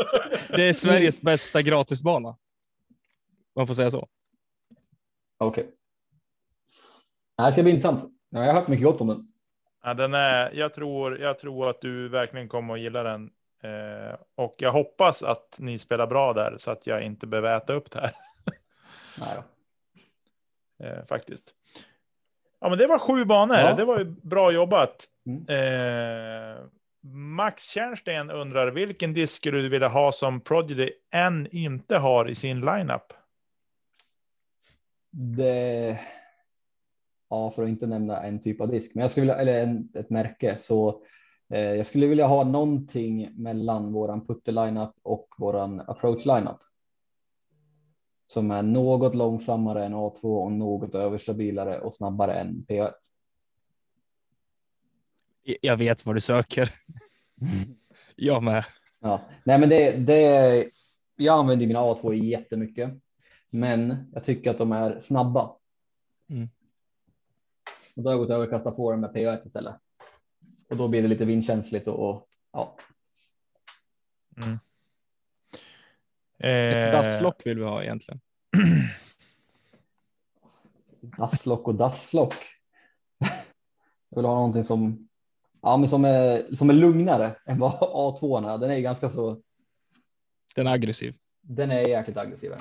Ja. 0.50 0.58
Det 0.58 0.70
är 0.70 0.74
Sveriges 0.74 1.22
bästa 1.22 1.62
gratisbana. 1.62 2.38
Man 3.56 3.68
får 3.68 3.74
säga 3.74 3.92
så. 3.92 4.08
Okej. 5.38 5.72
Det 7.38 7.44
här 7.44 7.52
ska 7.52 7.64
bli 7.64 7.72
intressant. 7.72 8.04
Ja, 8.30 8.40
jag 8.40 8.54
har 8.54 8.60
hört 8.60 8.68
mycket 8.68 8.86
gott 8.86 9.02
om 9.02 9.08
den. 9.08 9.28
Ja, 9.84 9.94
den 9.94 10.14
är, 10.14 10.52
jag, 10.54 10.74
tror, 10.74 11.20
jag 11.20 11.40
tror 11.40 11.70
att 11.70 11.82
du 11.82 12.10
verkligen 12.10 12.50
kommer 12.50 12.74
att 12.74 12.80
gilla 12.80 13.04
den. 13.04 13.30
Eh, 13.64 14.16
och 14.36 14.56
jag 14.58 14.72
hoppas 14.72 15.24
att 15.24 15.56
ni 15.60 15.80
spelar 15.80 16.08
bra 16.08 16.34
där 16.34 16.56
så 16.58 16.72
att 16.72 16.88
jag 16.88 17.04
inte 17.04 17.28
behöver 17.28 17.58
äta 17.58 17.74
upp 17.74 17.92
det 17.92 18.00
här. 18.00 18.12
Nej. 19.20 19.44
Eh, 20.90 21.06
faktiskt. 21.06 21.54
Ja, 22.60 22.70
men 22.70 22.78
det 22.78 22.88
var 22.88 23.00
sju 23.00 23.26
banor. 23.26 23.58
Ja. 23.58 23.74
Det 23.76 23.86
var 23.86 24.00
ju 24.00 24.06
bra 24.06 24.52
jobbat. 24.52 25.06
Mm. 25.26 25.46
Eh, 25.48 26.58
Max 27.12 27.64
Tjärnsten 27.70 28.32
undrar 28.32 28.72
vilken 28.72 29.14
disk 29.14 29.36
skulle 29.36 29.58
du 29.58 29.70
vilja 29.70 29.88
ha 29.88 30.12
som 30.12 30.42
Prodigy 30.42 30.90
än 31.12 31.48
inte 31.52 31.98
har 31.98 32.30
i 32.30 32.36
sin 32.36 32.62
lineup? 32.62 33.14
Det. 35.12 36.00
Ja, 37.34 37.52
för 37.52 37.64
att 37.64 37.70
inte 37.70 37.88
nämna 37.88 38.24
en 38.24 38.42
typ 38.42 38.62
av 38.62 38.72
disk, 38.72 38.96
men 38.96 39.02
jag 39.02 39.12
skulle 39.12 39.22
vilja 39.22 39.36
eller 39.36 39.64
en, 39.64 39.90
ett 39.94 40.10
märke 40.10 40.58
så. 40.60 41.04
Eh, 41.50 41.60
jag 41.60 41.86
skulle 41.86 42.08
vilja 42.08 42.28
ha 42.28 42.44
någonting 42.44 43.30
mellan 43.36 43.94
våran 43.94 44.28
putter 44.28 44.52
lineup 44.52 44.92
och 45.04 45.28
våran 45.38 45.80
approach 45.80 46.26
lineup. 46.26 46.60
som 48.26 48.52
är 48.52 48.64
något 48.64 49.16
långsammare 49.16 49.86
än 49.86 49.94
A2 49.94 50.22
och 50.24 50.52
något 50.52 50.96
överstabilare 50.96 51.80
och 51.80 51.96
snabbare 51.96 52.34
än 52.34 52.66
P1. 52.70 52.92
Jag 55.62 55.78
vet 55.78 56.06
vad 56.06 56.16
du 56.16 56.22
söker. 56.22 56.74
Jag 58.16 58.44
med. 58.44 58.66
Ja, 59.00 59.22
nej, 59.44 59.60
men 59.60 59.70
det, 59.70 59.92
det. 59.92 60.70
Jag 61.16 61.40
använder 61.40 61.68
mina 61.68 61.80
A2 61.80 62.14
jättemycket, 62.14 62.92
men 63.50 64.12
jag 64.14 64.24
tycker 64.24 64.52
att 64.52 64.58
de 64.58 64.72
är 64.72 65.02
snabba. 65.02 65.56
Mm. 66.30 66.50
Och 67.96 68.04
då 68.04 68.10
har 68.10 68.12
jag 68.12 68.20
gått 68.20 68.30
över 68.30 68.46
och 68.46 68.52
kastat 68.52 68.78
dem 68.78 69.00
med 69.02 69.12
P1 69.12 69.46
istället. 69.46 69.76
Och 70.70 70.78
då 70.78 70.88
blir 70.88 71.02
det 71.02 71.08
lite 71.08 71.26
vindkänsligt 71.26 71.88
och, 71.88 72.00
och 72.10 72.28
ja. 72.52 72.78
Mm. 74.38 74.60
Ett 76.40 76.88
Eh, 76.88 76.92
dasslock 76.92 77.46
vill 77.46 77.60
vi 77.60 77.66
ha 77.66 77.84
egentligen. 77.84 78.22
Dasslock 81.18 81.68
och 81.68 81.76
dasslock. 81.76 82.34
Jag 84.10 84.16
vill 84.16 84.26
ha 84.26 84.36
någonting 84.36 84.64
som, 84.64 85.10
ja, 85.62 85.78
men 85.78 85.90
som, 85.90 86.06
är, 86.06 86.56
som 86.56 86.70
är 86.70 86.74
lugnare 86.74 87.36
än 87.46 87.60
vad 87.60 87.72
A2 87.72 88.54
är. 88.54 88.58
Den 88.58 88.72
är 88.72 88.80
ganska 88.80 89.10
så, 89.10 89.42
Den 90.56 90.68
är 90.68 90.72
aggressiv. 90.72 91.16
den 91.42 91.72
är 91.72 91.88
jäkligt 91.88 92.18
aggressiv. 92.18 92.52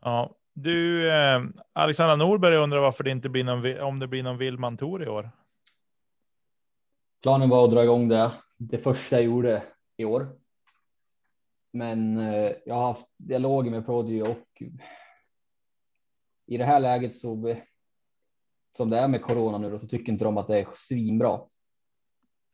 Ja, 0.00 0.34
du, 0.54 1.10
eh, 1.10 1.42
Alexandra 1.72 2.16
Norberg 2.16 2.56
undrar 2.56 2.80
varför 2.80 3.04
det 3.04 3.10
inte 3.10 3.28
blir 3.28 3.44
någon, 3.44 3.80
om 3.80 3.98
det 3.98 4.06
blir 4.06 4.22
någon 4.22 4.38
Willman 4.38 4.76
Tour 4.76 5.02
i 5.02 5.08
år. 5.08 5.30
Planen 7.22 7.48
var 7.48 7.64
att 7.64 7.70
dra 7.70 7.82
igång 7.82 8.08
det, 8.08 8.32
det 8.58 8.78
första 8.78 9.16
jag 9.16 9.24
gjorde 9.24 9.62
i 9.96 10.04
år. 10.04 10.38
Men 11.72 12.18
eh, 12.18 12.52
jag 12.66 12.74
har 12.74 12.86
haft 12.86 13.06
dialoger 13.16 13.70
med 13.70 13.86
Prodigy 13.86 14.22
och 14.22 14.62
i 16.46 16.56
det 16.56 16.64
här 16.64 16.80
läget 16.80 17.16
så 17.16 17.56
som 18.76 18.90
det 18.90 18.98
är 18.98 19.08
med 19.08 19.22
corona 19.22 19.58
nu 19.58 19.70
då, 19.70 19.78
så 19.78 19.88
tycker 19.88 20.12
inte 20.12 20.24
de 20.24 20.38
att 20.38 20.46
det 20.46 20.58
är 20.58 20.68
svinbra 20.76 21.40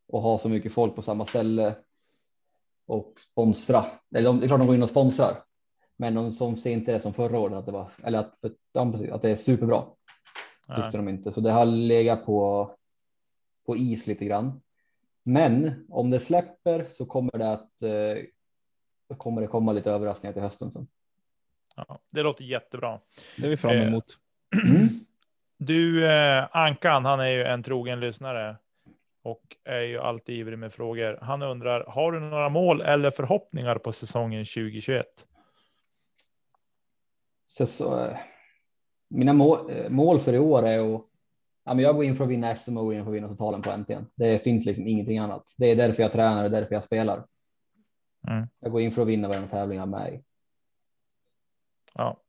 Och 0.08 0.22
ha 0.22 0.38
så 0.38 0.48
mycket 0.48 0.72
folk 0.72 0.94
på 0.94 1.02
samma 1.02 1.26
ställe 1.26 1.76
och 2.86 3.14
sponsra. 3.20 3.84
Eller 4.14 4.24
de- 4.28 4.40
det 4.40 4.46
är 4.46 4.48
klart 4.48 4.60
de 4.60 4.66
går 4.66 4.76
in 4.76 4.82
och 4.82 4.90
sponsrar, 4.90 5.44
men 5.98 6.14
de 6.14 6.32
som 6.32 6.56
ser 6.56 6.70
inte 6.70 6.92
det 6.92 7.00
som 7.00 7.14
förra 7.14 7.38
året 7.38 7.56
att 7.56 7.66
det 7.66 7.72
var 7.72 7.90
eller 8.02 8.18
att, 8.18 8.44
att 9.12 9.22
det 9.22 9.30
är 9.30 9.36
superbra 9.36 9.84
Nej. 10.68 10.82
tyckte 10.82 10.96
de 10.96 11.08
inte, 11.08 11.32
så 11.32 11.40
det 11.40 11.52
har 11.52 11.64
legat 11.64 12.26
på 12.26 12.70
på 13.66 13.76
is 13.76 14.06
lite 14.06 14.24
grann. 14.24 14.60
Men 15.22 15.86
om 15.88 16.10
det 16.10 16.20
släpper 16.20 16.86
så 16.90 17.06
kommer 17.06 17.38
det 17.38 17.52
att 17.52 17.82
eh, 17.82 19.16
kommer 19.16 19.40
det 19.40 19.46
komma 19.46 19.72
lite 19.72 19.90
överraskningar 19.90 20.32
till 20.32 20.42
hösten. 20.42 20.70
Sen. 20.70 20.86
Ja, 21.76 21.98
det 22.12 22.22
låter 22.22 22.44
jättebra. 22.44 23.00
Det 23.36 23.46
är 23.46 23.50
vi 23.50 23.56
fram 23.56 23.72
Eh, 23.72 23.88
emot. 23.88 24.04
Du, 25.60 26.06
eh, 26.10 26.46
Ankan, 26.52 27.04
han 27.04 27.20
är 27.20 27.26
ju 27.26 27.44
en 27.44 27.62
trogen 27.62 28.00
lyssnare 28.00 28.56
och 29.22 29.56
är 29.64 29.80
ju 29.80 29.98
alltid 29.98 30.38
ivrig 30.38 30.58
med 30.58 30.72
frågor. 30.72 31.18
Han 31.22 31.42
undrar, 31.42 31.84
har 31.84 32.12
du 32.12 32.20
några 32.20 32.48
mål 32.48 32.80
eller 32.80 33.10
förhoppningar 33.10 33.78
på 33.78 33.92
säsongen 33.92 34.44
2021? 34.44 35.06
Så, 37.58 37.66
så, 37.66 38.16
mina 39.08 39.32
mål, 39.32 39.90
mål 39.90 40.20
för 40.20 40.32
i 40.32 40.38
år 40.38 40.66
är 40.66 40.94
att 40.94 41.02
ja, 41.64 41.74
men 41.74 41.78
jag 41.84 41.94
går 41.94 42.04
in 42.04 42.16
för 42.16 42.24
att 42.24 42.30
vinna 42.30 42.56
SM 42.56 42.76
och 42.76 42.84
går 42.84 42.94
in 42.94 43.04
för 43.04 43.10
att 43.10 43.16
vinna 43.16 43.28
totalen 43.28 43.62
på 43.62 43.76
NTN. 43.76 44.06
Det 44.14 44.38
finns 44.38 44.64
liksom 44.64 44.86
ingenting 44.86 45.18
annat. 45.18 45.54
Det 45.56 45.66
är 45.66 45.76
därför 45.76 46.02
jag 46.02 46.12
tränar, 46.12 46.42
det 46.42 46.56
är 46.56 46.60
därför 46.60 46.74
jag 46.74 46.84
spelar. 46.84 47.26
Mm. 48.28 48.46
Jag 48.60 48.72
går 48.72 48.80
in 48.80 48.92
för 48.92 49.02
att 49.02 49.08
vinna 49.08 49.28
varenda 49.28 49.48
tävling 49.48 49.78
jag 49.78 49.82
är 49.82 49.90
med 49.90 50.14
i. 50.14 50.22
Ja. 51.94 52.20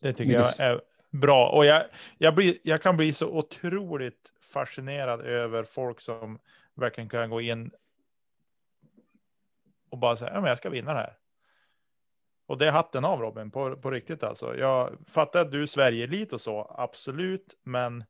Det 0.00 0.12
tycker 0.12 0.32
jag 0.32 0.60
är 0.60 0.80
bra. 1.10 1.48
Och 1.48 1.66
jag, 1.66 1.84
jag, 2.18 2.34
blir, 2.34 2.58
jag 2.62 2.82
kan 2.82 2.96
bli 2.96 3.12
så 3.12 3.28
otroligt 3.28 4.32
fascinerad 4.40 5.20
över 5.20 5.64
folk 5.64 6.00
som 6.00 6.38
verkligen 6.74 7.08
kan 7.08 7.30
gå 7.30 7.40
in 7.40 7.70
och 9.90 9.98
bara 9.98 10.16
säga, 10.16 10.32
ja 10.34 10.40
men 10.40 10.48
jag 10.48 10.58
ska 10.58 10.70
vinna 10.70 10.92
det 10.92 10.98
här. 10.98 11.16
Och 12.46 12.58
det 12.58 12.66
är 12.66 12.70
hatten 12.70 13.04
av 13.04 13.20
Robin, 13.20 13.50
på, 13.50 13.76
på 13.76 13.90
riktigt 13.90 14.22
alltså. 14.22 14.56
Jag 14.56 14.96
fattar 15.06 15.40
att 15.40 15.50
du 15.50 15.62
är 15.62 15.66
Sverige-elit 15.66 16.32
och 16.32 16.40
så, 16.40 16.74
absolut, 16.78 17.58
men 17.62 18.04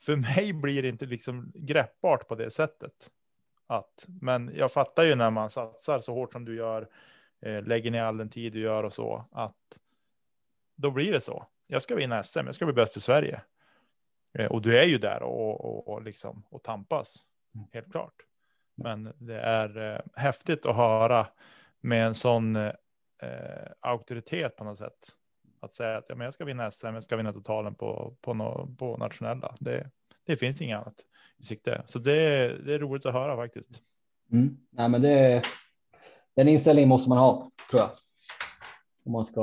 för 0.00 0.16
mig 0.36 0.52
blir 0.52 0.82
det 0.82 0.88
inte 0.88 1.06
liksom 1.06 1.52
greppbart 1.54 2.28
på 2.28 2.34
det 2.34 2.50
sättet. 2.50 3.10
Att, 3.66 4.04
men 4.06 4.52
jag 4.54 4.72
fattar 4.72 5.04
ju 5.04 5.14
när 5.14 5.30
man 5.30 5.50
satsar 5.50 6.00
så 6.00 6.14
hårt 6.14 6.32
som 6.32 6.44
du 6.44 6.56
gör, 6.56 6.88
eh, 7.40 7.62
lägger 7.62 7.90
ner 7.90 8.02
all 8.02 8.16
den 8.16 8.30
tid 8.30 8.52
du 8.52 8.60
gör 8.60 8.84
och 8.84 8.92
så, 8.92 9.24
att 9.32 9.80
då 10.76 10.90
blir 10.90 11.12
det 11.12 11.20
så. 11.20 11.46
Jag 11.66 11.82
ska 11.82 11.94
vinna 11.94 12.22
SM, 12.22 12.46
jag 12.46 12.54
ska 12.54 12.64
bli 12.64 12.74
bäst 12.74 12.96
i 12.96 13.00
Sverige. 13.00 13.40
Eh, 14.38 14.46
och 14.46 14.62
du 14.62 14.78
är 14.78 14.84
ju 14.84 14.98
där 14.98 15.22
och, 15.22 15.64
och, 15.64 15.88
och, 15.88 16.02
liksom, 16.02 16.42
och 16.50 16.62
tampas, 16.62 17.24
helt 17.72 17.90
klart. 17.90 18.14
Men 18.74 19.12
det 19.18 19.40
är 19.40 19.94
eh, 19.94 20.00
häftigt 20.14 20.66
att 20.66 20.76
höra 20.76 21.26
med 21.80 22.06
en 22.06 22.14
sån 22.14 22.56
eh, 23.22 23.72
auktoritet 23.80 24.56
på 24.56 24.64
något 24.64 24.78
sätt. 24.78 25.08
Att 25.60 25.74
säga 25.74 25.98
att 25.98 26.04
ja, 26.08 26.14
men 26.14 26.24
jag 26.24 26.34
ska 26.34 26.44
vinna 26.44 26.70
SM, 26.70 26.86
jag 26.86 27.02
ska 27.02 27.16
vinna 27.16 27.32
totalen 27.32 27.74
på, 27.74 28.16
på, 28.20 28.34
no, 28.34 28.76
på 28.78 28.96
nationella. 28.96 29.56
Det, 29.60 29.90
det 30.26 30.36
finns 30.36 30.60
inget 30.60 30.78
annat 30.78 31.06
i 31.38 31.42
sikte. 31.42 31.82
Så 31.86 31.98
det, 31.98 32.12
det 32.64 32.74
är 32.74 32.78
roligt 32.78 33.06
att 33.06 33.12
höra 33.12 33.36
faktiskt. 33.36 33.82
Mm. 34.32 34.56
Nej, 34.70 34.88
men 34.88 35.02
det, 35.02 35.42
den 36.36 36.48
inställningen 36.48 36.88
måste 36.88 37.08
man 37.08 37.18
ha, 37.18 37.50
tror 37.70 37.82
jag. 37.82 37.90
Om 39.04 39.12
man 39.12 39.26
ska 39.26 39.42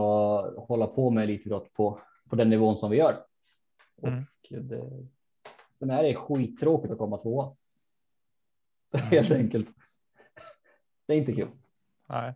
hålla 0.67 0.87
på 0.87 1.09
med 1.09 1.23
elitidrott 1.23 1.73
på, 1.73 2.01
på 2.29 2.35
den 2.35 2.49
nivån 2.49 2.77
som 2.77 2.91
vi 2.91 2.97
gör. 2.97 3.15
Och 4.01 4.07
Mm. 4.07 4.25
det, 4.49 5.07
sen 5.79 5.89
är 5.89 6.03
det 6.03 6.15
skittråkigt 6.15 6.91
att 6.91 6.97
komma 6.97 7.17
tvåa. 7.17 7.55
Helt 8.93 9.31
enkelt. 9.31 9.67
Det 11.05 11.13
är 11.13 11.17
inte 11.17 11.33
kul. 11.33 11.47
Nej. 12.09 12.33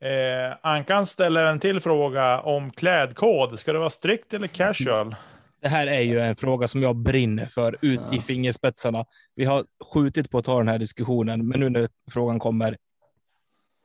Eh, 0.00 0.56
Ankan 0.62 1.06
ställer 1.06 1.44
en 1.44 1.60
till 1.60 1.80
fråga 1.80 2.40
om 2.40 2.70
klädkod. 2.70 3.58
Ska 3.58 3.72
det 3.72 3.78
vara 3.78 3.90
strikt 3.90 4.34
eller 4.34 4.46
casual? 4.48 5.16
Det 5.60 5.68
här 5.68 5.86
är 5.86 6.00
ju 6.00 6.20
en 6.20 6.36
fråga 6.36 6.68
som 6.68 6.82
jag 6.82 6.96
brinner 6.96 7.46
för 7.46 7.76
ut 7.80 8.00
i 8.00 8.04
Ja. 8.16 8.20
fingerspetsarna. 8.20 9.04
Vi 9.34 9.44
har 9.44 9.64
skjutit 9.94 10.30
på 10.30 10.38
att 10.38 10.44
ta 10.44 10.58
den 10.58 10.68
här 10.68 10.78
diskussionen, 10.78 11.48
men 11.48 11.60
nu 11.60 11.68
när 11.70 11.88
frågan 12.10 12.38
kommer, 12.38 12.72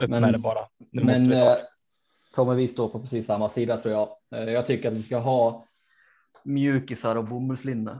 upp 0.03 0.09
Men- 0.09 0.21
med 0.21 0.33
det 0.33 0.37
bara. 0.37 0.59
Nu 0.91 1.03
måste 1.03 1.19
Men 1.21 1.29
vi 1.29 1.35
ta 1.35 1.49
eh, 1.51 1.55
det. 1.55 1.67
kommer 2.35 2.55
vi 2.55 2.67
stå 2.67 2.89
på 2.89 2.99
precis 2.99 3.25
samma 3.25 3.49
sida 3.49 3.77
tror 3.77 3.93
jag. 3.93 4.09
Eh, 4.35 4.53
jag 4.53 4.65
tycker 4.65 4.87
att 4.91 4.97
vi 4.97 5.03
ska 5.03 5.17
ha 5.17 5.65
mjukisar 6.43 7.15
och 7.15 7.23
bomullslinne. 7.23 7.99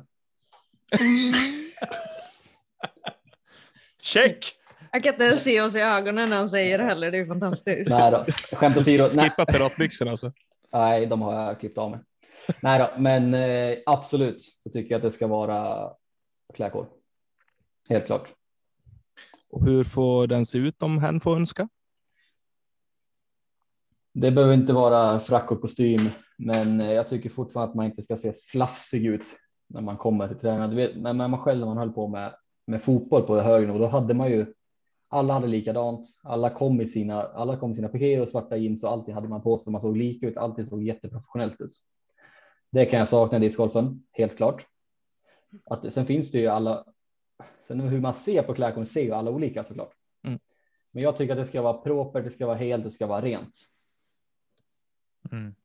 Check! 4.01 4.53
Jag 4.96 5.04
kan 5.04 5.14
inte 5.14 5.24
ens 5.24 5.43
se 5.43 5.62
oss 5.62 5.76
i 5.76 5.80
ögonen 5.80 6.30
när 6.30 6.38
han 6.38 6.50
säger 6.50 6.78
det 6.78 6.84
heller, 6.84 7.12
det 7.12 7.18
är 7.18 7.26
fantastiskt. 7.26 7.89
Nej 7.89 8.12
då, 8.12 8.26
skämt 8.56 8.78
åsido. 8.78 9.08
Nej, 9.14 9.30
Skippa 9.30 9.46
piratbyxorna 9.46 10.12
alltså. 10.12 10.32
nej, 10.74 11.06
de 11.06 11.22
har 11.22 11.34
jag 11.34 11.60
klippt 11.60 11.78
av 11.78 11.91
mig. 11.91 12.00
Nej 12.62 12.80
då, 12.80 13.02
men 13.02 13.34
eh, 13.34 13.78
absolut 13.86 14.41
så 14.41 14.70
tycker 14.70 14.91
jag 14.91 15.00
att 15.00 15.04
det 15.04 15.12
ska 15.12 15.28
vara 15.28 15.89
klädkod. 16.54 16.88
Helt 17.89 18.06
klart. 18.06 18.28
Och 19.50 19.66
hur 19.66 19.84
får 19.84 20.28
den 20.28 20.46
se 20.46 20.58
ut 20.58 20.84
om 20.84 21.00
hen 21.00 21.20
får 21.20 21.36
önska? 21.36 21.70
Det 24.14 24.32
behöver 24.32 24.54
inte 24.54 24.74
vara 24.74 25.20
frack 25.20 25.52
och 25.52 25.62
kostym, 25.62 26.10
men 26.38 26.82
eh, 26.82 26.91
jag 26.91 27.10
tycker 27.10 27.30
fortfarande 27.30 27.70
att 27.70 27.76
man 27.76 27.86
inte 27.86 28.02
ska 28.02 28.18
se 28.18 28.34
slafsig 28.34 29.06
ut 29.06 29.36
när 29.70 29.82
man 29.82 29.98
kommer 29.98 30.28
till 30.28 30.38
träning. 30.38 30.70
Du 30.70 30.76
vet, 30.76 30.98
när 30.98 31.14
man 31.14 31.39
själv 31.39 31.60
när 31.60 31.68
man 31.68 31.78
höll 31.78 31.93
på 31.93 32.08
med, 32.08 32.36
med 32.68 32.84
fotboll 32.84 33.24
på 33.24 33.39
hög 33.39 33.68
nivå, 33.68 33.80
då 33.80 33.88
hade 33.88 34.14
man 34.14 34.32
ju 34.32 34.54
alla 35.16 35.34
hade 35.34 35.47
likadant. 35.47 36.07
Alla 36.24 36.49
kom 36.49 36.82
i 36.82 36.88
sina, 36.88 37.22
alla 37.22 37.57
kom 37.57 37.72
i 37.72 37.76
sina 37.76 37.89
pikéer 37.89 38.22
och 38.22 38.30
svarta 38.30 38.57
jeans 38.57 38.84
och 38.84 38.91
allting 38.91 39.13
hade 39.13 39.28
man 39.28 39.41
på 39.41 39.57
sig. 39.57 39.72
Man 39.72 39.82
såg 39.82 39.97
lika 39.97 40.28
ut. 40.28 40.38
Allting 40.38 40.66
såg 40.66 40.84
jätteprofessionellt 40.84 41.61
ut. 41.61 41.78
Det 42.70 42.86
kan 42.86 42.99
jag 42.99 43.09
sakna 43.09 43.38
i 43.38 43.41
discgolfen, 43.41 44.03
helt 44.11 44.38
klart. 44.38 44.66
Att, 45.66 45.93
sen 45.93 46.05
finns 46.05 46.32
det 46.32 46.39
ju 46.39 46.47
alla. 46.47 46.86
Sen 47.68 47.80
hur 47.80 47.99
man 47.99 48.13
ser 48.13 48.43
på 48.43 48.53
klädkoden 48.53 48.86
ser 48.86 49.01
ju 49.01 49.11
alla 49.11 49.32
olika 49.32 49.63
såklart. 49.63 49.93
Mm. 50.24 50.39
Men 50.91 51.03
jag 51.03 51.18
tycker 51.18 51.34
att 51.34 51.39
det 51.39 51.45
ska 51.45 51.61
vara 51.61 51.78
proper, 51.78 52.22
det 52.22 52.32
ska 52.32 52.45
vara 52.45 52.57
helt, 52.57 52.84
det 52.84 52.91
ska 52.91 53.07
vara 53.07 53.22
rent. 53.22 53.59
Mm. 55.32 55.55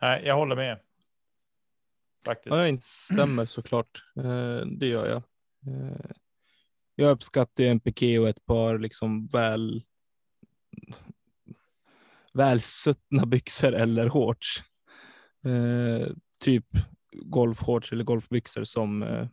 Nej, 0.00 0.22
jag 0.24 0.36
håller 0.36 0.56
med. 0.56 0.78
Faktiskt. 2.24 2.56
Ja, 2.56 2.60
jag 2.60 2.68
instämmer 2.68 3.46
såklart. 3.46 4.04
Eh, 4.16 4.66
det 4.66 4.86
gör 4.86 5.06
jag. 5.06 5.22
Jag 6.94 7.10
uppskattar 7.10 7.64
ju 7.64 7.70
en 7.70 7.80
piké 7.80 8.18
och 8.18 8.28
ett 8.28 8.44
par 8.44 8.78
liksom 8.78 9.26
väl 9.26 9.84
välsuttna 12.32 13.26
byxor 13.26 13.72
eller 13.72 14.10
shorts. 14.10 14.62
Eh, 15.44 16.08
typ 16.40 16.66
golfshorts 17.12 17.92
eller 17.92 18.04
golfbyxor 18.04 18.64
som 18.64 19.02
eh, 19.02 19.28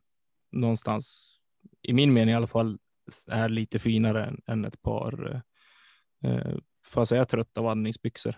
någonstans, 0.51 1.37
i 1.81 1.93
min 1.93 2.13
mening 2.13 2.33
i 2.33 2.35
alla 2.35 2.47
fall, 2.47 2.77
är 3.27 3.49
lite 3.49 3.79
finare 3.79 4.25
än, 4.25 4.41
än 4.47 4.65
ett 4.65 4.81
par 4.81 5.43
eh, 6.23 6.31
eh, 6.31 6.57
får 6.85 7.01
jag 7.01 7.07
säga 7.07 7.25
trötta 7.25 7.61
vandringsbyxor. 7.61 8.35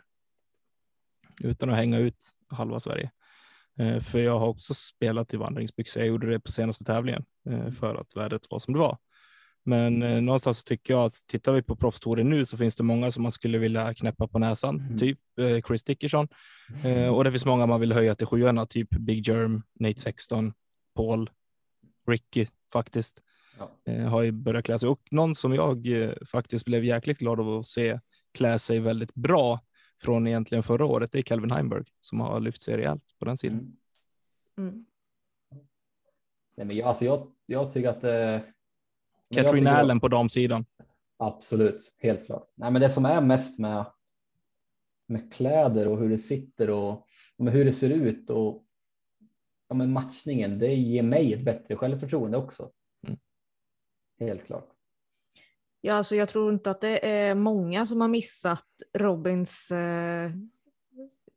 Utan 1.41 1.69
att 1.69 1.76
hänga 1.76 1.97
ut 1.97 2.24
halva 2.47 2.80
Sverige. 2.80 3.11
Eh, 3.80 3.99
för 3.99 4.19
jag 4.19 4.39
har 4.39 4.47
också 4.47 4.74
spelat 4.74 5.34
i 5.34 5.38
vandringsbyxor. 5.38 6.01
Jag 6.01 6.07
gjorde 6.07 6.30
det 6.30 6.39
på 6.39 6.51
senaste 6.51 6.84
tävlingen 6.84 7.26
eh, 7.49 7.71
för 7.71 7.95
att 7.95 8.15
vädret 8.15 8.47
var 8.49 8.59
som 8.59 8.74
det 8.74 8.80
var. 8.80 8.97
Men 9.66 10.03
eh, 10.03 10.22
någonstans 10.22 10.64
tycker 10.64 10.93
jag 10.93 11.05
att 11.05 11.28
tittar 11.28 11.53
vi 11.53 11.61
på 11.61 11.76
proffstouren 11.76 12.30
nu 12.30 12.45
så 12.45 12.57
finns 12.57 12.76
det 12.76 12.84
många 12.84 13.11
som 13.11 13.24
man 13.24 13.32
skulle 13.32 13.57
vilja 13.57 13.93
knäppa 13.93 14.28
på 14.28 14.39
näsan, 14.39 14.80
Mm. 14.80 14.97
typ 14.97 15.20
eh, 15.39 15.61
Chris 15.68 15.84
Dickerson. 15.84 16.28
Eh, 16.86 17.16
och 17.16 17.24
det 17.24 17.32
finns 17.32 17.45
många 17.45 17.66
man 17.66 17.80
vill 17.80 17.93
höja 17.93 18.16
till 18.16 18.28
sjuorna, 18.28 18.66
typ 18.66 18.89
Big 18.89 19.28
Germ, 19.28 19.64
Nate 19.80 19.99
Sexton, 19.99 20.53
Paul, 20.95 21.30
Ricky 22.07 22.47
faktiskt. 22.74 23.24
Ja. 23.59 23.72
Eh, 23.93 24.09
har 24.09 24.22
ju 24.22 24.32
börjat 24.32 24.66
klä 24.66 24.80
sig 24.80 24.89
och 24.89 25.01
någon 25.11 25.36
som 25.36 25.53
jag 25.53 25.88
eh, 25.88 26.11
faktiskt 26.26 26.66
blev 26.66 26.84
jäkligt 26.84 27.18
glad 27.18 27.39
av 27.39 27.49
att 27.49 27.66
se 27.66 27.99
klä 28.34 28.59
sig 28.59 28.80
väldigt 28.80 29.14
bra 29.14 29.59
från 30.01 30.28
egentligen 30.28 30.64
förra 30.64 30.86
året. 30.86 31.11
Det 31.11 31.18
är 31.18 31.24
Calvin 31.24 31.51
Heimberg 31.51 31.84
som 31.99 32.20
har 32.20 32.39
lyft 32.39 32.61
sig 32.61 32.78
rejält 32.78 33.03
på 33.20 33.26
den 33.26 33.38
sidan. 33.38 33.59
Mm. 34.57 34.70
Mm. 34.72 34.86
Nej, 36.57 36.66
men 36.66 36.78
jag, 36.78 36.88
alltså 36.88 37.05
jag, 37.05 37.28
jag 37.45 37.74
tycker 37.74 37.89
att. 37.89 38.03
Katrin 39.34 39.67
Allen 39.67 39.99
på 39.99 40.07
damsidan. 40.07 40.65
Absolut, 41.17 41.95
helt 41.99 42.25
klart. 42.25 42.51
Nej, 42.55 42.71
men 42.71 42.81
det 42.81 42.89
som 42.89 43.05
är 43.05 43.21
mest 43.21 43.59
med. 43.59 43.86
Med 45.07 45.34
kläder 45.34 45.88
och 45.88 45.97
hur 45.97 46.09
det 46.09 46.19
sitter 46.19 46.69
och, 46.69 46.91
och 47.38 47.45
med 47.45 47.53
hur 47.53 47.65
det 47.65 47.73
ser 47.73 47.89
ut 47.89 48.29
och. 48.29 48.63
Ja, 49.67 49.75
men 49.75 49.91
matchningen, 49.91 50.59
det 50.59 50.75
ger 50.75 51.03
mig 51.03 51.34
ett 51.34 51.45
bättre 51.45 51.75
självförtroende 51.75 52.38
också. 52.38 52.69
Mm. 53.07 53.19
Helt 54.19 54.45
klart. 54.45 54.69
Ja, 55.81 55.93
alltså 55.93 56.15
jag 56.15 56.29
tror 56.29 56.53
inte 56.53 56.71
att 56.71 56.81
det 56.81 57.07
är 57.09 57.36
många 57.36 57.86
som 57.86 58.01
har 58.01 58.07
missat 58.07 58.67
Robins 58.97 59.71
eh, 59.71 60.31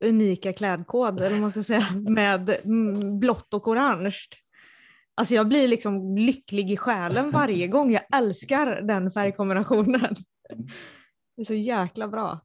unika 0.00 0.52
klädkod, 0.52 1.20
eller 1.20 1.40
man 1.40 1.50
ska 1.50 1.62
säga, 1.62 1.86
med 2.08 2.48
mm, 2.64 3.18
blått 3.18 3.54
och 3.54 3.68
orange. 3.68 4.16
Alltså 5.16 5.34
jag 5.34 5.48
blir 5.48 5.68
liksom 5.68 6.16
lycklig 6.16 6.70
i 6.70 6.76
själen 6.76 7.30
varje 7.30 7.66
gång. 7.68 7.92
Jag 7.92 8.02
älskar 8.16 8.66
den 8.66 9.10
färgkombinationen. 9.12 10.14
Det 11.36 11.42
är 11.42 11.46
så 11.46 11.54
jäkla 11.54 12.08
bra. 12.08 12.40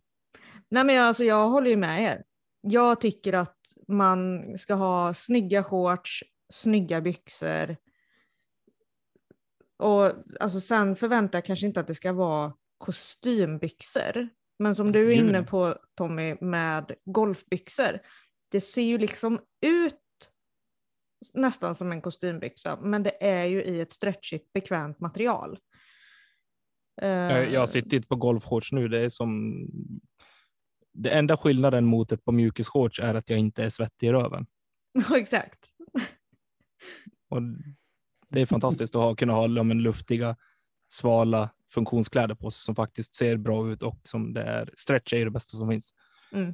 Nej 0.69 0.83
men 0.83 1.01
alltså 1.01 1.23
jag 1.23 1.49
håller 1.49 1.69
ju 1.69 1.75
med 1.75 2.03
er. 2.03 2.23
Jag 2.61 3.01
tycker 3.01 3.33
att 3.33 3.57
man 3.87 4.43
ska 4.57 4.73
ha 4.73 5.13
snygga 5.13 5.63
shorts, 5.63 6.23
snygga 6.53 7.01
byxor. 7.01 7.77
Och 9.79 10.13
alltså 10.39 10.59
sen 10.59 10.95
förväntar 10.95 11.37
jag 11.37 11.45
kanske 11.45 11.65
inte 11.65 11.79
att 11.79 11.87
det 11.87 11.95
ska 11.95 12.13
vara 12.13 12.53
kostymbyxor. 12.77 14.29
Men 14.59 14.75
som 14.75 14.91
du 14.91 15.07
är 15.13 15.15
inne 15.15 15.43
på 15.43 15.75
Tommy 15.97 16.35
med 16.41 16.91
golfbyxor. 17.05 17.99
Det 18.51 18.61
ser 18.61 18.81
ju 18.81 18.97
liksom 18.97 19.39
ut 19.61 19.99
nästan 21.33 21.75
som 21.75 21.91
en 21.91 22.01
kostymbyxa. 22.01 22.79
Men 22.81 23.03
det 23.03 23.23
är 23.23 23.45
ju 23.45 23.63
i 23.63 23.81
ett 23.81 23.91
stretchigt 23.91 24.53
bekvämt 24.53 24.99
material. 24.99 25.59
Jag, 26.95 27.31
Eh, 27.31 27.53
jag 27.53 27.69
sitter 27.69 27.97
inte 27.97 28.07
på 28.07 28.15
golfshorts 28.15 28.71
nu. 28.71 28.87
Det 28.87 28.99
är 28.99 29.09
som. 29.09 29.55
Det 30.93 31.09
enda 31.09 31.37
skillnaden 31.37 31.85
mot 31.85 32.11
ett 32.11 32.25
par 32.25 32.31
mjukisshorts 32.31 32.99
är 32.99 33.13
att 33.13 33.29
jag 33.29 33.39
inte 33.39 33.63
är 33.63 33.69
svettig 33.69 34.07
i 34.07 34.11
röven. 34.11 34.45
Ja, 35.09 35.17
exakt. 35.17 35.59
Och 37.29 37.41
det 38.29 38.41
är 38.41 38.45
fantastiskt 38.45 38.95
att 38.95 39.01
ha, 39.01 39.15
kunna 39.15 39.33
ha 39.33 39.47
men, 39.47 39.83
luftiga, 39.83 40.35
svala 40.89 41.49
funktionskläder 41.73 42.35
på 42.35 42.51
sig 42.51 42.61
som 42.61 42.75
faktiskt 42.75 43.13
ser 43.13 43.37
bra 43.37 43.71
ut 43.71 43.83
och 43.83 43.99
som 44.03 44.33
det 44.33 44.43
är. 44.43 44.73
Stretch 44.77 45.13
är 45.13 45.25
det 45.25 45.31
bästa 45.31 45.57
som 45.57 45.69
finns. 45.69 45.93
Mm. 46.31 46.53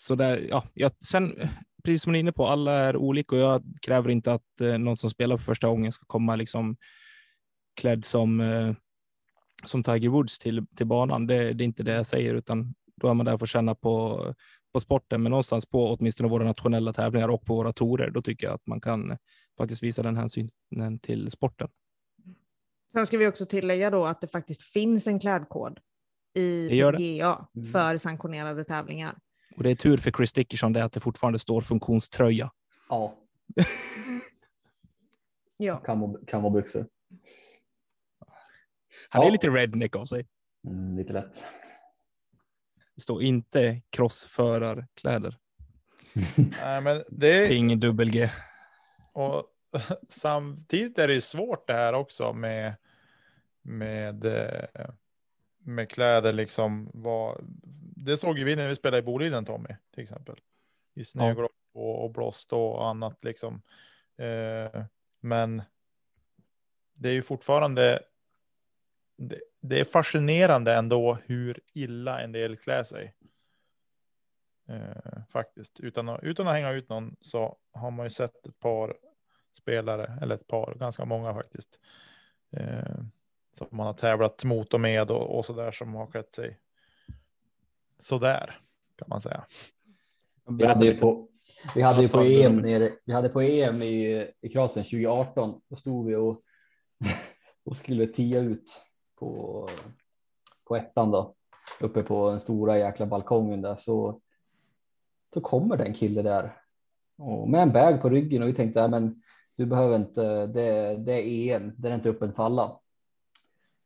Så 0.00 0.14
där, 0.14 0.46
ja, 0.48 0.64
jag, 0.74 0.92
sen, 1.04 1.48
precis 1.84 2.02
som 2.02 2.12
ni 2.12 2.18
är 2.18 2.20
inne 2.20 2.32
på, 2.32 2.46
alla 2.46 2.72
är 2.72 2.96
olika 2.96 3.36
och 3.36 3.42
jag 3.42 3.62
kräver 3.82 4.10
inte 4.10 4.32
att 4.32 4.60
eh, 4.60 4.78
någon 4.78 4.96
som 4.96 5.10
spelar 5.10 5.36
för 5.36 5.44
första 5.44 5.68
gången 5.68 5.92
ska 5.92 6.06
komma 6.06 6.36
liksom 6.36 6.76
klädd 7.80 8.04
som, 8.04 8.40
eh, 8.40 8.74
som 9.64 9.82
Tiger 9.82 10.08
Woods 10.08 10.38
till, 10.38 10.66
till 10.76 10.86
banan. 10.86 11.26
Det, 11.26 11.52
det 11.52 11.64
är 11.64 11.66
inte 11.66 11.82
det 11.82 11.92
jag 11.92 12.06
säger, 12.06 12.34
utan 12.34 12.74
då 12.96 13.08
är 13.08 13.14
man 13.14 13.26
där 13.26 13.38
för 13.38 13.44
att 13.44 13.50
känna 13.50 13.74
på, 13.74 14.24
på 14.72 14.80
sporten, 14.80 15.22
men 15.22 15.30
någonstans 15.30 15.66
på 15.66 15.92
åtminstone 15.92 16.28
våra 16.28 16.44
nationella 16.44 16.92
tävlingar 16.92 17.28
och 17.28 17.44
på 17.44 17.54
våra 17.54 17.72
torer, 17.72 18.10
då 18.10 18.22
tycker 18.22 18.46
jag 18.46 18.54
att 18.54 18.66
man 18.66 18.80
kan 18.80 19.16
faktiskt 19.58 19.82
visa 19.82 20.02
den 20.02 20.16
hänsynen 20.16 20.98
till 21.02 21.30
sporten. 21.30 21.68
Sen 22.92 23.06
ska 23.06 23.18
vi 23.18 23.26
också 23.26 23.46
tillägga 23.46 23.90
då 23.90 24.06
att 24.06 24.20
det 24.20 24.28
faktiskt 24.28 24.62
finns 24.62 25.06
en 25.06 25.20
klädkod 25.20 25.80
i. 26.34 26.68
PGA 26.68 27.46
Mm. 27.56 27.72
för 27.72 27.96
sanktionerade 27.96 28.64
tävlingar. 28.64 29.14
Och 29.56 29.62
det 29.62 29.70
är 29.70 29.74
tur 29.74 29.96
för 29.96 30.10
Chris 30.10 30.32
Dickerson 30.32 30.72
det 30.72 30.80
är 30.80 30.84
att 30.84 30.92
det 30.92 31.00
fortfarande 31.00 31.38
står 31.38 31.60
funktionströja. 31.60 32.50
Ja, 32.88 33.14
Ja. 35.56 35.76
kan 35.76 36.00
vara, 36.00 36.20
kan 36.26 36.42
vara 36.42 36.52
byxor. 36.52 36.86
Han 39.08 39.22
Ja. 39.22 39.28
är 39.28 39.32
lite 39.32 39.48
redneck 39.48 39.96
av 39.96 40.06
sig. 40.06 40.26
Mm, 40.66 40.96
lite 40.96 41.12
lätt. 41.12 41.44
Det 42.94 43.00
står 43.00 43.22
inte 43.22 43.82
crossförarkläder. 43.90 45.38
Nej, 46.62 46.80
men 46.80 47.04
det 47.08 47.28
är 47.46 47.50
ingen 47.56 47.80
dubbel-G. 47.80 48.30
och 49.12 49.44
samtidigt 50.08 50.98
är 50.98 51.08
det 51.08 51.14
ju 51.14 51.20
svårt 51.20 51.66
det 51.66 51.72
här 51.72 51.92
också 51.92 52.32
med, 52.32 52.74
med, 53.62 54.24
eh, 54.24 54.90
med 55.60 55.90
kläder 55.90 56.32
liksom. 56.32 56.90
Vad, 56.94 57.40
det 57.96 58.16
såg 58.16 58.38
ju 58.38 58.44
vi 58.44 58.56
när 58.56 58.68
vi 58.68 58.76
spelade 58.76 58.98
i 58.98 59.02
Boliden 59.02 59.44
Tommy, 59.44 59.76
till 59.94 60.02
exempel. 60.02 60.40
I 60.94 61.04
snöglopp 61.04 61.52
och, 61.72 62.04
och 62.04 62.10
blåst 62.10 62.52
och 62.52 62.88
annat 62.88 63.24
liksom. 63.24 63.62
Eh, 64.16 64.84
men 65.20 65.62
det 66.98 67.08
är 67.08 67.12
ju 67.12 67.22
fortfarande, 67.22 68.02
det, 69.16 69.40
det 69.60 69.80
är 69.80 69.84
fascinerande 69.84 70.74
ändå 70.74 71.18
hur 71.24 71.60
illa 71.72 72.20
en 72.20 72.32
del 72.32 72.56
klär 72.56 72.84
sig. 72.84 73.14
Eh, 74.68 75.22
faktiskt. 75.28 75.80
Utan 75.80 76.08
att, 76.08 76.22
utan 76.22 76.48
att 76.48 76.54
hänga 76.54 76.70
ut 76.70 76.88
någon 76.88 77.16
så 77.20 77.58
har 77.72 77.90
man 77.90 78.06
ju 78.06 78.10
sett 78.10 78.46
ett 78.46 78.60
par 78.60 78.96
spelare, 79.52 80.18
eller 80.22 80.34
ett 80.34 80.46
par, 80.46 80.74
ganska 80.74 81.04
många 81.04 81.34
faktiskt. 81.34 81.80
Eh, 82.50 82.96
som 83.52 83.66
man 83.70 83.86
har 83.86 83.94
tävlat 83.94 84.44
mot 84.44 84.74
och 84.74 84.80
med 84.80 85.10
och, 85.10 85.38
och 85.38 85.44
så 85.44 85.52
där 85.52 85.70
som 85.70 85.94
har 85.94 86.06
klätt 86.06 86.34
sig 86.34 86.58
så 88.00 88.18
där 88.18 88.60
kan 88.96 89.06
man 89.08 89.20
säga. 89.20 89.44
Vi 90.48 90.66
hade 90.66 90.86
ju 90.86 90.98
på, 90.98 91.28
vi 91.74 91.82
hade 91.82 92.02
ju 92.02 92.08
på. 92.08 92.20
EM 92.20 92.56
nere, 92.56 92.92
vi 93.04 93.12
hade 93.12 93.28
på 93.28 93.40
EM 93.40 93.82
i, 93.82 94.30
i 94.40 94.48
Kroatien 94.48 94.84
2018. 94.84 95.60
Då 95.68 95.76
stod 95.76 96.06
vi 96.06 96.14
och, 96.14 96.42
och 97.64 97.76
skulle 97.76 98.06
tia 98.06 98.40
ut 98.40 98.70
på, 99.18 99.68
på 100.68 100.76
ettan 100.76 101.10
då. 101.10 101.34
Uppe 101.80 102.02
på 102.02 102.30
den 102.30 102.40
stora 102.40 102.78
jäkla 102.78 103.06
balkongen 103.06 103.62
där 103.62 103.76
så. 103.76 104.20
Så 105.34 105.40
kommer 105.40 105.76
det 105.76 105.84
en 105.84 105.94
kille 105.94 106.22
där. 106.22 106.56
Och 107.18 107.48
med 107.48 107.62
en 107.62 107.72
bag 107.72 108.02
på 108.02 108.08
ryggen 108.08 108.42
och 108.42 108.48
vi 108.48 108.54
tänkte, 108.54 108.88
men 108.88 109.22
du 109.56 109.66
behöver 109.66 109.96
inte, 109.96 110.46
det, 110.46 110.96
det 110.96 111.12
är 111.12 111.56
EM, 111.56 111.72
det 111.76 111.88
är 111.88 111.94
inte 111.94 112.10
öppen 112.10 112.32
för 112.32 112.42
alla. 112.42 112.79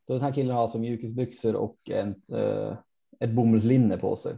Då 0.07 0.15
den 0.15 0.23
här 0.23 0.33
killen 0.33 0.55
har 0.55 0.63
alltså 0.63 0.79
mjukisbyxor 0.79 1.55
och 1.57 1.77
en, 1.91 2.15
eh, 2.33 2.77
ett 3.21 3.31
bomullslinne 3.31 3.97
på 3.97 4.17
sig. 4.17 4.37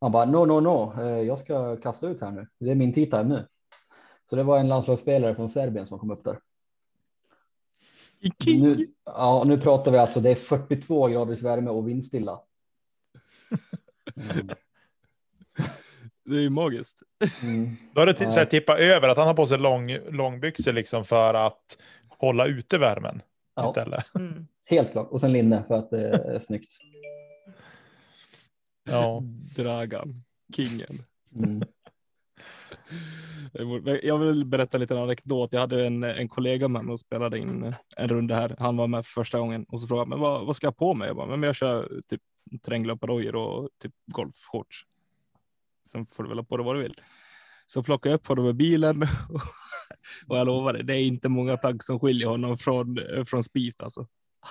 Han 0.00 0.12
bara 0.12 0.24
no, 0.24 0.44
no, 0.46 0.60
no, 0.60 1.02
eh, 1.02 1.20
jag 1.22 1.38
ska 1.38 1.76
kasta 1.76 2.08
ut 2.08 2.20
här 2.20 2.30
nu. 2.30 2.46
Det 2.60 2.70
är 2.70 2.74
min 2.74 2.92
time 2.92 3.22
nu. 3.22 3.46
Så 4.30 4.36
det 4.36 4.42
var 4.42 4.58
en 4.58 4.68
landslagsspelare 4.68 5.34
från 5.34 5.48
Serbien 5.48 5.86
som 5.86 5.98
kom 5.98 6.10
upp 6.10 6.24
där. 6.24 6.38
Nu, 8.46 8.86
ja, 9.04 9.44
nu 9.46 9.60
pratar 9.60 9.92
vi 9.92 9.98
alltså, 9.98 10.20
det 10.20 10.30
är 10.30 10.34
42 10.34 11.08
graders 11.08 11.42
värme 11.42 11.70
och 11.70 11.88
vindstilla. 11.88 12.40
Mm. 14.30 14.48
Det 16.24 16.36
är 16.36 16.40
ju 16.40 16.50
magiskt. 16.50 17.02
Mm. 17.42 17.66
Då 17.94 18.00
är 18.00 18.06
det 18.06 18.12
t- 18.12 18.24
Ja. 18.24 18.30
så 18.30 18.38
här, 18.38 18.46
tippa 18.46 18.78
över 18.78 19.08
att 19.08 19.16
han 19.16 19.26
har 19.26 19.34
på 19.34 19.46
sig 19.46 19.58
lång, 19.58 19.90
långbyxor 20.10 20.72
liksom 20.72 21.04
för 21.04 21.34
att 21.34 21.78
hålla 22.08 22.46
ute 22.46 22.78
värmen 22.78 23.22
Ja, 23.62 23.68
istället. 23.68 24.14
Mm. 24.14 24.46
helt 24.64 24.92
klart. 24.92 25.08
Och 25.10 25.20
sen 25.20 25.32
linne 25.32 25.64
för 25.68 25.74
att 25.74 25.90
det 25.90 26.08
är 26.08 26.40
snyggt. 26.46 26.70
Ja. 28.84 29.22
Dragan, 29.56 30.24
kingen. 30.56 31.02
Mm. 31.34 31.62
Jag 34.02 34.18
vill 34.18 34.44
berätta 34.44 34.76
en 34.76 34.80
liten 34.80 34.98
anekdot. 34.98 35.52
Jag 35.52 35.60
hade 35.60 35.86
en, 35.86 36.02
en 36.02 36.28
kollega 36.28 36.68
med 36.68 36.84
mig 36.84 36.92
och 36.92 37.00
spelade 37.00 37.38
in 37.38 37.74
en 37.96 38.08
runda 38.08 38.34
här. 38.34 38.56
Han 38.58 38.76
var 38.76 38.86
med 38.86 39.06
för 39.06 39.12
första 39.12 39.38
gången 39.38 39.64
och 39.68 39.80
så 39.80 39.86
frågade 39.86 40.02
han, 40.02 40.08
men 40.08 40.20
vad, 40.20 40.46
vad 40.46 40.56
ska 40.56 40.66
jag 40.66 40.72
ha 40.72 40.76
på 40.76 40.94
mig? 40.94 41.06
Jag 41.08 41.16
bara, 41.16 41.26
men 41.26 41.42
jag 41.42 41.56
kör 41.56 42.00
typ 42.06 42.22
terränglöpardojor 42.62 43.36
och 43.36 43.68
typ 43.82 43.92
golfshorts. 44.06 44.84
Sen 45.86 46.06
får 46.06 46.22
du 46.22 46.28
väl 46.28 46.38
ha 46.38 46.44
på 46.44 46.56
dig 46.56 46.66
vad 46.66 46.76
du 46.76 46.82
vill. 46.82 47.00
Så 47.66 47.82
plockade 47.82 48.12
jag 48.12 48.18
upp 48.18 48.26
honom 48.26 48.44
med 48.44 48.56
bilen 48.56 49.06
och 50.26 50.38
jag 50.38 50.46
lovar 50.46 50.72
det, 50.72 50.82
det 50.82 50.94
är 50.94 51.02
inte 51.02 51.28
många 51.28 51.56
plagg 51.56 51.84
som 51.84 52.00
skiljer 52.00 52.28
honom 52.28 52.58
från, 52.58 52.98
från 53.26 53.44
Spieth 53.44 53.84
alltså. 53.84 54.06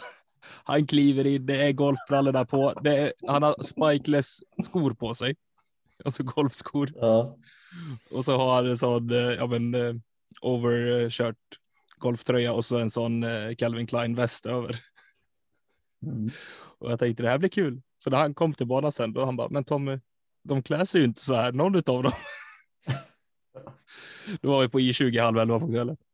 Han 0.64 0.88
kliver 0.88 1.28
in, 1.28 1.46
det 1.46 1.64
är 1.64 1.72
golfbrallorna 1.72 2.46
på. 2.46 2.74
Är, 2.86 3.14
han 3.28 3.44
har 3.44 3.64
spikeless 3.64 4.40
skor 4.64 4.94
på 4.94 5.16
sig. 5.16 5.36
Alltså 6.06 6.24
golfskor. 6.24 6.92
Ja. 6.96 7.38
Och 8.12 8.26
så 8.26 8.38
har 8.38 8.56
han 8.56 8.68
en 8.68 8.78
sån, 8.78 9.12
eh, 9.12 9.18
ja 9.18 9.48
men, 9.48 9.76
eh, 9.76 9.94
overshirt 10.42 11.36
golftröja 11.98 12.54
och 12.54 12.66
så 12.66 12.78
en 12.78 12.90
sån 12.90 13.24
eh, 13.24 13.56
Calvin 13.56 13.88
Klein 13.88 14.16
väst 14.16 14.46
över. 14.46 14.80
Mm. 16.02 16.30
Och 16.80 16.92
jag 16.92 17.00
tänkte 17.00 17.24
det 17.24 17.30
här 17.30 17.38
blir 17.38 17.50
kul. 17.50 17.82
För 18.04 18.12
när 18.12 18.18
han 18.18 18.34
kom 18.34 18.54
till 18.54 18.68
banan 18.68 18.92
sen, 18.92 19.14
då 19.14 19.26
han 19.26 19.36
bara, 19.36 19.50
men 19.50 19.64
Tommy, 19.64 20.00
de 20.44 20.64
klär 20.64 20.86
sig 20.86 21.02
ju 21.02 21.08
inte 21.08 21.22
så 21.22 21.36
här, 21.36 21.52
någon 21.52 21.76
av 21.76 22.04
dem. 22.04 22.12
Då 24.42 24.52
var 24.52 24.62
vi 24.62 24.70
på 24.70 24.80
I20 24.80 25.22
halv 25.22 25.38
elva 25.38 25.60
på 25.60 25.68
kvällen. 25.68 25.98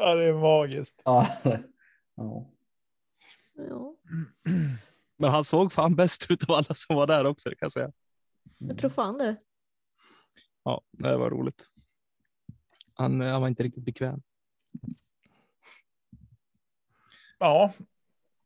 Ja, 0.00 0.14
det 0.14 0.24
är 0.24 0.32
magiskt. 0.32 1.02
Ja. 1.04 1.28
ja. 2.14 2.50
Ja, 3.54 3.94
Men 5.16 5.30
han 5.30 5.44
såg 5.44 5.72
fan 5.72 5.96
bäst 5.96 6.30
ut 6.30 6.50
av 6.50 6.56
alla 6.56 6.74
som 6.74 6.96
var 6.96 7.06
där 7.06 7.26
också, 7.26 7.48
det 7.48 7.56
kan 7.56 7.66
jag 7.66 7.72
säga. 7.72 7.92
jag 8.58 8.78
tror 8.78 8.90
fan 8.90 9.18
det. 9.18 9.36
Ja, 10.62 10.82
det 10.90 11.16
var 11.16 11.30
roligt. 11.30 11.66
Han, 12.94 13.20
han 13.20 13.40
var 13.40 13.48
inte 13.48 13.62
riktigt 13.62 13.84
bekväm. 13.84 14.22
Ja, 17.38 17.72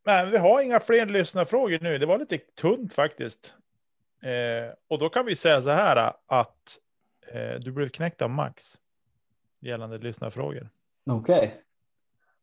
men 0.04 0.30
vi 0.30 0.36
har 0.38 0.60
inga 0.60 0.80
fler 0.80 1.06
lyssnarfrågor 1.06 1.78
nu. 1.80 1.98
Det 1.98 2.06
var 2.06 2.18
lite 2.18 2.38
tunt 2.38 2.92
faktiskt. 2.92 3.54
Eh, 4.22 4.74
och 4.88 4.98
då 4.98 5.08
kan 5.08 5.26
vi 5.26 5.36
säga 5.36 5.62
så 5.62 5.70
här 5.70 6.12
att 6.26 6.78
eh, 7.32 7.54
du 7.60 7.72
blev 7.72 7.88
knäckt 7.88 8.22
av 8.22 8.30
Max 8.30 8.78
gällande 9.60 9.98
lyssnarfrågor. 9.98 10.70
Okej. 11.10 11.62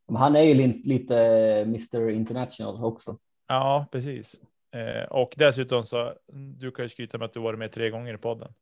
Men 0.07 0.15
Han 0.15 0.35
är 0.35 0.41
ju 0.41 0.53
li- 0.53 0.81
lite 0.85 1.15
Mr 1.61 2.09
International 2.09 2.83
också. 2.83 3.17
Ja, 3.47 3.85
precis. 3.91 4.41
Eh, 4.71 5.03
och 5.03 5.33
dessutom 5.37 5.85
så 5.85 6.13
du 6.57 6.71
kan 6.71 6.85
ju 6.85 6.89
skryta 6.89 7.17
med 7.17 7.25
att 7.25 7.33
du 7.33 7.39
varit 7.39 7.59
med 7.59 7.71
tre 7.71 7.89
gånger 7.89 8.13
i 8.13 8.17
podden 8.17 8.53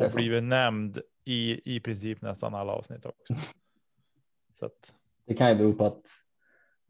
och 0.00 0.10
blivit 0.14 0.42
nämnd 0.44 1.00
i 1.24 1.74
i 1.76 1.80
princip 1.80 2.20
nästan 2.22 2.54
alla 2.54 2.72
avsnitt 2.72 3.06
också. 3.06 3.34
Så 4.54 4.66
att 4.66 4.94
Det 5.26 5.34
kan 5.34 5.48
ju 5.48 5.54
bero 5.54 5.72
på 5.72 5.84
att 5.86 6.06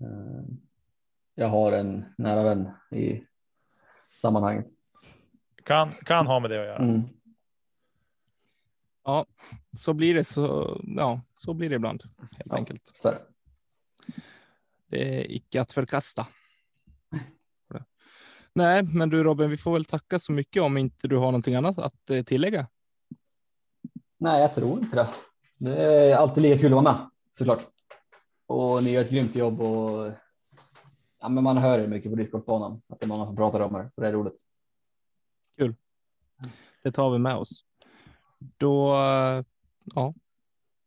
eh, 0.00 0.44
jag 1.34 1.48
har 1.48 1.72
en 1.72 2.04
nära 2.18 2.42
vän 2.42 2.70
i 2.90 3.24
sammanhanget. 4.20 4.66
Kan 5.64 5.88
kan 5.90 6.26
ha 6.26 6.40
med 6.40 6.50
det 6.50 6.60
att 6.60 6.66
göra. 6.66 6.76
Mm. 6.78 7.02
Ja, 9.04 9.26
så 9.76 9.92
blir 9.94 10.14
det 10.14 10.24
så. 10.24 10.80
Ja, 10.96 11.20
så 11.36 11.54
blir 11.54 11.70
det 11.70 11.76
ibland 11.76 12.02
helt 12.20 12.42
Ja. 12.44 12.56
enkelt. 12.56 12.92
Så 13.02 13.08
är 13.08 13.12
det. 13.12 13.22
Det 14.86 15.18
är 15.20 15.30
icke 15.30 15.60
att 15.60 15.72
förkasta. 15.72 16.26
Nej, 18.54 18.82
men 18.82 19.10
du 19.10 19.22
Robin, 19.24 19.50
vi 19.50 19.56
får 19.56 19.72
väl 19.72 19.84
tacka 19.84 20.18
så 20.18 20.32
mycket 20.32 20.62
om 20.62 20.76
inte 20.76 21.08
du 21.08 21.16
har 21.16 21.26
någonting 21.26 21.54
annat 21.54 21.78
att 21.78 22.10
eh, 22.10 22.22
tillägga. 22.22 22.66
Nej, 24.18 24.40
jag 24.40 24.54
tror 24.54 24.78
inte 24.78 24.96
det. 24.96 25.08
Det 25.58 25.82
är 25.82 26.16
alltid 26.16 26.42
lika 26.42 26.58
kul 26.58 26.66
att 26.72 26.84
vara 26.84 26.94
med 26.94 27.10
såklart. 27.38 27.64
Och 28.46 28.82
ni 28.84 28.90
gör 28.90 29.00
ett 29.04 29.10
grymt 29.10 29.34
jobb 29.34 29.60
och 29.60 30.12
ja, 31.20 31.28
men 31.28 31.44
man 31.44 31.56
hör 31.56 31.78
ju 31.78 31.86
mycket 31.86 32.12
på 32.12 32.16
Discordbanan 32.16 32.82
att 32.88 33.00
det 33.00 33.06
är 33.06 33.08
många 33.08 33.26
som 33.26 33.36
pratar 33.36 33.60
om 33.60 33.72
det, 33.72 33.90
så 33.94 34.00
det 34.00 34.08
är 34.08 34.12
roligt. 34.12 34.40
Det 36.82 36.92
tar 36.92 37.10
vi 37.10 37.18
med 37.18 37.34
oss. 37.34 37.64
Då 38.56 38.94
eh, 38.94 39.44
ja, 39.94 40.14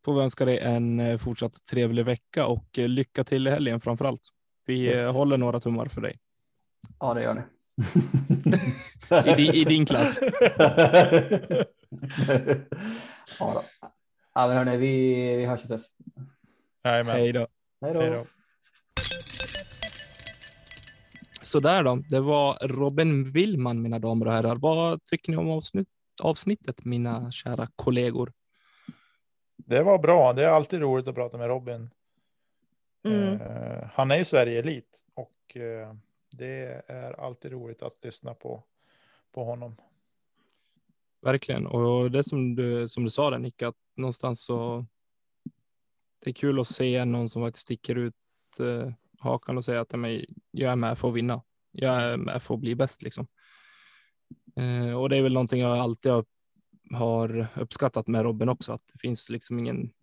får 0.05 0.13
vi 0.15 0.21
önska 0.21 0.45
dig 0.45 0.59
en 0.59 0.99
eh, 0.99 1.17
fortsatt 1.17 1.65
trevlig 1.65 2.05
vecka 2.05 2.45
och 2.45 2.79
eh, 2.79 2.87
lycka 2.87 3.23
till 3.23 3.47
i 3.47 3.49
helgen 3.49 3.81
framför 3.81 4.05
allt. 4.05 4.21
Vi 4.65 4.79
Yes. 4.85 5.15
håller 5.15 5.37
några 5.37 5.59
tummar 5.59 5.85
för 5.87 6.01
dig 6.01 6.19
Ja, 6.99 7.13
det 7.13 7.23
gör 7.23 7.33
ni. 7.33 7.41
i, 9.31 9.35
di, 9.35 9.59
i 9.61 9.63
din 9.63 9.85
klass. 9.85 10.19
ja, 13.39 13.53
då. 13.53 13.63
ja, 14.33 14.47
men 14.47 14.57
hörni, 14.57 14.77
vi, 14.77 15.15
vi 15.35 15.45
hörs 15.45 15.59
och 15.59 15.65
ses. 15.71 15.87
Hej 16.83 17.33
då. 17.33 17.47
Hej 17.81 17.93
då. 17.93 18.25
Hej 21.45 21.51
då. 21.51 21.51
Så 21.51 21.59
där 21.59 21.83
då. 21.83 21.95
Det 22.09 22.19
var 22.19 22.67
Robin 22.67 23.31
Willman, 23.31 23.81
mina 23.81 23.99
damer 23.99 24.25
och 24.25 24.31
herrar. 24.31 24.55
Vad 24.55 25.05
tycker 25.05 25.31
ni 25.31 25.37
om 25.37 25.49
avsnitt, 25.49 25.87
avsnittet, 26.21 26.85
mina 26.85 27.31
kära 27.31 27.67
kollegor? 27.75 28.33
Det 29.57 29.83
var 29.83 29.99
bra. 29.99 30.33
Det 30.33 30.43
är 30.43 30.49
alltid 30.49 30.81
roligt 30.81 31.07
att 31.07 31.15
prata 31.15 31.37
med 31.37 31.47
Robin. 31.47 31.89
Mm. 33.05 33.41
Eh, 33.41 33.89
han 33.93 34.11
är 34.11 34.17
ju 34.17 34.25
Sverige 34.25 34.59
elit 34.59 35.05
och 35.13 35.57
eh, 35.57 35.93
det 36.31 36.83
är 36.87 37.19
alltid 37.19 37.51
roligt 37.51 37.81
att 37.81 37.97
lyssna 38.03 38.33
på, 38.33 38.63
på 39.31 39.43
honom. 39.43 39.75
Verkligen. 41.21 41.67
Och 41.67 42.11
det 42.11 42.23
som 42.23 42.55
du, 42.55 42.87
som 42.87 43.03
du 43.03 43.09
sa 43.09 43.29
där 43.29 43.39
Nick, 43.39 43.61
att 43.61 43.75
någonstans 43.95 44.45
så 44.45 44.85
det 46.23 46.29
är 46.29 46.33
kul 46.33 46.59
att 46.59 46.67
se 46.67 47.05
någon 47.05 47.29
som 47.29 47.41
faktiskt 47.41 47.63
sticker 47.63 47.95
ut 47.95 48.13
eh, 48.59 48.91
hakan 49.19 49.57
och 49.57 49.65
säger 49.65 49.79
att 49.79 49.91
"Ja, 49.91 49.97
men 49.97 50.25
jag 50.51 50.71
är 50.71 50.75
med 50.75 50.97
för 50.97 51.09
att 51.09 51.15
vinna. 51.15 51.41
Jag 51.71 51.95
är 51.95 52.17
med 52.17 52.43
för 52.43 52.53
att 52.53 52.59
bli 52.61 52.75
bäst 52.75 53.01
liksom. 53.01 53.27
Eh, 54.55 54.93
och 54.93 55.09
det 55.09 55.17
är 55.17 55.21
väl 55.21 55.33
någonting 55.33 55.61
jag 55.61 55.77
alltid 55.77 56.11
har, 56.11 56.25
har 56.91 57.47
uppskattat 57.55 58.07
med 58.07 58.21
Robin 58.21 58.49
också, 58.49 58.73
att 58.73 58.81
det 58.93 58.99
finns 58.99 59.29
liksom 59.29 59.59
ingen, 59.59 59.93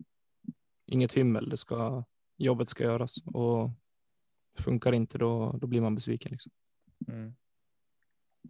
inget 0.85 1.13
hymmel. 1.13 1.49
Det 1.49 1.57
ska, 1.57 2.03
jobbet 2.37 2.69
ska 2.69 2.83
göras 2.83 3.15
och 3.25 3.69
funkar 4.59 4.93
inte 4.93 5.17
då, 5.17 5.57
då 5.61 5.67
blir 5.67 5.81
man 5.81 5.95
besviken. 5.95 6.31
Liksom. 6.31 6.51
Mm. 7.07 7.33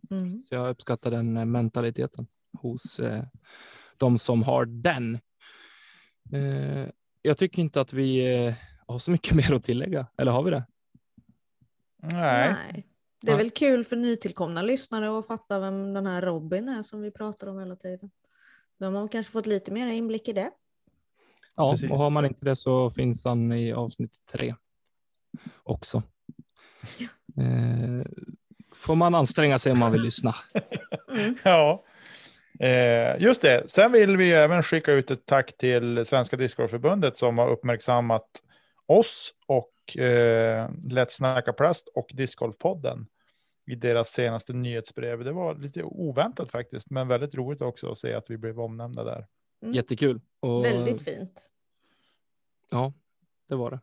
Mm. 0.10 0.44
Så 0.50 0.56
jag 0.56 0.70
uppskattar 0.70 1.12
den 1.12 1.38
eh, 1.38 1.46
mentaliteten 1.46 2.28
hos 2.58 3.00
eh, 3.00 3.24
de 3.98 4.18
som 4.18 4.44
har 4.44 4.66
den. 4.66 5.20
Eh, 6.32 6.90
jag 7.22 7.38
tycker 7.38 7.62
inte 7.62 7.82
att 7.82 7.94
vi 7.94 8.36
eh, 8.46 8.54
har 8.94 9.00
så 9.00 9.12
mycket 9.12 9.36
mer 9.36 9.54
att 9.54 9.64
tillägga, 9.64 10.08
eller 10.18 10.32
har 10.32 10.44
vi 10.44 10.52
det? 10.52 10.66
Nej. 11.98 12.54
Nej. 12.54 12.88
Det 13.22 13.32
är 13.32 13.38
väl 13.38 13.50
kul 13.52 13.86
för 13.86 13.96
nytillkomna 13.96 14.62
lyssnare 14.62 15.20
att 15.20 15.28
fatta 15.28 15.60
vem 15.60 15.94
den 15.94 16.08
här 16.08 16.22
Robin 16.22 16.70
är 16.70 16.84
som 16.84 17.02
vi 17.02 17.12
pratar 17.12 17.48
om 17.48 17.60
hela 17.60 17.76
tiden. 17.76 18.12
De 18.80 18.96
har 18.96 19.08
kanske 19.08 19.32
fått 19.32 19.46
lite 19.46 19.72
mer 19.72 19.88
inblick 19.88 20.28
i 20.28 20.34
det. 20.34 20.52
Ja, 21.56 21.72
Precis. 21.72 21.92
och 21.92 21.98
har 21.98 22.10
man 22.10 22.26
inte 22.26 22.46
det 22.46 22.56
så 22.56 22.90
finns 22.90 23.26
han 23.26 23.52
i 23.52 23.74
avsnitt 23.74 24.26
tre 24.32 24.56
också. 25.64 26.04
Eh, 27.38 28.06
får 28.76 28.96
man 28.96 29.16
anstränga 29.16 29.60
sig 29.60 29.72
om 29.72 29.80
man 29.80 29.92
vill 29.92 30.02
lyssna. 30.02 30.36
Mm. 31.14 31.36
Ja, 31.44 31.84
eh, 32.60 33.22
just 33.22 33.42
det. 33.42 33.72
Sen 33.72 33.92
vill 33.92 34.18
vi 34.18 34.32
även 34.32 34.64
skicka 34.64 34.92
ut 34.92 35.12
ett 35.12 35.26
tack 35.26 35.58
till 35.58 36.06
Svenska 36.06 36.38
Discgolfförbundet 36.38 37.18
som 37.18 37.38
har 37.38 37.50
uppmärksammat 37.50 38.44
oss 38.86 39.34
och 39.48 39.98
eh, 39.98 40.72
Lätt 40.90 41.12
snacka 41.12 41.54
plast 41.54 41.88
och 41.96 42.12
Discgolfpodden 42.14 43.08
i 43.72 43.76
deras 43.76 44.10
senaste 44.10 44.54
nyhetsbrev. 44.54 45.24
Det 45.24 45.32
var 45.32 45.56
lite 45.56 45.84
oväntat 45.84 46.52
faktiskt, 46.52 46.90
men 46.90 47.08
väldigt 47.08 47.36
roligt 47.36 47.62
också 47.62 47.92
att 47.92 47.98
se 47.98 48.14
att 48.14 48.30
vi 48.30 48.38
blev 48.38 48.60
omnämnda 48.60 49.04
där. 49.04 49.28
Mm. 49.62 49.74
Jättekul. 49.74 50.22
Och, 50.40 50.66
Väldigt 50.66 51.02
fint. 51.02 51.50
Ja, 52.70 52.94
det 53.50 53.56
var 53.56 53.72
det. 53.72 53.80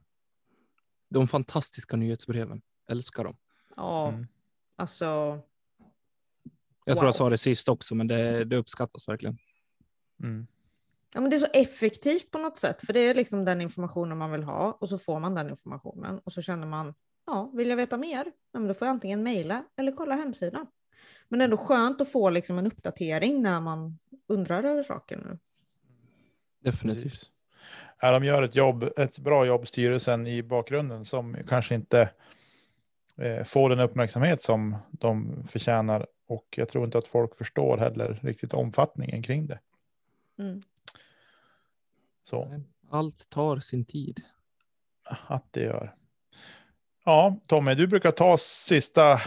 De 1.11 1.29
fantastiska 1.29 1.97
nyhetsbreven. 1.97 2.63
Älskar 2.89 3.25
dem. 3.25 3.37
Ja, 3.77 4.09
Mm. 4.09 4.27
alltså. 4.77 5.05
Jag 6.85 6.97
tror 6.97 7.05
Wow. 7.05 7.05
jag 7.05 7.15
sa 7.15 7.31
det 7.31 7.39
sist 7.39 7.69
också, 7.69 7.95
men 7.95 8.07
det, 8.07 8.45
det 8.45 8.57
uppskattas 8.57 9.09
verkligen. 9.09 9.39
Mm. 10.23 10.47
Ja, 11.15 11.21
men 11.21 11.31
det 11.31 11.37
är 11.37 11.41
så 11.41 11.47
effektivt 11.53 12.31
på 12.31 12.39
något 12.39 12.59
sätt, 12.59 12.87
för 12.87 12.93
det 12.93 13.01
är 13.01 13.15
liksom 13.15 13.45
den 13.45 13.61
informationen 13.61 14.19
man 14.19 14.33
vill 14.33 14.43
ha 14.43 14.79
och 14.81 14.89
så 14.89 14.99
får 14.99 15.21
man 15.21 15.35
den 15.35 15.51
informationen 15.51 16.19
och 16.25 16.33
så 16.33 16.43
känner 16.43 16.67
man, 16.67 16.95
ja, 17.27 17.51
vill 17.55 17.69
jag 17.69 17.77
veta 17.77 17.97
mer? 17.97 18.25
Ja, 18.53 18.59
men 18.59 18.69
då 18.69 18.75
får 18.75 18.87
jag 18.87 18.93
antingen 18.93 19.23
mejla 19.23 19.65
eller 19.77 19.93
kolla 19.93 20.15
hemsidan. 20.15 20.67
Men 21.29 21.39
det 21.39 21.43
är 21.43 21.45
ändå 21.45 21.57
skönt 21.57 22.01
att 22.01 22.13
få 22.13 22.31
liksom 22.31 22.59
en 22.59 22.67
uppdatering 22.67 23.43
när 23.43 23.61
man 23.61 23.99
undrar 24.29 24.65
över 24.65 24.83
saker 24.83 25.17
nu. 25.17 25.39
Definitivt. 26.65 27.31
Ja, 28.01 28.11
de 28.11 28.25
gör 28.25 28.43
ett, 28.43 28.55
jobb, 28.55 28.83
ett 28.97 29.19
bra 29.19 29.47
jobb, 29.47 29.69
styrelsen 29.69 30.27
i 30.27 30.43
bakgrunden, 30.43 31.05
som 31.05 31.37
kanske 31.49 31.75
inte 31.75 32.11
eh, 33.17 33.45
får 33.45 33.71
den 33.71 33.81
uppmärksamhet 33.81 34.43
som 34.43 34.77
de 34.91 35.45
förtjänar. 35.49 36.07
Och 36.27 36.47
jag 36.57 36.69
tror 36.69 36.85
inte 36.85 36.99
att 36.99 37.07
folk 37.07 37.37
förstår 37.37 37.79
heller 37.79 38.21
riktigt 38.23 38.55
omfattningen 38.55 39.23
kring 39.23 39.47
det. 39.47 39.59
Mm. 40.39 40.63
Så 42.31 42.61
Allt 42.91 43.31
tar 43.31 43.59
sin 43.59 43.85
tid. 43.85 44.23
att 45.27 45.47
det 45.51 45.61
gör. 45.61 45.95
Ja, 47.05 47.41
Tommy, 47.47 47.75
du 47.75 47.87
brukar 47.87 48.11
ta 48.11 48.37
sista 48.39 49.21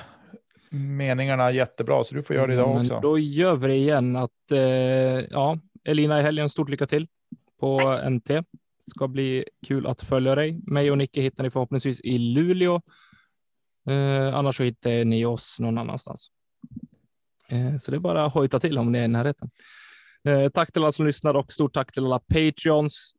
meningarna 0.69 1.51
jättebra, 1.51 2.03
så 2.03 2.15
du 2.15 2.23
får 2.23 2.35
göra 2.35 2.47
det 2.47 2.53
idag 2.53 2.69
Men 2.69 2.81
också. 2.81 2.99
Då 2.99 3.19
gör 3.19 3.55
vi 3.55 3.67
det 3.67 3.75
igen. 3.75 4.15
Att, 4.15 4.51
eh, 4.51 4.59
ja, 4.59 5.59
Elina 5.83 6.19
i 6.19 6.23
helgen, 6.23 6.49
stort 6.49 6.69
lycka 6.69 6.87
till 6.87 7.07
på 7.59 7.99
NT. 8.09 8.43
ska 8.95 9.07
bli 9.07 9.45
kul 9.67 9.87
att 9.87 10.03
följa 10.03 10.35
dig. 10.35 10.59
Mig 10.63 10.91
och 10.91 10.97
Nicke 10.97 11.21
hittar 11.21 11.43
ni 11.43 11.49
förhoppningsvis 11.49 11.99
i 11.99 12.17
Luleå. 12.17 12.81
Eh, 13.89 14.35
annars 14.35 14.57
så 14.57 14.63
hittar 14.63 15.05
ni 15.05 15.25
oss 15.25 15.59
någon 15.59 15.77
annanstans. 15.77 16.27
Eh, 17.49 17.77
så 17.77 17.91
det 17.91 17.97
är 17.97 17.99
bara 17.99 18.25
att 18.25 18.33
hojta 18.33 18.59
till 18.59 18.77
om 18.77 18.91
ni 18.91 18.99
är 18.99 19.03
i 19.03 19.07
närheten. 19.07 19.49
Eh, 20.27 20.49
tack 20.49 20.71
till 20.71 20.81
alla 20.81 20.91
som 20.91 21.05
lyssnar 21.05 21.33
och 21.33 21.53
stort 21.53 21.73
tack 21.73 21.91
till 21.91 22.05
alla 22.05 22.19
Patreons. 22.19 23.13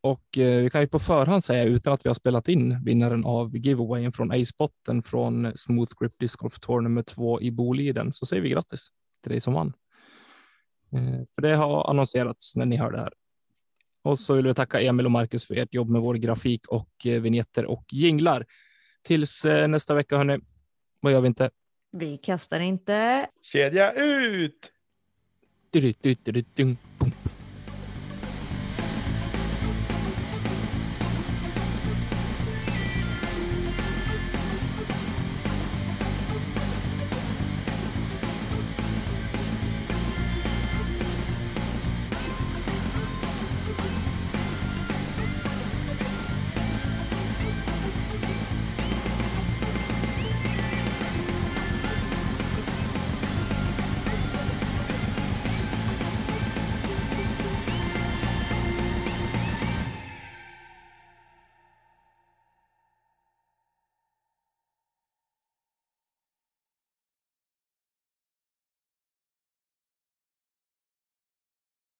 Och 0.00 0.38
eh, 0.38 0.62
vi 0.62 0.70
kan 0.70 0.80
ju 0.80 0.86
på 0.86 0.98
förhand 0.98 1.44
säga 1.44 1.64
utan 1.64 1.92
att 1.92 2.06
vi 2.06 2.08
har 2.08 2.14
spelat 2.14 2.48
in 2.48 2.84
vinnaren 2.84 3.24
av 3.24 3.56
giveawayen 3.56 4.12
från 4.12 4.32
Ace-botten 4.32 5.02
från 5.02 5.52
Smooth 5.56 5.92
Grip 6.00 6.18
Disc 6.18 6.36
Golf 6.36 6.60
Tour 6.60 6.80
nummer 6.80 7.02
två 7.02 7.40
i 7.40 7.50
Boliden 7.50 8.12
så 8.12 8.26
säger 8.26 8.42
vi 8.42 8.48
grattis 8.48 8.88
till 9.22 9.30
dig 9.32 9.40
som 9.40 9.54
vann. 9.54 9.72
Eh, 10.92 11.24
för 11.34 11.42
det 11.42 11.56
har 11.56 11.90
annonserats 11.90 12.56
när 12.56 12.66
ni 12.66 12.76
hör 12.76 12.92
det 12.92 12.98
här. 12.98 13.12
Och 14.02 14.18
så 14.18 14.34
vill 14.34 14.46
vi 14.46 14.54
tacka 14.54 14.80
Emil 14.80 15.06
och 15.06 15.12
Marcus 15.12 15.46
för 15.46 15.56
ert 15.56 15.74
jobb 15.74 15.88
med 15.88 16.02
vår 16.02 16.14
grafik 16.14 16.66
och 16.68 16.90
vignetter 17.04 17.64
och 17.64 17.84
jinglar. 17.92 18.46
Tills 19.02 19.44
nästa 19.44 19.94
vecka, 19.94 20.16
hörni. 20.16 20.38
Vad 21.00 21.12
gör 21.12 21.20
vi 21.20 21.28
inte? 21.28 21.50
Vi 21.92 22.16
kastar 22.16 22.60
inte. 22.60 23.26
Kedja 23.42 23.92
ut! 23.92 24.73
Du, 25.74 25.80
du, 25.80 26.14
du, 26.14 26.32
du, 26.32 26.44
du. 26.54 26.76